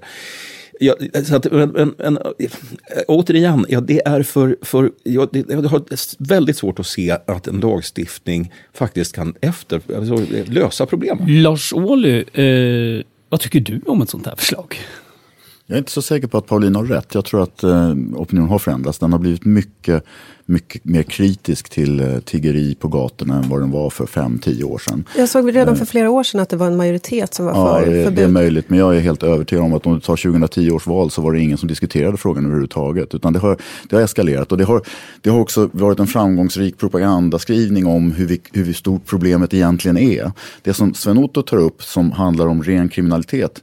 Ja, 0.80 0.96
så 1.24 1.36
att, 1.36 1.52
men, 1.52 1.70
men, 1.70 1.96
men, 1.98 2.18
eh, 2.18 2.50
återigen, 3.08 3.66
ja, 3.70 3.82
det 3.82 4.08
är 4.08 4.24
för, 4.24 4.58
för 4.62 4.92
ja, 5.04 5.28
det, 5.32 5.50
jag 5.50 5.62
har 5.62 5.84
väldigt 6.18 6.58
svårt 6.58 6.80
att 6.80 6.88
se 6.88 7.12
att 7.12 7.48
en 7.48 7.60
lagstiftning 7.60 8.54
faktiskt 8.74 9.16
kan 9.16 9.36
efter, 9.42 9.82
alltså, 9.96 10.26
lösa 10.46 10.86
problemen. 10.86 11.42
Lars 11.42 11.74
Ohly, 11.74 12.24
eh, 12.34 13.04
vad 13.30 13.40
tycker 13.40 13.60
du 13.60 13.82
om 13.86 14.02
ett 14.02 14.10
sånt 14.10 14.26
här 14.26 14.36
förslag? 14.36 14.78
Jag 15.70 15.76
är 15.76 15.78
inte 15.78 15.92
så 15.92 16.02
säker 16.02 16.28
på 16.28 16.38
att 16.38 16.46
Pauline 16.46 16.76
har 16.76 16.84
rätt. 16.84 17.16
Jag 17.16 17.26
tror 17.26 17.44
att 17.44 17.64
eh, 17.64 17.92
opinionen 18.16 18.50
har 18.50 18.60
förändrats. 18.60 19.00
Den 19.00 19.12
har 19.12 19.20
blivit 19.20 19.46
mycket, 19.46 20.04
mycket 20.46 20.86
mer 20.86 21.04
kritisk 21.04 21.70
till 21.70 22.00
eh, 22.00 22.20
tiggeri 22.20 22.76
på 22.76 22.88
gatorna 22.88 23.36
än 23.36 23.50
vad 23.50 23.60
den 23.60 23.72
var 23.72 23.90
för 23.90 24.06
fem, 24.06 24.40
tio 24.40 24.64
år 24.64 24.78
sedan. 24.78 25.04
Jag 25.18 25.30
såg 25.30 25.56
redan 25.56 25.76
för 25.78 25.86
flera 25.86 26.10
år 26.10 26.24
sedan 26.24 26.42
att 26.42 26.50
det 26.50 26.56
var 26.56 26.68
en 26.68 26.78
majoritet 26.78 27.34
som 27.34 27.46
var 27.46 27.54
ja, 27.54 27.80
för 27.80 27.86
förbud. 27.86 28.14
Det 28.14 28.24
är 28.24 28.28
möjligt, 28.28 28.70
men 28.70 28.80
jag 28.80 28.96
är 28.96 29.00
helt 29.00 29.24
övertygad 29.24 29.66
om 29.66 29.74
att 29.74 29.86
om 29.86 29.94
du 29.94 30.00
tar 30.00 30.16
2010 30.16 30.72
års 30.72 30.88
val 30.88 31.12
så 31.12 31.22
var 31.22 31.34
det 31.34 31.40
ingen 31.40 31.58
som 31.58 31.68
diskuterade 31.68 32.18
frågan 32.18 32.46
överhuvudtaget. 32.46 33.16
Utan 33.16 33.34
det 33.34 33.40
har, 33.40 33.58
det 33.90 33.96
har 33.96 34.04
eskalerat 34.04 34.52
och 34.52 34.58
det 34.58 34.64
har, 34.64 34.82
det 35.22 35.30
har 35.30 35.40
också 35.40 35.70
varit 35.74 36.00
en 36.00 36.08
framgångsrik 36.08 36.78
propagandaskrivning 36.78 37.88
om 37.88 38.12
hur, 38.12 38.28
vi, 38.28 38.42
hur 38.54 38.74
stort 38.74 39.06
problemet 39.06 39.54
egentligen 39.54 39.98
är. 39.98 40.32
Det 40.62 40.74
som 40.74 40.94
Sven-Otto 40.94 41.42
tar 41.42 41.58
upp 41.58 41.84
som 41.84 42.12
handlar 42.12 42.48
om 42.48 42.64
ren 42.64 42.90
kriminalitet 42.90 43.62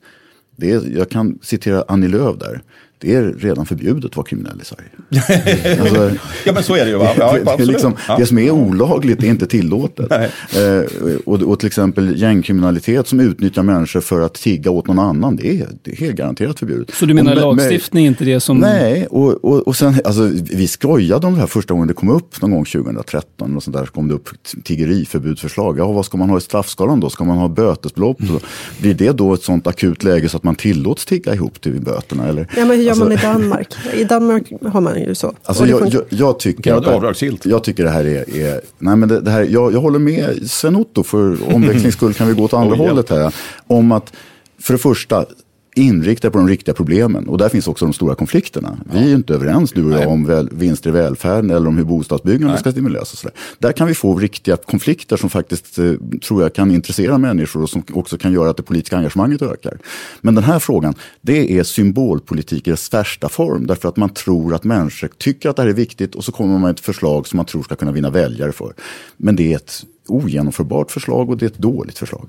det 0.56 0.70
är, 0.70 0.96
jag 0.96 1.10
kan 1.10 1.38
citera 1.42 1.84
Annie 1.88 2.08
Lööf 2.08 2.38
där 2.38 2.62
det 3.04 3.14
är 3.14 3.34
redan 3.38 3.66
förbjudet 3.66 4.04
att 4.04 4.16
vara 4.16 4.26
kriminell 4.26 4.60
i 4.60 4.64
Sverige. 4.64 5.80
alltså, 5.80 6.10
ja 6.44 6.52
men 6.52 6.62
så 6.62 6.74
är 6.74 6.84
det 6.84 6.90
ju. 6.90 6.96
Va? 6.96 7.08
Ja, 7.18 7.32
det, 7.32 7.56
det, 7.58 7.64
liksom, 7.64 7.96
ja. 8.08 8.16
det 8.16 8.26
som 8.26 8.38
är 8.38 8.50
olagligt 8.50 9.22
är 9.22 9.26
inte 9.26 9.46
tillåtet. 9.46 10.12
Eh, 10.12 11.08
och, 11.24 11.42
och 11.42 11.58
till 11.58 11.66
exempel 11.66 12.20
gängkriminalitet 12.20 13.08
som 13.08 13.20
utnyttjar 13.20 13.62
människor 13.62 14.00
för 14.00 14.20
att 14.20 14.34
tigga 14.34 14.70
åt 14.70 14.86
någon 14.86 14.98
annan, 14.98 15.36
det 15.36 15.46
är, 15.46 15.68
det 15.82 15.90
är 15.90 15.96
helt 15.96 16.16
garanterat 16.16 16.58
förbjudet. 16.58 16.94
Så 16.94 17.06
du 17.06 17.14
menar 17.14 17.32
och, 17.32 17.56
lagstiftning 17.56 18.04
är 18.04 18.08
inte 18.08 18.24
det 18.24 18.40
som... 18.40 18.58
Nej, 18.58 19.06
och, 19.06 19.44
och, 19.44 19.68
och 19.68 19.76
sen, 19.76 19.94
alltså, 20.04 20.30
vi 20.42 20.68
skojade 20.68 21.26
om 21.26 21.34
det 21.34 21.40
här 21.40 21.46
första 21.46 21.74
gången 21.74 21.88
det 21.88 21.94
kom 21.94 22.08
upp 22.08 22.42
någon 22.42 22.50
gång 22.50 22.64
2013. 22.64 23.56
Och 23.56 23.62
sånt 23.62 23.76
där, 23.76 23.84
så 23.84 23.92
kom 23.92 24.08
det 24.08 24.14
upp 24.14 24.28
tiggeriförbudsförslag. 24.64 25.78
Ja, 25.78 25.92
vad 25.92 26.06
ska 26.06 26.16
man 26.16 26.30
ha 26.30 26.38
i 26.38 26.40
straffskalan 26.40 27.00
då? 27.00 27.10
Ska 27.10 27.24
man 27.24 27.38
ha 27.38 27.48
bötesbelopp? 27.48 28.20
Mm. 28.20 28.36
Blir 28.80 28.94
det 28.94 29.12
då 29.12 29.34
ett 29.34 29.42
sånt 29.42 29.66
akut 29.66 30.02
läge 30.02 30.28
så 30.28 30.36
att 30.36 30.42
man 30.42 30.54
tillåts 30.54 31.04
tigga 31.04 31.34
ihop 31.34 31.60
till 31.60 31.80
böterna? 31.80 32.28
Eller? 32.28 32.48
Ja, 32.56 32.64
men 32.64 32.84
gör 32.98 33.10
alltså, 33.10 33.28
man 33.28 33.38
i 33.38 33.40
Danmark? 33.40 33.74
I 33.94 34.04
Danmark 34.04 34.52
har 34.72 34.80
man 34.80 35.00
ju 35.00 35.14
så. 35.14 35.34
Alltså 35.44 35.66
jag, 35.66 35.88
jag, 35.94 36.02
jag, 36.08 36.38
tycker, 36.38 36.74
att, 36.74 37.44
jag 37.44 37.64
tycker 37.64 37.84
det 37.84 37.90
här 37.90 38.04
är, 38.04 38.36
är 38.36 38.60
nej 38.78 38.96
men 38.96 39.08
det, 39.08 39.20
det, 39.20 39.30
här, 39.30 39.42
jag, 39.42 39.72
jag 39.72 39.80
håller 39.80 39.98
med 39.98 40.50
Sven-Otto 40.50 41.02
för 41.02 41.54
omväxlings 41.54 41.94
skull 41.94 42.14
kan 42.14 42.28
vi 42.28 42.34
gå 42.34 42.44
åt 42.44 42.54
andra 42.54 42.74
oh, 42.74 42.88
hållet 42.88 43.10
här. 43.10 43.34
Om 43.66 43.92
att 43.92 44.12
för 44.60 44.72
det 44.74 44.78
första, 44.78 45.26
inrikta 45.74 46.30
på 46.30 46.38
de 46.38 46.48
riktiga 46.48 46.74
problemen. 46.74 47.28
Och 47.28 47.38
där 47.38 47.48
finns 47.48 47.68
också 47.68 47.84
de 47.84 47.92
stora 47.92 48.14
konflikterna. 48.14 48.78
Vi 48.92 48.98
är 48.98 49.06
ju 49.06 49.14
inte 49.14 49.34
överens 49.34 49.72
du 49.72 49.84
och 49.84 49.92
jag 49.92 50.08
om 50.08 50.26
väl, 50.26 50.48
vinster 50.52 50.90
i 50.90 50.92
välfärden 50.92 51.50
eller 51.50 51.68
om 51.68 51.76
hur 51.76 51.84
bostadsbyggandet 51.84 52.60
ska 52.60 52.70
stimuleras. 52.70 53.12
Och 53.12 53.18
så 53.18 53.28
där. 53.28 53.36
där 53.58 53.72
kan 53.72 53.86
vi 53.86 53.94
få 53.94 54.18
riktiga 54.18 54.56
konflikter 54.56 55.16
som 55.16 55.30
faktiskt 55.30 55.78
eh, 55.78 55.92
tror 56.26 56.42
jag 56.42 56.54
kan 56.54 56.70
intressera 56.70 57.18
människor 57.18 57.62
och 57.62 57.70
som 57.70 57.82
också 57.92 58.18
kan 58.18 58.32
göra 58.32 58.50
att 58.50 58.56
det 58.56 58.62
politiska 58.62 58.96
engagemanget 58.96 59.42
ökar. 59.42 59.78
Men 60.20 60.34
den 60.34 60.44
här 60.44 60.58
frågan, 60.58 60.94
det 61.20 61.58
är 61.58 61.62
symbolpolitik 61.62 62.68
i 62.68 62.70
dess 62.70 62.94
värsta 62.94 63.28
form. 63.28 63.66
Därför 63.66 63.88
att 63.88 63.96
man 63.96 64.08
tror 64.08 64.54
att 64.54 64.64
människor 64.64 65.08
tycker 65.18 65.48
att 65.48 65.56
det 65.56 65.62
här 65.62 65.68
är 65.68 65.74
viktigt 65.74 66.14
och 66.14 66.24
så 66.24 66.32
kommer 66.32 66.52
man 66.52 66.60
med 66.60 66.70
ett 66.70 66.80
förslag 66.80 67.26
som 67.26 67.36
man 67.36 67.46
tror 67.46 67.62
ska 67.62 67.76
kunna 67.76 67.92
vinna 67.92 68.10
väljare 68.10 68.52
för. 68.52 68.74
Men 69.16 69.36
det 69.36 69.52
är 69.52 69.56
ett 69.56 69.84
ogenomförbart 70.06 70.90
förslag 70.90 71.30
och 71.30 71.36
det 71.36 71.44
är 71.44 71.50
ett 71.50 71.58
dåligt 71.58 71.98
förslag. 71.98 72.28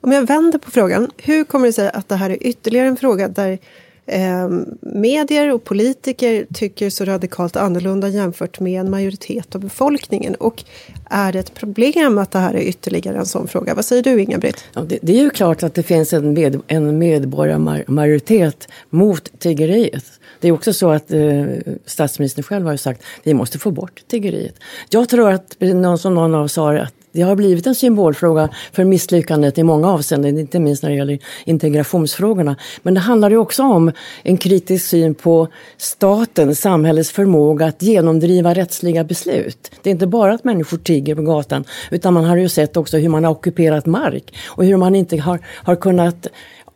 Om 0.00 0.12
jag 0.12 0.26
vänder 0.26 0.58
på 0.58 0.70
frågan, 0.70 1.10
hur 1.16 1.44
kommer 1.44 1.66
det 1.66 1.72
sig 1.72 1.90
att 1.90 2.08
det 2.08 2.16
här 2.16 2.30
är 2.30 2.46
ytterligare 2.46 2.88
en 2.88 2.96
fråga 2.96 3.28
där 3.28 3.58
eh, 4.06 4.48
medier 4.80 5.52
och 5.52 5.64
politiker 5.64 6.46
tycker 6.54 6.90
så 6.90 7.04
radikalt 7.04 7.56
annorlunda 7.56 8.08
jämfört 8.08 8.60
med 8.60 8.80
en 8.80 8.90
majoritet 8.90 9.54
av 9.54 9.60
befolkningen? 9.60 10.34
Och 10.34 10.64
är 11.10 11.32
det 11.32 11.38
ett 11.38 11.54
problem 11.54 12.18
att 12.18 12.30
det 12.30 12.38
här 12.38 12.54
är 12.54 12.60
ytterligare 12.60 13.18
en 13.18 13.26
sån 13.26 13.48
fråga? 13.48 13.74
Vad 13.74 13.84
säger 13.84 14.02
du 14.02 14.22
Inga-Britt? 14.22 14.64
Ja, 14.72 14.80
det, 14.80 14.98
det, 15.02 15.12
är 15.12 15.22
ju 15.22 15.30
klart 15.30 15.62
att 15.62 15.74
det 15.74 15.82
finns 15.82 16.12
en, 16.12 16.32
med, 16.32 16.60
en 16.66 16.98
medborgarmajoritet 16.98 18.68
mot 18.90 19.38
tiggeriet. 19.38 20.04
Det 20.40 20.48
är 20.48 20.52
också 20.52 20.72
så 20.72 20.90
att 20.90 21.10
eh, 21.10 21.44
statsministern 21.86 22.42
själv 22.42 22.66
har 22.66 22.76
sagt 22.76 23.00
att 23.00 23.26
vi 23.26 23.34
måste 23.34 23.58
få 23.58 23.70
bort 23.70 24.02
tiggeriet. 24.08 24.54
Jag 24.88 25.08
tror 25.08 25.30
att, 25.30 25.56
någon 25.60 25.98
som 25.98 26.14
någon 26.14 26.34
av 26.34 26.44
oss 26.44 26.52
sa, 26.52 26.78
att 26.78 26.94
det 27.16 27.22
har 27.22 27.36
blivit 27.36 27.66
en 27.66 27.74
symbolfråga 27.74 28.48
för 28.72 28.84
misslyckandet 28.84 29.58
i 29.58 29.62
många 29.62 29.92
avseenden, 29.92 30.38
inte 30.38 30.58
minst 30.58 30.82
när 30.82 30.90
det 30.90 30.96
gäller 30.96 31.18
integrationsfrågorna. 31.44 32.56
Men 32.82 32.94
det 32.94 33.00
handlar 33.00 33.30
ju 33.30 33.36
också 33.36 33.62
om 33.62 33.92
en 34.22 34.36
kritisk 34.36 34.86
syn 34.86 35.14
på 35.14 35.48
staten, 35.76 36.54
samhällets 36.54 37.10
förmåga 37.10 37.66
att 37.66 37.82
genomdriva 37.82 38.54
rättsliga 38.54 39.04
beslut. 39.04 39.70
Det 39.82 39.90
är 39.90 39.92
inte 39.92 40.06
bara 40.06 40.34
att 40.34 40.44
människor 40.44 40.78
tigger 40.78 41.14
på 41.14 41.22
gatan, 41.22 41.64
utan 41.90 42.14
man 42.14 42.24
har 42.24 42.36
ju 42.36 42.48
sett 42.48 42.76
också 42.76 42.96
hur 42.96 43.08
man 43.08 43.24
har 43.24 43.30
ockuperat 43.30 43.86
mark 43.86 44.36
och 44.46 44.64
hur 44.64 44.76
man 44.76 44.94
inte 44.94 45.16
har, 45.16 45.38
har 45.46 45.76
kunnat 45.76 46.26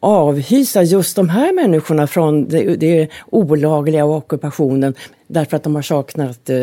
avhysa 0.00 0.82
just 0.82 1.16
de 1.16 1.28
här 1.28 1.52
människorna 1.52 2.06
från 2.06 2.48
det, 2.48 2.76
det 2.76 3.08
olagliga 3.30 4.04
och 4.04 4.16
ockupationen 4.16 4.94
därför 5.26 5.56
att 5.56 5.62
de 5.62 5.74
har 5.74 5.82
saknat 5.82 6.50
eh, 6.50 6.58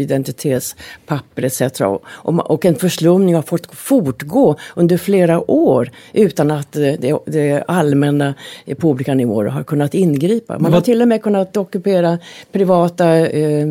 identitetspapper 0.00 1.44
etc. 1.44 1.80
Och, 1.80 2.50
och 2.50 2.64
en 2.64 2.74
förslumning 2.74 3.34
har 3.34 3.42
fått 3.42 3.74
fortgå 3.74 4.56
under 4.76 4.96
flera 4.96 5.50
år 5.50 5.90
utan 6.12 6.50
att 6.50 6.76
eh, 6.76 6.92
det, 6.98 7.18
det 7.26 7.64
allmänna 7.68 8.34
på 8.78 8.88
olika 8.88 9.14
nivåer 9.14 9.44
har 9.44 9.62
kunnat 9.62 9.94
ingripa. 9.94 10.58
Man 10.58 10.72
har 10.72 10.80
till 10.80 11.02
och 11.02 11.08
med 11.08 11.22
kunnat 11.22 11.56
ockupera 11.56 12.18
privata 12.52 13.16
eh, 13.16 13.42
eh, 13.42 13.68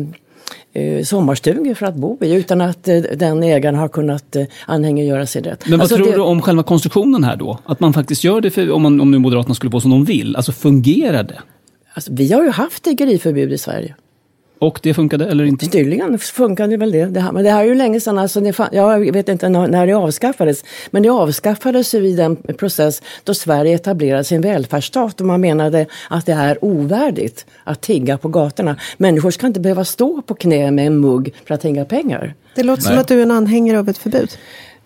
sommarstugor 1.04 1.74
för 1.74 1.86
att 1.86 1.94
bo 1.94 2.18
i 2.24 2.32
utan 2.34 2.60
att 2.60 2.88
eh, 2.88 2.96
den 3.16 3.42
ägaren 3.42 3.74
har 3.74 3.88
kunnat 3.88 4.36
eh, 4.36 4.44
anhängiggöra 4.66 5.26
sig 5.26 5.42
rätt. 5.42 5.62
Men 5.68 5.72
vad 5.78 5.80
Alltså, 5.80 5.96
tror 5.96 6.06
det- 6.06 6.12
du 6.12 6.20
om 6.20 6.42
själva 6.42 6.62
konstruktionen 6.62 7.24
här 7.24 7.36
då? 7.36 7.58
Att 7.64 7.80
man 7.80 7.92
faktiskt 7.92 8.24
gör 8.24 8.40
det, 8.40 8.50
för, 8.50 8.70
om, 8.70 8.82
man, 8.82 9.00
om 9.00 9.10
nu 9.10 9.18
Moderaterna 9.18 9.54
skulle 9.54 9.70
få 9.70 9.80
som 9.80 9.90
de 9.90 10.04
vill. 10.04 10.36
Alltså 10.36 10.52
fungerar 10.52 11.22
det? 11.22 11.38
Alltså, 11.94 12.12
vi 12.14 12.32
har 12.32 12.42
ju 12.44 12.50
haft 12.50 12.82
tiggeriförbud 12.82 13.52
i 13.52 13.58
Sverige. 13.58 13.94
Och 14.60 14.80
det 14.82 14.94
funkade 14.94 15.26
eller 15.26 15.44
inte? 15.44 15.66
Tydligen 15.66 16.18
funkade 16.18 16.76
väl 16.76 16.92
det. 16.92 17.06
det 17.06 17.20
här, 17.20 17.32
men 17.32 17.44
det 17.44 17.50
här 17.50 17.60
är 17.60 17.64
ju 17.64 17.74
länge 17.74 18.00
sedan, 18.00 18.18
alltså 18.18 18.40
det, 18.40 18.52
fan- 18.52 18.68
jag 18.72 19.12
vet 19.12 19.28
inte 19.28 19.48
när 19.48 19.86
det 19.86 19.92
avskaffades. 19.92 20.64
Men 20.90 21.02
det 21.02 21.08
avskaffades 21.08 21.94
ju 21.94 22.06
i 22.06 22.12
den 22.16 22.36
process 22.36 23.02
då 23.24 23.34
Sverige 23.34 23.74
etablerade 23.74 24.24
sin 24.24 24.40
välfärdsstat 24.40 25.20
och 25.20 25.26
man 25.26 25.40
menade 25.40 25.86
att 26.10 26.26
det 26.26 26.32
är 26.32 26.64
ovärdigt 26.64 27.46
att 27.64 27.80
tigga 27.80 28.18
på 28.18 28.28
gatorna. 28.28 28.76
Människor 28.96 29.30
ska 29.30 29.46
inte 29.46 29.60
behöva 29.60 29.84
stå 29.84 30.22
på 30.22 30.34
knä 30.34 30.70
med 30.70 30.86
en 30.86 31.00
mugg 31.00 31.34
för 31.46 31.54
att 31.54 31.60
tigga 31.60 31.84
pengar. 31.84 32.34
Det 32.54 32.62
låter 32.62 32.82
som 32.82 32.98
att 32.98 33.08
du 33.08 33.18
är 33.18 33.22
en 33.22 33.30
anhängare 33.30 33.78
av 33.78 33.88
ett 33.88 33.98
förbud. 33.98 34.30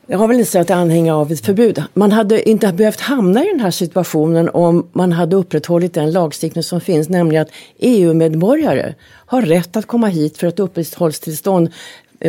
Jag 0.07 0.19
har 0.19 0.29
väl 0.29 0.39
inte 0.39 0.51
sagt 0.51 0.63
att 0.63 0.69
jag 0.69 0.79
är 0.79 0.83
anhängare 0.83 1.17
av 1.17 1.33
ett 1.33 1.47
förbud. 1.47 1.83
Man 1.95 2.13
hade 2.13 2.49
inte 2.49 2.73
behövt 2.73 3.01
hamna 3.01 3.45
i 3.45 3.49
den 3.49 3.61
här 3.61 3.71
situationen 3.71 4.51
om 4.53 4.89
man 4.93 5.13
hade 5.13 5.37
upprätthållit 5.37 5.95
den 5.95 6.13
lagstiftning 6.13 6.63
som 6.63 6.81
finns, 6.81 7.09
nämligen 7.09 7.43
att 7.43 7.51
EU-medborgare 7.79 8.95
har 9.27 9.43
rätt 9.43 9.77
att 9.77 9.87
komma 9.87 10.07
hit 10.07 10.39
för 10.39 10.47
ett 10.47 10.61
uppehållstillstånd 10.61 11.71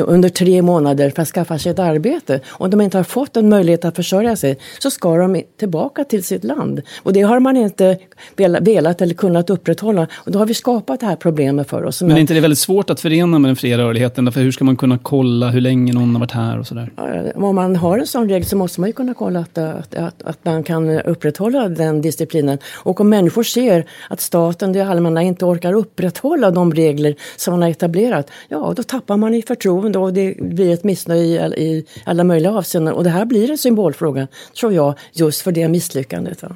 under 0.02 0.30
tre 0.30 0.62
månader 0.62 1.10
för 1.10 1.22
att 1.22 1.28
skaffa 1.28 1.60
sig 1.60 1.72
ett 1.72 1.80
arbete. 1.80 2.40
Om 2.50 2.70
de 2.70 2.82
inte 2.82 2.98
har 2.98 3.04
fått 3.04 3.38
en 3.38 3.50
möjlighet 3.50 3.86
att 3.86 3.96
försörja 3.96 4.36
sig 4.36 4.58
så 4.80 4.92
ska 4.92 5.18
de 5.18 5.42
tillbaka 5.60 6.04
till 6.04 6.24
sitt 6.24 6.44
land. 6.44 6.82
Och 7.04 7.14
det 7.14 7.22
har 7.22 7.40
man 7.40 7.58
inte 7.58 7.98
vel- 8.36 8.58
velat 8.62 9.02
eller 9.02 9.14
kunnat 9.14 9.50
upprätthålla. 9.50 10.08
Och 10.16 10.32
då 10.32 10.40
har 10.40 10.46
vi 10.46 10.54
skapat 10.54 11.00
det 11.00 11.06
här 11.06 11.16
problemet 11.16 11.70
för 11.70 11.84
oss. 11.84 12.02
Men 12.02 12.12
är 12.12 12.18
inte 12.20 12.34
det 12.34 12.40
väldigt 12.40 12.60
svårt 12.60 12.90
att 12.90 13.00
förena 13.00 13.40
med 13.40 13.50
den 13.50 13.56
fria 13.56 13.78
rörligheten? 13.78 14.32
För 14.32 14.42
hur 14.42 14.52
ska 14.52 14.64
man 14.66 14.76
kunna 14.76 14.98
kolla 14.98 15.50
hur 15.50 15.62
länge 15.62 15.94
någon 15.94 16.14
har 16.16 16.20
varit 16.20 16.32
här 16.32 16.60
och 16.60 16.68
sådär? 16.68 16.92
Eh, 16.98 17.44
Om 17.44 17.56
man 17.56 17.76
har 17.76 17.98
en 17.98 18.08
sån 18.08 18.30
regel 18.30 18.46
så 18.46 18.58
måste 18.58 18.80
man 18.82 18.90
ju 18.90 18.94
kunna 18.94 19.14
kolla 19.14 19.40
att, 19.40 19.58
att, 19.58 19.96
att, 19.96 20.24
att 20.24 20.40
man 20.46 20.64
kan 20.64 20.90
upprätthålla 20.90 21.70
den 21.70 22.02
disciplinen. 22.02 22.58
Och 22.76 23.02
om 23.02 23.10
människor 23.10 23.44
ser 23.44 23.86
att 24.10 24.22
staten, 24.22 24.74
det 24.74 24.82
allmänna, 24.82 25.22
inte 25.24 25.46
orkar 25.46 25.74
upprätthålla 25.74 26.52
de 26.52 26.74
regler 26.74 27.16
som 27.38 27.52
man 27.52 27.62
har 27.62 27.70
etablerat, 27.70 28.30
ja 28.50 28.74
då 28.76 28.84
tappar 28.84 29.18
man 29.18 29.34
i 29.34 29.42
förtroende 29.42 29.85
och 29.96 30.14
det 30.14 30.38
blir 30.42 30.74
ett 30.74 30.84
missnöje 30.84 31.24
i, 31.26 31.40
all- 31.40 31.54
i 31.54 31.86
alla 32.06 32.24
möjliga 32.24 32.52
avseenden. 32.52 32.94
Och 32.94 33.04
det 33.04 33.10
här 33.10 33.26
blir 33.26 33.52
en 33.52 33.58
symbolfråga, 33.58 34.28
tror 34.60 34.74
jag, 34.74 34.94
just 35.14 35.42
för 35.42 35.52
det 35.52 35.68
misslyckandet. 35.68 36.44
Va? 36.44 36.56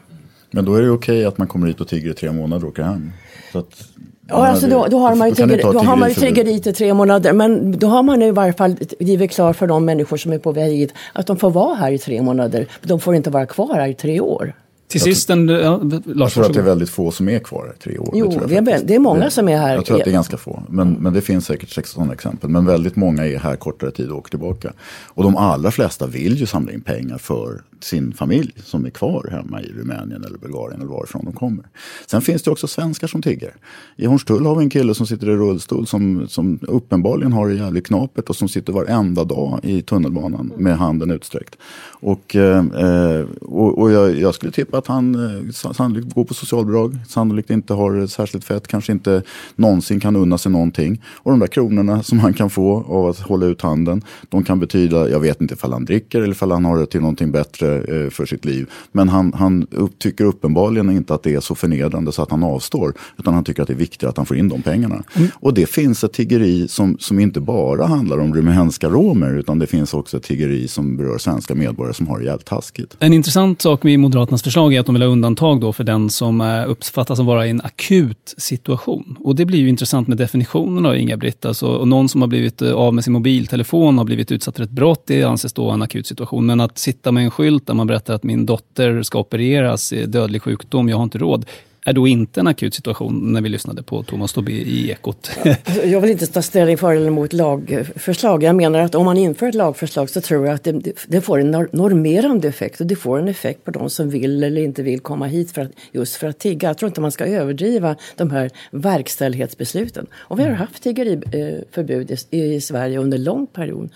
Men 0.52 0.66
då 0.66 0.76
är 0.76 0.82
det 0.82 0.90
okej 0.90 1.26
att 1.26 1.38
man 1.38 1.48
kommer 1.48 1.68
hit 1.68 1.82
och 1.82 1.88
tigger 1.88 2.12
i 2.12 2.14
tre 2.14 2.32
månader 2.32 2.64
och 2.66 2.72
åker 2.72 2.84
hem. 2.84 3.12
Så 3.52 3.60
att, 3.60 3.84
Ja, 4.32 4.48
alltså 4.48 4.68
då, 4.68 4.88
då 4.92 4.98
har 5.00 5.16
man 5.16 5.30
ju, 5.30 5.36
tiggeri, 5.36 5.62
då 5.62 5.80
har 5.80 5.96
man 5.96 6.10
ju 6.10 6.16
tiggeriförbud. 6.16 6.46
tiggerit 6.46 6.68
i 6.68 6.74
tre 6.74 6.94
månader. 6.94 7.34
Men 7.34 7.72
då 7.80 7.88
har 7.88 8.04
man 8.04 8.22
i 8.22 8.32
varje 8.32 8.54
fall 8.54 8.76
givit 9.00 9.32
klar 9.32 9.54
för 9.54 9.68
de 9.68 9.86
människor 9.86 10.18
som 10.18 10.34
är 10.34 10.40
på 10.40 10.52
väg 10.52 10.72
hit 10.78 10.94
att 11.14 11.28
de 11.28 11.38
får 11.38 11.50
vara 11.52 11.76
här 11.76 11.92
i 11.92 11.98
tre 11.98 12.22
månader. 12.22 12.68
De 12.84 13.00
får 13.00 13.16
inte 13.16 13.30
vara 13.30 13.46
kvar 13.46 13.74
här 13.76 13.88
i 13.88 13.94
tre 13.94 14.20
år. 14.20 14.54
Till 14.90 15.02
sist 15.02 15.30
en... 15.30 15.48
Ja, 15.48 15.60
Jag 15.60 16.02
Lars, 16.06 16.34
tror 16.34 16.46
att 16.46 16.54
det 16.54 16.60
är 16.60 16.64
väldigt 16.64 16.90
få 16.90 17.12
som 17.12 17.30
är 17.30 17.40
kvar 17.40 17.74
i 17.76 17.80
tre 17.84 17.98
år. 17.98 18.10
Jo, 18.14 18.26
det, 18.26 18.36
tror 18.36 18.52
jag 18.52 18.88
det 18.88 18.96
är 18.96 19.00
många 19.00 19.30
som 19.30 19.50
är 19.50 19.58
här. 19.58 19.76
Jag 19.76 19.86
tror 19.86 19.98
att 19.98 20.04
det 20.04 20.10
är 20.10 20.14
ganska 20.14 20.38
få. 20.38 20.64
Men, 20.70 20.92
men 20.92 21.14
det 21.14 21.22
finns 21.22 21.46
säkert 21.46 21.70
sex 21.70 21.90
sådana 21.90 22.14
exempel. 22.14 22.50
Men 22.50 22.66
väldigt 22.66 22.96
många 22.96 23.26
är 23.26 23.40
här 23.40 23.56
kortare 23.56 23.92
tid 23.92 24.10
och 24.10 24.18
åker 24.18 24.30
tillbaka. 24.30 24.74
Och 25.08 25.24
de 25.24 25.38
allra 25.38 25.72
flesta 25.72 26.08
vill 26.08 26.38
ju 26.38 26.46
samla 26.46 26.72
in 26.72 26.82
pengar 26.82 27.18
för 27.18 27.62
sin 27.80 28.14
familj 28.14 28.52
som 28.64 28.86
är 28.86 28.90
kvar 28.90 29.30
hemma 29.32 29.62
i 29.62 29.72
Rumänien 29.72 30.24
eller 30.24 30.38
Bulgarien 30.38 30.82
eller 30.82 30.92
varifrån 30.92 31.26
de 31.26 31.34
kommer. 31.34 31.66
Sen 32.08 32.22
finns 32.22 32.44
det 32.44 32.52
också 32.52 32.68
svenskar 32.68 33.08
som 33.08 33.22
tigger. 33.22 33.54
I 33.96 34.06
Hornstull 34.06 34.46
har 34.46 34.56
vi 34.56 34.64
en 34.64 34.70
kille 34.70 34.96
som 34.96 35.08
sitter 35.08 35.30
i 35.30 35.36
rullstol 35.36 35.88
som, 35.88 36.28
som 36.28 36.60
uppenbarligen 36.62 37.34
har 37.34 37.48
det 37.48 37.56
jävligt 37.56 37.88
knapert 37.88 38.30
och 38.30 38.36
som 38.36 38.50
sitter 38.50 38.74
varenda 38.74 39.24
dag 39.24 39.60
i 39.64 39.82
tunnelbanan 39.82 40.52
med 40.58 40.78
handen 40.78 41.12
utsträckt. 41.12 41.56
Och, 41.92 42.36
eh, 42.36 42.66
eh, 42.66 43.26
och, 43.42 43.78
och 43.78 43.92
jag, 43.92 44.16
jag 44.16 44.36
skulle 44.36 44.52
tippa 44.52 44.79
att 44.80 44.88
han 44.88 45.16
eh, 45.16 45.52
sa- 45.52 45.74
sannolikt 45.74 46.14
går 46.16 46.24
på 46.24 46.34
socialbidrag, 46.34 46.98
sannolikt 47.08 47.50
inte 47.50 47.74
har 47.74 48.08
särskilt 48.08 48.44
fett, 48.46 48.68
kanske 48.68 48.92
inte 48.92 49.24
någonsin 49.56 50.00
kan 50.00 50.16
unna 50.16 50.38
sig 50.38 50.52
någonting. 50.52 51.02
Och 51.16 51.32
de 51.32 51.40
där 51.40 51.48
kronorna 51.48 52.04
som 52.04 52.20
han 52.20 52.34
kan 52.34 52.50
få 52.50 52.86
av 52.88 53.06
att 53.08 53.20
hålla 53.20 53.46
ut 53.46 53.62
handen, 53.62 54.02
de 54.30 54.44
kan 54.44 54.60
betyda, 54.60 55.10
jag 55.10 55.20
vet 55.20 55.42
inte 55.42 55.54
ifall 55.54 55.74
han 55.74 55.86
dricker 55.86 56.22
eller 56.22 56.32
ifall 56.32 56.52
han 56.52 56.66
har 56.66 56.78
det 56.78 56.86
till 56.86 57.02
någonting 57.02 57.32
bättre 57.32 57.76
eh, 57.78 58.10
för 58.10 58.26
sitt 58.26 58.46
liv. 58.46 58.70
Men 58.92 59.10
han, 59.10 59.34
han 59.34 59.68
upp, 59.72 60.00
tycker 60.00 60.24
uppenbarligen 60.26 60.90
inte 60.92 61.14
att 61.14 61.24
det 61.24 61.34
är 61.34 61.40
så 61.40 61.56
förnedrande 61.56 62.12
så 62.12 62.22
att 62.22 62.32
han 62.32 62.44
avstår, 62.44 62.94
utan 63.18 63.34
han 63.34 63.44
tycker 63.44 63.62
att 63.62 63.68
det 63.68 63.74
är 63.74 63.78
viktigare 63.78 64.10
att 64.10 64.18
han 64.18 64.26
får 64.26 64.38
in 64.38 64.50
de 64.50 64.62
pengarna. 64.62 65.04
Och 65.34 65.54
det 65.54 65.66
finns 65.66 66.04
ett 66.04 66.14
tiggeri 66.14 66.68
som, 66.68 66.98
som 67.00 67.20
inte 67.20 67.40
bara 67.40 67.86
handlar 67.86 68.18
om 68.18 68.34
rumänska 68.36 68.90
romer, 68.90 69.34
utan 69.38 69.60
det 69.60 69.68
finns 69.68 69.94
också 69.94 70.18
ett 70.18 70.24
tiggeri 70.24 70.68
som 70.68 70.98
berör 70.98 71.18
svenska 71.18 71.56
medborgare 71.56 71.94
som 71.94 72.08
har 72.08 72.20
det 72.20 72.26
jävligt 72.26 72.46
taskigt. 72.46 72.96
En 73.00 73.14
intressant 73.14 73.62
sak 73.62 73.84
med 73.84 74.00
Moderaternas 74.00 74.44
förslag 74.44 74.69
är 74.74 74.80
att 74.80 74.86
de 74.86 74.96
vill 74.96 75.02
ha 75.02 75.10
undantag 75.10 75.62
då 75.62 75.74
för 75.74 75.84
den 75.84 76.10
som 76.10 76.42
eh, 76.42 76.70
uppfattas 76.70 77.18
som 77.18 77.26
vara 77.26 77.48
i 77.48 77.50
en 77.50 77.62
akut 77.62 78.34
situation. 78.38 79.18
Och 79.20 79.36
det 79.36 79.46
blir 79.46 79.60
ju 79.60 79.70
intressant 79.70 80.08
med 80.08 80.18
definitionen 80.18 80.86
av 80.86 80.98
Inga-Britt. 80.98 81.46
Alltså, 81.46 81.86
någon 81.86 82.10
som 82.10 82.22
har 82.22 82.28
blivit 82.28 82.62
eh, 82.62 82.74
av 82.74 82.94
med 82.94 83.04
sin 83.04 83.14
mobiltelefon 83.14 83.98
har 83.98 84.06
blivit 84.06 84.32
utsatt 84.32 84.56
för 84.56 84.64
ett 84.64 84.70
brott, 84.70 85.04
det 85.08 85.24
anses 85.24 85.54
då 85.54 85.72
en 85.72 85.82
akut 85.82 86.08
situation. 86.08 86.46
Men 86.46 86.60
att 86.60 86.78
sitta 86.78 87.12
med 87.12 87.24
en 87.24 87.32
skylt 87.32 87.68
där 87.68 87.74
man 87.74 87.88
berättar 87.88 88.14
att 88.14 88.24
min 88.24 88.46
dotter 88.46 89.04
ska 89.04 89.20
opereras, 89.20 89.94
i 89.94 90.06
dödlig 90.06 90.42
sjukdom, 90.42 90.90
jag 90.90 90.98
har 90.98 91.04
inte 91.04 91.18
råd, 91.18 91.46
är 91.86 91.94
då 91.94 92.08
inte 92.08 92.40
en 92.40 92.48
akut 92.48 92.74
situation 92.74 93.34
när 93.34 93.42
vi 93.42 93.50
lyssnade 93.50 93.84
på 93.84 94.04
Thomas 94.04 94.34
Tobé 94.34 94.52
i 94.52 94.92
Ekot. 94.92 95.32
Alltså, 95.46 95.86
Jag 95.86 96.02
vill 96.02 96.10
inte 96.12 96.28
ta 96.28 96.42
ställning 96.42 96.78
för 96.78 96.94
eller 96.94 97.08
emot 97.08 97.34
lagförslag. 97.34 98.44
Jag 98.44 98.56
menar 98.56 98.80
att 98.80 98.96
om 98.96 99.06
man 99.06 99.18
inför 99.18 99.48
ett 99.48 99.56
lagförslag 99.56 100.10
så 100.10 100.22
tror 100.22 100.46
jag 100.46 100.56
att 100.56 100.64
det, 100.64 100.94
det 101.08 101.22
får 101.22 101.40
en 101.40 101.56
nor- 101.56 101.70
normerande 101.72 102.48
effekt 102.48 102.82
och 102.82 102.88
det 102.88 102.96
får 102.96 103.20
en 103.20 103.28
effekt 103.28 103.64
på 103.66 103.72
de 103.72 103.90
som 103.90 104.10
vill 104.10 104.44
eller 104.44 104.62
inte 104.62 104.84
vill 104.84 105.00
komma 105.00 105.26
hit 105.26 105.52
för 105.52 105.62
att, 105.62 105.72
just 105.92 106.16
för 106.16 106.28
att 106.28 106.40
tigga. 106.40 106.68
Jag 106.70 106.78
tror 106.78 106.88
inte 106.88 107.02
man 107.02 107.12
ska 107.12 107.26
överdriva 107.26 107.96
de 108.16 108.32
här 108.32 108.50
verkställighetsbesluten. 108.72 110.08
Och 110.14 110.40
vi 110.40 110.44
har 110.44 110.52
haft 110.52 110.84
tiggeriförbud 110.84 112.12
i, 112.32 112.44
i 112.44 112.62
Sverige 112.62 113.00
under 113.00 113.18
lång 113.18 113.48
period. 113.48 113.90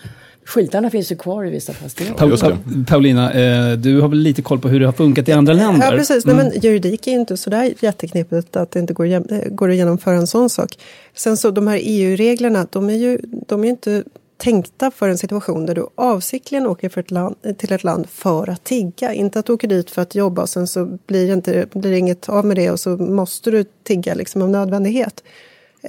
Skyltarna 0.46 0.90
finns 0.90 1.12
ju 1.12 1.16
kvar 1.16 1.46
i 1.46 1.50
vissa 1.50 1.72
fastigheter. 1.72 2.18
Paul, 2.18 2.38
Pa- 2.38 2.58
Paulina, 2.86 3.32
eh, 3.32 3.72
du 3.78 4.00
har 4.00 4.08
väl 4.08 4.18
lite 4.18 4.42
koll 4.42 4.58
på 4.58 4.68
hur 4.68 4.80
det 4.80 4.86
har 4.86 4.92
funkat 4.92 5.28
i 5.28 5.32
andra 5.32 5.52
länder? 5.52 5.86
Ja, 5.92 5.98
precis. 5.98 6.24
Mm. 6.24 6.36
Nej, 6.36 6.46
men 6.52 6.60
juridik 6.60 7.06
är 7.06 7.12
ju 7.12 7.18
inte 7.20 7.36
sådär 7.36 7.74
jätteknepigt 7.80 8.56
att 8.56 8.70
det 8.70 8.78
inte 8.80 8.92
går, 8.94 9.50
går 9.50 9.70
att 9.70 9.76
genomföra 9.76 10.16
en 10.16 10.26
sån 10.26 10.50
sak. 10.50 10.78
Sen 11.14 11.36
så 11.36 11.50
de 11.50 11.66
här 11.66 11.78
EU-reglerna, 11.82 12.66
de 12.70 12.90
är 12.90 12.94
ju 12.94 13.18
de 13.46 13.64
är 13.64 13.68
inte 13.68 14.04
tänkta 14.36 14.90
för 14.90 15.08
en 15.08 15.18
situation 15.18 15.66
där 15.66 15.74
du 15.74 15.86
avsiktligen 15.94 16.66
åker 16.66 16.88
för 16.88 17.00
ett 17.00 17.10
land, 17.10 17.36
till 17.58 17.72
ett 17.72 17.84
land 17.84 18.06
för 18.08 18.50
att 18.50 18.64
tigga. 18.64 19.12
Inte 19.12 19.38
att 19.38 19.46
du 19.46 19.52
åker 19.52 19.68
dit 19.68 19.90
för 19.90 20.02
att 20.02 20.14
jobba 20.14 20.42
och 20.42 20.48
sen 20.48 20.66
så 20.66 20.98
blir 21.06 21.26
det, 21.26 21.32
inte, 21.32 21.66
blir 21.72 21.90
det 21.90 21.98
inget 21.98 22.28
av 22.28 22.44
med 22.46 22.56
det 22.56 22.70
och 22.70 22.80
så 22.80 22.90
måste 22.96 23.50
du 23.50 23.64
tigga 23.82 24.14
liksom 24.14 24.42
av 24.42 24.50
nödvändighet. 24.50 25.22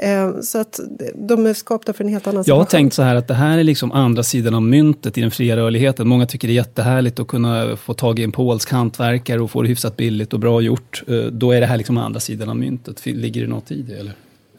Eh, 0.02 0.40
så 0.42 0.58
att 0.58 0.80
de 1.16 1.46
är 1.46 1.54
skapta 1.54 1.94
för 1.94 2.04
en 2.04 2.10
helt 2.10 2.28
annan 2.28 2.38
Jag 2.38 2.44
situation. 2.46 2.60
har 2.60 2.66
tänkt 2.66 2.94
så 2.94 3.02
här 3.02 3.16
att 3.16 3.28
det 3.28 3.34
här 3.34 3.58
är 3.58 3.64
liksom 3.64 3.92
andra 3.92 4.24
sidan 4.24 4.54
av 4.56 4.62
myntet 4.62 5.18
i 5.18 5.22
den 5.22 5.32
fria 5.32 5.56
rörligheten. 5.58 6.08
Många 6.08 6.26
tycker 6.26 6.48
det 6.48 6.52
är 6.52 6.56
jättehärligt 6.56 7.20
att 7.20 7.28
kunna 7.28 7.76
få 7.78 7.94
tag 7.94 8.20
i 8.20 8.24
en 8.24 8.32
polsk 8.32 8.72
hantverkare 8.72 9.42
och 9.42 9.52
få 9.52 9.62
det 9.62 9.68
hyfsat 9.68 9.98
billigt 9.98 10.34
och 10.34 10.40
bra 10.40 10.62
gjort. 10.62 11.04
Eh, 11.08 11.16
Då 11.16 11.52
är 11.52 11.60
det 11.62 11.68
här 11.68 11.78
liksom 11.78 11.98
andra 11.98 12.20
sidan 12.20 12.50
av 12.50 12.56
myntet. 12.58 13.06
Ligger 13.06 13.42
det 13.42 13.48
något 13.48 13.72
i 13.72 13.82
det? 13.82 13.94
Eller? 14.00 14.12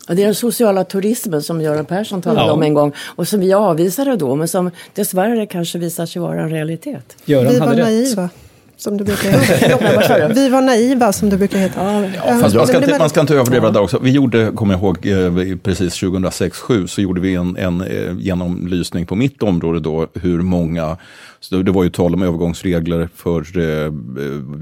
Det 0.09 0.22
är 0.22 0.26
den 0.26 0.34
sociala 0.34 0.84
turismen 0.84 1.43
som 1.43 1.61
Göran 1.61 1.84
Persson 1.84 2.22
talade 2.22 2.47
Ja. 2.47 2.53
om 2.53 2.62
en 2.62 2.74
gång 2.74 2.93
och 2.99 3.28
som 3.28 3.41
vi 3.41 3.53
avvisade 3.53 4.16
då 4.16 4.37
men 4.37 4.49
som 4.49 4.70
dessvärre 4.95 5.47
kanske 5.47 5.78
visar 5.78 6.07
sig 6.07 6.22
vara 6.22 6.41
en 6.43 6.51
realitet. 6.51 7.16
Göran 7.24 7.53
Vi 7.53 7.59
var 7.59 7.66
hade 7.66 7.78
rätt. 7.80 7.84
naiva. 7.87 8.28
Som 8.79 8.97
det 8.97 9.05
brukar 9.05 9.31
heta. 9.31 10.29
Vi 10.35 10.49
var 10.49 10.62
naiva 10.62 11.12
som 11.12 11.31
det 11.31 11.37
brukar 11.37 11.59
heta. 11.59 12.03
Ja, 12.16 12.39
fast 12.41 12.55
man, 12.55 12.66
ska 12.66 12.77
inte, 12.77 12.99
man 12.99 13.11
ska 13.11 13.20
inte 13.20 13.35
överdriva 13.35 13.70
där 13.70 13.81
också. 13.81 13.99
Vi 13.99 14.11
gjorde, 14.11 14.51
kommer 14.55 14.74
jag 14.74 14.81
ihåg, 14.81 15.07
eh, 15.07 15.57
precis 15.57 16.03
2006-2007 16.03 16.87
så 16.87 17.01
gjorde 17.01 17.20
vi 17.20 17.35
en, 17.35 17.57
en 17.57 17.81
eh, 17.81 18.18
genomlysning 18.18 19.07
på 19.07 19.14
mitt 19.14 19.43
område 19.43 19.81
då 19.81 20.07
hur 20.14 20.43
många, 20.43 20.97
så 21.41 21.57
det 21.57 21.70
var 21.70 21.84
ju 21.84 21.91
tal 21.91 22.14
om 22.14 22.22
övergångsregler 22.22 23.09
för, 23.14 23.59
eh, 23.59 23.93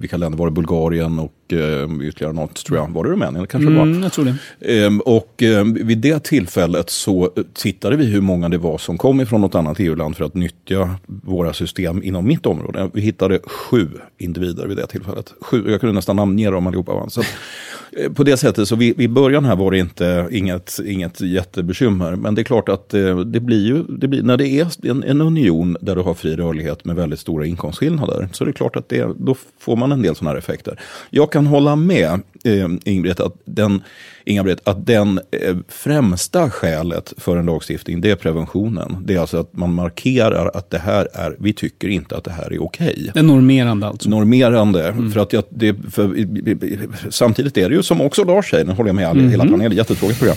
vilka 0.00 0.16
länder 0.16 0.38
var 0.38 0.46
det, 0.46 0.52
Bulgarien 0.52 1.18
och 1.18 1.52
eh, 1.52 2.06
ytterligare 2.08 2.32
något, 2.32 2.64
tror 2.64 2.78
jag. 2.78 2.90
Var 2.92 3.04
det 3.04 3.10
Rumänien? 3.10 3.46
Kanske 3.46 3.70
Mm, 3.70 3.86
det 3.92 3.96
var. 3.98 4.02
jag 4.02 4.12
tror 4.12 4.24
det. 4.60 4.84
Ehm, 4.84 5.00
Och 5.00 5.42
eh, 5.42 5.64
vid 5.64 5.98
det 5.98 6.24
tillfället 6.24 6.90
så 6.90 7.30
tittade 7.54 7.96
vi 7.96 8.04
hur 8.06 8.20
många 8.20 8.48
det 8.48 8.58
var 8.58 8.78
som 8.78 8.98
kom 8.98 9.20
ifrån 9.20 9.40
något 9.40 9.54
annat 9.54 9.80
EU-land 9.80 10.16
för 10.16 10.24
att 10.24 10.34
nyttja 10.34 10.90
våra 11.06 11.52
system 11.52 12.02
inom 12.02 12.26
mitt 12.26 12.46
område. 12.46 12.90
Vi 12.94 13.00
hittade 13.00 13.38
sju 13.44 13.88
individer 14.18 14.66
vid 14.66 14.76
det 14.76 14.86
tillfället. 14.86 15.34
Sju, 15.40 15.70
jag 15.70 15.80
kunde 15.80 15.94
nästan 15.94 16.16
namnge 16.16 16.50
dem 16.50 16.66
allihopa. 16.66 16.94
va. 16.94 17.08
Så, 17.08 17.20
eh, 17.92 18.12
på 18.12 18.22
det 18.24 18.36
sättet, 18.36 18.68
så 18.68 18.76
vid, 18.76 18.96
vid 18.96 19.10
början 19.10 19.44
här 19.44 19.56
var 19.56 19.70
det 19.70 19.78
inte 19.78 20.28
inget, 20.30 20.78
inget 20.86 21.20
jättebekymmer. 21.20 22.16
Men 22.16 22.34
det 22.34 22.42
är 22.42 22.44
klart 22.44 22.68
att 22.68 22.94
eh, 22.94 23.18
det 23.18 23.40
blir 23.40 23.66
ju, 23.66 23.82
det 23.82 24.08
blir, 24.08 24.22
när 24.22 24.36
det 24.36 24.48
är 24.48 24.66
en, 24.90 25.02
en 25.02 25.20
union 25.20 25.76
där 25.80 25.96
du 25.96 26.02
har 26.02 26.14
fri 26.14 26.36
rörlighet 26.36 26.73
med 26.82 26.96
väldigt 26.96 27.20
stora 27.20 27.46
inkomstskillnader. 27.46 28.28
Så 28.32 28.44
är 28.44 28.46
det 28.46 28.52
klart 28.52 28.76
att 28.76 28.88
det, 28.88 29.08
då 29.18 29.36
får 29.58 29.76
man 29.76 29.92
en 29.92 30.02
del 30.02 30.14
sådana 30.14 30.30
här 30.30 30.38
effekter. 30.38 30.80
Jag 31.10 31.32
kan 31.32 31.46
hålla 31.46 31.76
med 31.76 32.20
eh, 32.44 32.68
Ingrid 32.84 33.20
att 33.20 33.34
den, 33.44 33.82
Inga-Britt, 34.24 34.60
att 34.64 34.86
den 34.86 35.20
eh, 35.30 35.56
främsta 35.68 36.50
skälet 36.50 37.12
för 37.16 37.36
en 37.36 37.46
lagstiftning, 37.46 38.00
det 38.00 38.10
är 38.10 38.16
preventionen. 38.16 38.96
Det 39.04 39.14
är 39.14 39.18
alltså 39.18 39.40
att 39.40 39.56
man 39.56 39.74
markerar 39.74 40.50
att 40.54 40.70
det 40.70 40.78
här 40.78 41.08
är, 41.12 41.36
vi 41.38 41.52
tycker 41.52 41.88
inte 41.88 42.16
att 42.16 42.24
det 42.24 42.30
här 42.30 42.52
är 42.52 42.62
okej. 42.62 43.10
Det 43.14 43.20
är 43.20 43.24
normerande 43.24 43.86
alltså. 43.86 44.08
Normerande. 44.10 44.94
För 45.12 45.20
att 45.20 45.32
jag, 45.32 45.44
det, 45.48 45.76
för, 45.90 47.10
samtidigt 47.10 47.56
är 47.56 47.68
det 47.68 47.74
ju 47.74 47.82
som 47.82 48.00
också 48.00 48.24
Lars 48.24 48.50
säger, 48.50 48.64
nu 48.64 48.72
håller 48.72 48.88
jag 48.88 48.96
med 48.96 49.08
all, 49.08 49.20
hela 49.20 49.44
panelen, 49.44 49.76
jättetråkigt 49.76 50.18
program. 50.18 50.36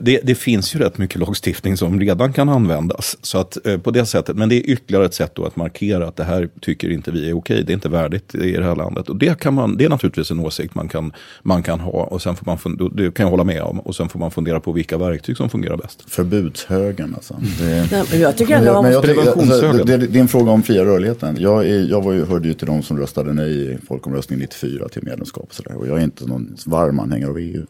Det, 0.00 0.20
det 0.22 0.34
finns 0.34 0.74
ju 0.74 0.78
rätt 0.78 0.98
mycket 0.98 1.20
lagstiftning 1.20 1.76
som 1.76 2.00
redan 2.00 2.32
kan 2.32 2.48
användas. 2.48 3.16
Så 3.22 3.38
att, 3.38 3.66
eh, 3.66 3.78
på 3.78 3.90
det 3.90 4.06
sättet, 4.06 4.36
men 4.36 4.48
det 4.48 4.54
är 4.54 4.70
ytterligare 4.70 5.04
ett 5.04 5.14
sätt 5.14 5.32
då 5.34 5.44
att 5.44 5.56
markera 5.56 6.08
att 6.08 6.16
det 6.16 6.24
här 6.24 6.48
tycker 6.60 6.90
inte 6.90 7.10
vi 7.10 7.28
är 7.30 7.36
okej. 7.36 7.62
Det 7.66 7.72
är 7.72 7.74
inte 7.74 7.88
värdigt 7.88 8.34
i 8.34 8.52
det 8.52 8.64
här 8.64 8.76
landet. 8.76 9.08
Och 9.08 9.16
det, 9.16 9.40
kan 9.40 9.54
man, 9.54 9.76
det 9.76 9.84
är 9.84 9.88
naturligtvis 9.88 10.30
en 10.30 10.40
åsikt 10.40 10.74
man 10.74 10.88
kan, 10.88 11.12
man 11.42 11.62
kan 11.62 11.80
ha. 11.80 11.90
Och 12.04 12.22
sen 12.22 12.36
får 12.36 12.46
man, 12.46 12.58
fund- 12.58 12.96
det 12.96 13.14
kan 13.14 13.24
jag 13.24 13.30
hålla 13.30 13.44
med 13.44 13.62
om. 13.62 13.80
Och 13.80 13.96
sen 13.96 14.08
får 14.08 14.18
man 14.18 14.30
fundera 14.30 14.60
på 14.60 14.72
vilka 14.72 14.98
verktyg 14.98 15.36
som 15.36 15.48
fungerar 15.50 15.76
bäst. 15.76 16.04
Förbudshögern 16.10 17.14
alltså. 17.14 17.34
Det, 17.58 17.88
Nej, 17.92 18.04
men 18.10 18.20
jag 18.20 18.36
tycker 18.36 18.56
ändå 18.56 18.72
man 18.72 18.86
alltså, 18.86 19.02
Preventionshögern. 19.02 19.86
det, 19.86 19.96
det, 19.96 20.06
det 20.06 20.18
är 20.18 20.22
en 20.22 20.28
fråga 20.28 20.50
om 20.50 20.62
fria 20.62 20.84
rörligheten. 20.84 21.36
Jag, 21.40 21.66
är, 21.66 21.90
jag 21.90 22.02
var 22.02 22.12
ju, 22.12 22.24
hörde 22.24 22.48
ju 22.48 22.54
till 22.54 22.66
de 22.66 22.82
som 22.82 22.98
röstade 22.98 23.32
nej 23.32 23.72
i 23.72 23.78
folkomröstningen 23.88 24.40
94 24.40 24.88
till 24.88 25.02
medlemskap. 25.04 25.44
Och, 25.48 25.54
så 25.54 25.62
där. 25.62 25.76
och 25.76 25.86
jag 25.88 25.98
är 25.98 26.04
inte 26.04 26.26
någon 26.26 26.56
varm 26.66 27.00
anhängare 27.00 27.30
av 27.30 27.38
EU. 27.38 27.66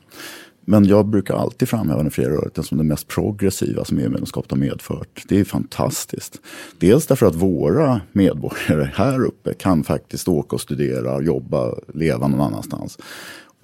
Men 0.65 0.85
jag 0.85 1.07
brukar 1.07 1.35
alltid 1.35 1.69
framhäva 1.69 2.03
den 2.03 2.11
fria 2.11 2.29
rörligheten 2.29 2.65
som 2.65 2.79
det 2.79 2.85
mest 2.85 3.09
progressiva 3.09 3.85
som 3.85 3.99
EU-medlemskapet 3.99 4.51
har 4.51 4.59
medfört. 4.59 5.23
Det 5.29 5.41
är 5.41 5.45
fantastiskt. 5.45 6.41
Dels 6.79 7.07
därför 7.07 7.27
att 7.27 7.35
våra 7.35 8.01
medborgare 8.13 8.91
här 8.95 9.25
uppe 9.25 9.55
kan 9.55 9.85
faktiskt 9.85 10.29
åka 10.29 10.57
och 10.57 10.61
studera, 10.61 11.23
jobba, 11.23 11.75
leva 11.95 12.29
någon 12.29 12.41
annanstans. 12.41 12.99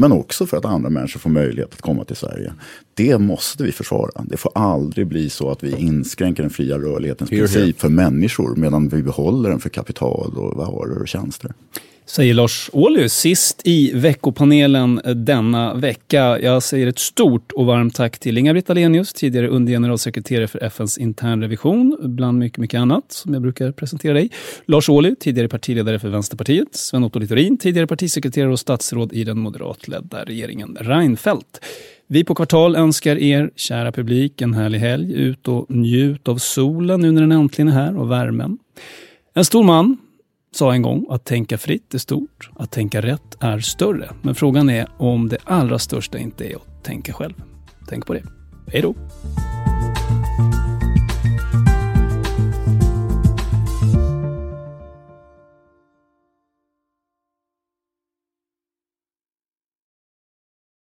Men 0.01 0.13
också 0.13 0.47
för 0.47 0.57
att 0.57 0.65
andra 0.65 0.91
människor 0.91 1.21
får 1.21 1.31
möjlighet 1.31 1.73
att 1.73 1.81
komma 1.81 2.05
till 2.05 2.17
Sverige. 2.17 2.53
Det 2.95 3.19
måste 3.19 3.65
vi 3.65 3.73
försvara. 3.73 4.25
Det 4.25 4.37
får 4.37 4.53
aldrig 4.55 5.07
bli 5.07 5.31
så 5.31 5.51
att 5.51 5.63
vi 5.63 5.77
inskränker 5.77 6.43
den 6.43 6.51
fria 6.51 6.79
rörlighetens 6.79 7.31
princip 7.31 7.81
för 7.81 7.89
människor 7.89 8.57
medan 8.57 8.89
vi 8.89 9.03
behåller 9.03 9.51
den 9.51 9.61
för 9.61 9.69
kapital 9.69 10.35
och 10.37 10.57
varor 10.57 11.01
och 11.01 11.09
tjänster. 11.09 11.53
Säger 12.09 12.35
Lars 12.35 12.71
Ohly, 12.73 13.09
sist 13.09 13.61
i 13.65 13.93
veckopanelen 13.95 15.01
denna 15.15 15.75
vecka. 15.75 16.41
Jag 16.41 16.63
säger 16.63 16.87
ett 16.87 16.99
stort 16.99 17.53
och 17.53 17.67
varmt 17.67 17.95
tack 17.95 18.19
till 18.19 18.39
Inga-Britt 18.39 18.71
Ahlenius, 18.71 19.13
tidigare 19.13 19.49
undergeneralsekreterare 19.49 20.49
för 20.49 20.65
FNs 20.65 20.99
internrevision, 20.99 21.97
bland 22.03 22.39
mycket, 22.39 22.59
mycket 22.59 22.81
annat 22.81 23.13
som 23.13 23.33
jag 23.33 23.43
brukar 23.43 23.73
presentera 23.73 24.15
dig. 24.15 24.31
Lars 24.67 24.89
Ohly, 24.89 25.15
tidigare 25.21 25.49
partiledare 25.49 25.99
för 25.99 26.09
Vänsterpartiet. 26.09 26.69
Sven-Otto 26.73 27.19
Littorin, 27.19 27.59
tidigare 27.59 27.87
partisekreterare 27.87 28.53
och 28.53 28.61
statsråd 28.61 29.13
i 29.13 29.25
den 29.25 29.39
moderatledda 29.39 30.25
regeringen 30.25 30.77
Reinfeldt. 30.81 31.65
Vi 32.07 32.25
på 32.25 32.35
Kvartal 32.35 32.77
önskar 32.77 33.17
er, 33.17 33.51
kära 33.57 33.93
publik, 33.93 34.41
en 34.41 34.55
härlig 34.55 34.79
helg. 34.79 35.13
Ut 35.15 35.49
och 35.49 35.71
njut 35.71 36.29
av 36.29 36.37
solen 36.37 37.01
nu 37.01 37.11
när 37.11 37.21
den 37.21 37.33
äntligen 37.33 37.69
är 37.69 37.73
här 37.73 37.97
och 37.97 38.11
värmen. 38.11 38.59
En 39.35 39.45
stor 39.45 39.65
man 39.65 39.97
sa 40.51 40.73
en 40.73 40.83
gång 40.83 41.07
att 41.11 41.25
tänka 41.25 41.59
fritt 41.59 41.95
är 41.95 41.99
stort, 41.99 42.51
att 42.57 42.71
tänka 42.71 43.03
rätt 43.03 43.37
är 43.41 43.59
större. 43.59 44.11
Men 44.23 44.35
frågan 44.35 44.71
är 44.71 44.89
om 44.99 45.29
det 45.29 45.39
allra 45.45 45.79
största 45.79 46.19
inte 46.19 46.53
är 46.53 46.57
att 46.57 46.85
tänka 46.85 47.13
själv. 47.13 47.35
Tänk 47.89 48.07
på 48.07 48.15
det. 48.15 48.23
Hej 48.73 48.83
då! 48.83 48.95